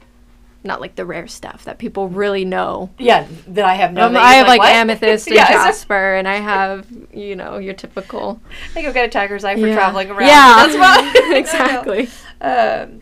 Not 0.66 0.80
like 0.80 0.96
the 0.96 1.06
rare 1.06 1.26
stuff 1.28 1.64
that 1.64 1.78
people 1.78 2.08
really 2.08 2.44
know. 2.44 2.90
Yeah, 2.98 3.26
that 3.48 3.64
I 3.64 3.74
have 3.74 3.92
no. 3.92 4.06
Um, 4.06 4.16
I 4.16 4.34
have 4.34 4.46
like, 4.48 4.60
amethyst 4.60 5.26
and 5.28 5.36
yeah, 5.36 5.48
jasper, 5.48 6.14
and 6.14 6.26
I 6.28 6.36
have 6.36 6.86
you 7.12 7.36
know 7.36 7.58
your 7.58 7.74
typical. 7.74 8.40
I 8.50 8.68
think 8.74 8.86
I've 8.86 8.94
got 8.94 9.04
a 9.04 9.08
tiger's 9.08 9.44
eye 9.44 9.54
for 9.54 9.66
Yeah. 9.66 9.74
traveling 9.74 10.10
around. 10.10 10.28
Yeah, 10.28 10.66
that's 10.66 10.76
why. 10.76 11.36
exactly. 11.36 12.08
Um, 12.40 13.00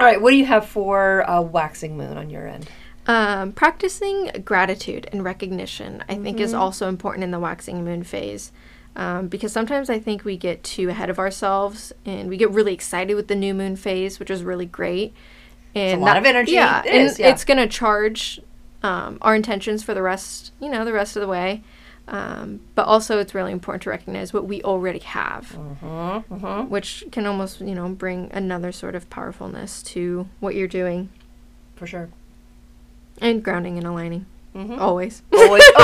all 0.00 0.06
right, 0.06 0.20
what 0.20 0.30
do 0.30 0.36
you 0.36 0.46
have 0.46 0.66
for 0.66 1.20
a 1.28 1.40
waxing 1.42 1.96
moon 1.96 2.16
on 2.16 2.30
your 2.30 2.48
end? 2.48 2.68
Um, 3.06 3.52
practicing 3.52 4.30
gratitude 4.44 5.08
and 5.12 5.22
recognition, 5.24 6.02
I 6.08 6.14
think, 6.14 6.36
Mm-hmm. 6.38 6.44
is 6.44 6.54
also 6.54 6.88
important 6.88 7.24
in 7.24 7.30
the 7.30 7.38
waxing 7.40 7.84
moon 7.84 8.02
phase. 8.02 8.52
Um, 8.94 9.28
because 9.28 9.52
sometimes 9.52 9.88
I 9.90 9.98
think 9.98 10.24
we 10.24 10.36
get 10.36 10.62
too 10.62 10.88
ahead 10.90 11.08
of 11.10 11.18
ourselves 11.18 11.92
and 12.04 12.28
we 12.28 12.36
get 12.36 12.50
really 12.50 12.74
excited 12.74 13.14
with 13.14 13.28
the 13.28 13.34
new 13.34 13.54
moon 13.54 13.74
phase, 13.76 14.18
which 14.18 14.30
is 14.30 14.42
really 14.44 14.66
great. 14.66 15.14
And 15.74 16.00
a 16.02 16.04
lot 16.04 16.16
of 16.16 16.24
energy. 16.24 16.52
Yeah, 16.52 16.82
It 16.84 16.88
and 16.94 17.02
is, 17.10 17.18
yeah. 17.18 17.28
it's 17.30 17.44
going 17.44 17.58
to 17.58 17.66
charge 17.66 18.40
um, 18.82 19.18
our 19.22 19.34
intentions 19.34 19.82
for 19.82 19.94
the 19.94 20.02
rest, 20.02 20.52
you 20.60 20.68
know, 20.68 20.84
the 20.84 20.92
rest 20.92 21.16
of 21.16 21.20
the 21.22 21.28
way. 21.28 21.62
Um, 22.08 22.60
but 22.74 22.86
also, 22.86 23.18
it's 23.20 23.32
really 23.34 23.52
important 23.52 23.82
to 23.84 23.90
recognize 23.90 24.32
what 24.32 24.44
we 24.46 24.60
already 24.62 24.98
have, 24.98 25.56
Mm-hmm, 25.56 26.68
which 26.68 27.04
can 27.12 27.26
almost, 27.26 27.60
you 27.60 27.74
know, 27.76 27.88
bring 27.90 28.28
another 28.32 28.72
sort 28.72 28.94
of 28.96 29.08
powerfulness 29.08 29.82
to 29.84 30.26
what 30.40 30.54
you're 30.56 30.66
doing 30.68 31.10
For 31.76 31.86
sure. 31.86 32.08
and 33.20 33.42
grounding 33.42 33.78
and 33.78 33.86
aligning. 33.86 34.26
Mhm. 34.54 34.78
Always. 34.78 35.22
Always. 35.32 35.62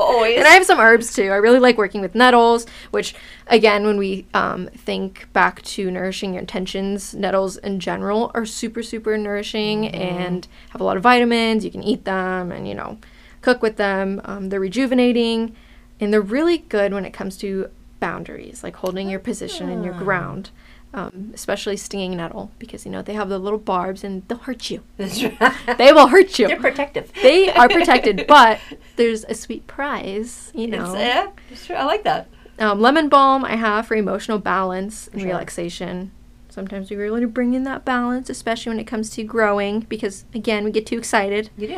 Always. 0.00 0.38
And 0.38 0.46
I 0.46 0.50
have 0.50 0.64
some 0.64 0.80
herbs 0.80 1.12
too. 1.14 1.30
I 1.30 1.36
really 1.36 1.58
like 1.58 1.76
working 1.76 2.00
with 2.00 2.14
nettles, 2.14 2.66
which, 2.90 3.14
again, 3.46 3.84
when 3.84 3.98
we 3.98 4.26
um, 4.34 4.68
think 4.68 5.28
back 5.32 5.60
to 5.62 5.90
nourishing 5.90 6.32
your 6.32 6.40
intentions, 6.40 7.14
nettles 7.14 7.56
in 7.58 7.80
general 7.80 8.30
are 8.34 8.46
super, 8.46 8.82
super 8.82 9.16
nourishing 9.18 9.88
and 9.88 10.48
have 10.70 10.80
a 10.80 10.84
lot 10.84 10.96
of 10.96 11.02
vitamins. 11.02 11.64
You 11.64 11.70
can 11.70 11.82
eat 11.82 12.04
them 12.04 12.50
and, 12.50 12.66
you 12.66 12.74
know, 12.74 12.98
cook 13.42 13.62
with 13.62 13.76
them. 13.76 14.20
Um, 14.24 14.48
they're 14.48 14.60
rejuvenating 14.60 15.54
and 16.00 16.12
they're 16.12 16.20
really 16.20 16.58
good 16.58 16.94
when 16.94 17.04
it 17.04 17.12
comes 17.12 17.36
to 17.38 17.70
boundaries, 18.00 18.62
like 18.64 18.76
holding 18.76 19.08
your 19.08 19.20
position 19.20 19.68
and 19.68 19.84
your 19.84 19.94
ground. 19.94 20.50
Um, 20.92 21.30
especially 21.34 21.76
stinging 21.76 22.16
nettle 22.16 22.50
because 22.58 22.84
you 22.84 22.90
know 22.90 23.00
they 23.00 23.12
have 23.12 23.28
the 23.28 23.38
little 23.38 23.60
barbs 23.60 24.02
and 24.02 24.26
they'll 24.26 24.38
hurt 24.38 24.70
you. 24.72 24.82
They 24.98 25.92
will 25.92 26.08
hurt 26.08 26.36
you. 26.36 26.48
They're 26.48 26.58
protective. 26.58 27.12
They 27.22 27.48
are 27.52 27.68
protected, 27.78 28.24
but 28.26 28.58
there's 28.96 29.22
a 29.26 29.34
sweet 29.34 29.68
prize, 29.68 30.50
you 30.52 30.64
It's, 30.64 30.72
know. 30.72 30.94
yeah, 30.96 31.30
it's 31.48 31.64
true. 31.66 31.76
I 31.76 31.84
like 31.84 32.02
that. 32.02 32.26
Um, 32.58 32.80
lemon 32.80 33.08
balm 33.08 33.44
I 33.44 33.54
have 33.54 33.86
for 33.86 33.94
emotional 33.94 34.40
balance 34.40 35.06
and 35.12 35.20
Sure. 35.20 35.30
relaxation. 35.30 36.10
Sometimes 36.48 36.90
we 36.90 36.96
really 36.96 37.24
bring 37.24 37.54
in 37.54 37.62
that 37.62 37.84
balance, 37.84 38.28
especially 38.28 38.70
when 38.70 38.80
it 38.80 38.88
comes 38.88 39.10
to 39.10 39.22
growing, 39.22 39.86
because 39.88 40.24
again 40.34 40.64
we 40.64 40.72
get 40.72 40.86
too 40.86 40.98
excited. 40.98 41.50
You 41.56 41.68
do. 41.68 41.76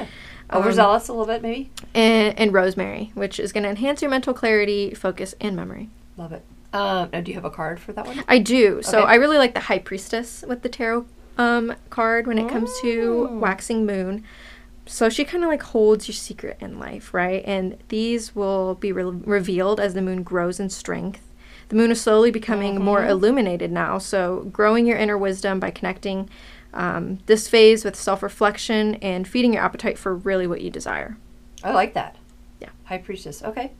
Um, 0.48 0.62
Overzealous 0.62 1.08
a 1.08 1.12
little 1.12 1.26
bit, 1.26 1.42
maybe. 1.42 1.70
And, 1.94 2.38
and 2.38 2.54
rosemary, 2.54 3.10
which 3.14 3.38
is 3.38 3.52
going 3.52 3.64
to 3.64 3.68
enhance 3.68 4.00
your 4.00 4.10
mental 4.10 4.32
clarity, 4.32 4.94
focus, 4.94 5.34
and 5.38 5.54
memory. 5.54 5.90
Love 6.16 6.32
it. 6.32 6.44
Um, 6.72 7.10
now, 7.12 7.20
do 7.20 7.30
you 7.30 7.34
have 7.34 7.44
a 7.44 7.50
card 7.50 7.78
for 7.80 7.92
that 7.92 8.06
one? 8.06 8.24
I 8.28 8.38
do. 8.38 8.80
So 8.82 9.00
Okay. 9.00 9.08
I 9.08 9.14
really 9.16 9.38
like 9.38 9.54
the 9.54 9.60
High 9.60 9.78
Priestess 9.78 10.44
with 10.46 10.62
the 10.62 10.68
tarot 10.68 11.06
um, 11.38 11.74
card 11.90 12.26
when 12.26 12.38
it 12.38 12.48
comes 12.48 12.70
to 12.82 13.28
Mm. 13.30 13.40
waxing 13.40 13.84
moon. 13.86 14.24
So 14.86 15.08
she 15.08 15.24
kind 15.24 15.44
of 15.44 15.48
like 15.50 15.62
holds 15.62 16.08
your 16.08 16.14
secret 16.14 16.56
in 16.60 16.78
life, 16.78 17.14
right? 17.14 17.42
And 17.46 17.76
these 17.88 18.34
will 18.34 18.74
be 18.74 18.90
re- 18.92 19.04
revealed 19.04 19.80
as 19.80 19.94
the 19.94 20.02
moon 20.02 20.22
grows 20.22 20.58
in 20.60 20.70
strength. 20.70 21.20
The 21.68 21.76
moon 21.76 21.90
is 21.90 22.00
slowly 22.00 22.30
becoming 22.30 22.80
more 22.80 23.00
Mm-hmm. 23.00 23.10
illuminated 23.10 23.70
now. 23.72 23.98
So 23.98 24.48
growing 24.52 24.84
your 24.86 24.98
inner 24.98 25.16
wisdom 25.16 25.60
by 25.60 25.70
connecting 25.70 26.28
um, 26.74 27.18
this 27.26 27.48
phase 27.48 27.84
with 27.84 27.96
self 27.96 28.22
reflection 28.22 28.96
and 28.96 29.26
feeding 29.28 29.52
your 29.54 29.62
appetite 29.62 29.98
for 29.98 30.14
really 30.14 30.46
what 30.46 30.60
you 30.62 30.70
desire. 30.70 31.16
I 31.62 31.72
like 31.72 31.94
that. 31.94 32.16
Yeah. 32.60 32.70
High 32.84 32.98
priestess. 32.98 33.42
Okay. 33.42 33.72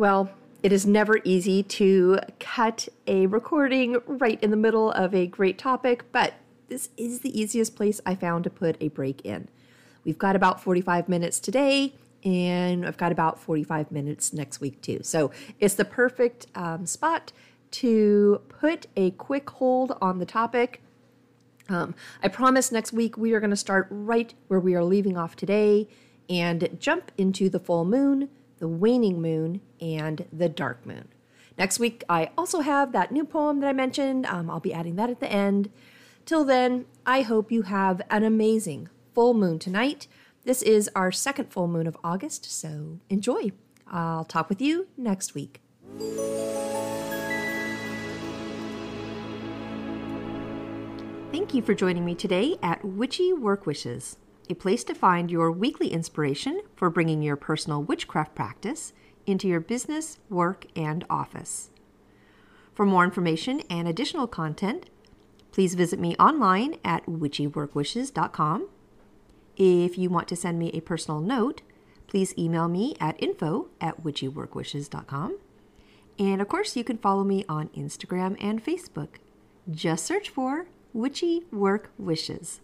Well, 0.00 0.30
it 0.62 0.72
is 0.72 0.86
never 0.86 1.18
easy 1.24 1.62
to 1.62 2.20
cut 2.38 2.88
a 3.06 3.26
recording 3.26 3.98
right 4.06 4.42
in 4.42 4.50
the 4.50 4.56
middle 4.56 4.90
of 4.92 5.14
a 5.14 5.26
great 5.26 5.58
topic, 5.58 6.10
but 6.10 6.32
this 6.68 6.88
is 6.96 7.20
the 7.20 7.38
easiest 7.38 7.76
place 7.76 8.00
I 8.06 8.14
found 8.14 8.44
to 8.44 8.50
put 8.50 8.78
a 8.80 8.88
break 8.88 9.26
in. 9.26 9.50
We've 10.02 10.16
got 10.16 10.36
about 10.36 10.62
45 10.62 11.10
minutes 11.10 11.38
today, 11.38 11.92
and 12.24 12.86
I've 12.86 12.96
got 12.96 13.12
about 13.12 13.38
45 13.40 13.92
minutes 13.92 14.32
next 14.32 14.58
week, 14.58 14.80
too. 14.80 15.00
So 15.02 15.32
it's 15.58 15.74
the 15.74 15.84
perfect 15.84 16.46
um, 16.54 16.86
spot 16.86 17.32
to 17.72 18.40
put 18.48 18.86
a 18.96 19.10
quick 19.10 19.50
hold 19.50 19.98
on 20.00 20.18
the 20.18 20.24
topic. 20.24 20.80
Um, 21.68 21.94
I 22.22 22.28
promise 22.28 22.72
next 22.72 22.94
week 22.94 23.18
we 23.18 23.34
are 23.34 23.40
going 23.40 23.50
to 23.50 23.54
start 23.54 23.86
right 23.90 24.32
where 24.48 24.60
we 24.60 24.74
are 24.74 24.82
leaving 24.82 25.18
off 25.18 25.36
today 25.36 25.88
and 26.30 26.78
jump 26.80 27.12
into 27.18 27.50
the 27.50 27.60
full 27.60 27.84
moon, 27.84 28.30
the 28.60 28.68
waning 28.68 29.20
moon, 29.20 29.60
and 29.80 30.26
the 30.32 30.48
dark 30.48 30.86
moon. 30.86 31.08
Next 31.58 31.78
week, 31.78 32.04
I 32.08 32.30
also 32.38 32.60
have 32.60 32.92
that 32.92 33.10
new 33.10 33.24
poem 33.24 33.60
that 33.60 33.68
I 33.68 33.72
mentioned. 33.72 34.24
Um, 34.26 34.48
I'll 34.48 34.60
be 34.60 34.72
adding 34.72 34.96
that 34.96 35.10
at 35.10 35.20
the 35.20 35.30
end. 35.30 35.70
Till 36.24 36.44
then, 36.44 36.86
I 37.04 37.22
hope 37.22 37.50
you 37.50 37.62
have 37.62 38.00
an 38.08 38.22
amazing 38.22 38.88
full 39.14 39.34
moon 39.34 39.58
tonight. 39.58 40.06
This 40.44 40.62
is 40.62 40.88
our 40.94 41.10
second 41.10 41.50
full 41.50 41.66
moon 41.66 41.86
of 41.86 41.96
August, 42.04 42.50
so 42.50 43.00
enjoy. 43.08 43.52
I'll 43.86 44.24
talk 44.24 44.48
with 44.48 44.62
you 44.62 44.86
next 44.96 45.34
week. 45.34 45.60
Thank 51.32 51.54
you 51.54 51.62
for 51.62 51.74
joining 51.74 52.04
me 52.04 52.14
today 52.14 52.56
at 52.62 52.84
Witchy 52.84 53.32
Work 53.32 53.66
Wishes, 53.66 54.16
a 54.50 54.54
place 54.54 54.84
to 54.84 54.94
find 54.94 55.30
your 55.30 55.50
weekly 55.50 55.88
inspiration 55.88 56.60
for 56.76 56.90
bringing 56.90 57.22
your 57.22 57.36
personal 57.36 57.82
witchcraft 57.82 58.34
practice 58.34 58.92
into 59.26 59.48
your 59.48 59.60
business, 59.60 60.18
work, 60.28 60.66
and 60.74 61.04
office. 61.08 61.70
For 62.74 62.86
more 62.86 63.04
information 63.04 63.60
and 63.68 63.86
additional 63.86 64.26
content, 64.26 64.88
please 65.52 65.74
visit 65.74 66.00
me 66.00 66.16
online 66.16 66.76
at 66.84 67.06
witchyworkwishes.com. 67.06 68.68
If 69.56 69.98
you 69.98 70.08
want 70.08 70.28
to 70.28 70.36
send 70.36 70.58
me 70.58 70.70
a 70.70 70.80
personal 70.80 71.20
note, 71.20 71.62
please 72.06 72.34
email 72.38 72.68
me 72.68 72.96
at 73.00 73.22
info 73.22 73.68
at 73.80 74.02
witchyworkwishes.com. 74.02 75.38
And 76.18 76.42
of 76.42 76.48
course, 76.48 76.76
you 76.76 76.84
can 76.84 76.98
follow 76.98 77.24
me 77.24 77.44
on 77.48 77.68
Instagram 77.68 78.36
and 78.40 78.64
Facebook. 78.64 79.16
Just 79.70 80.06
search 80.06 80.28
for 80.28 80.66
Witchy 80.92 81.44
Work 81.52 81.92
Wishes. 81.98 82.60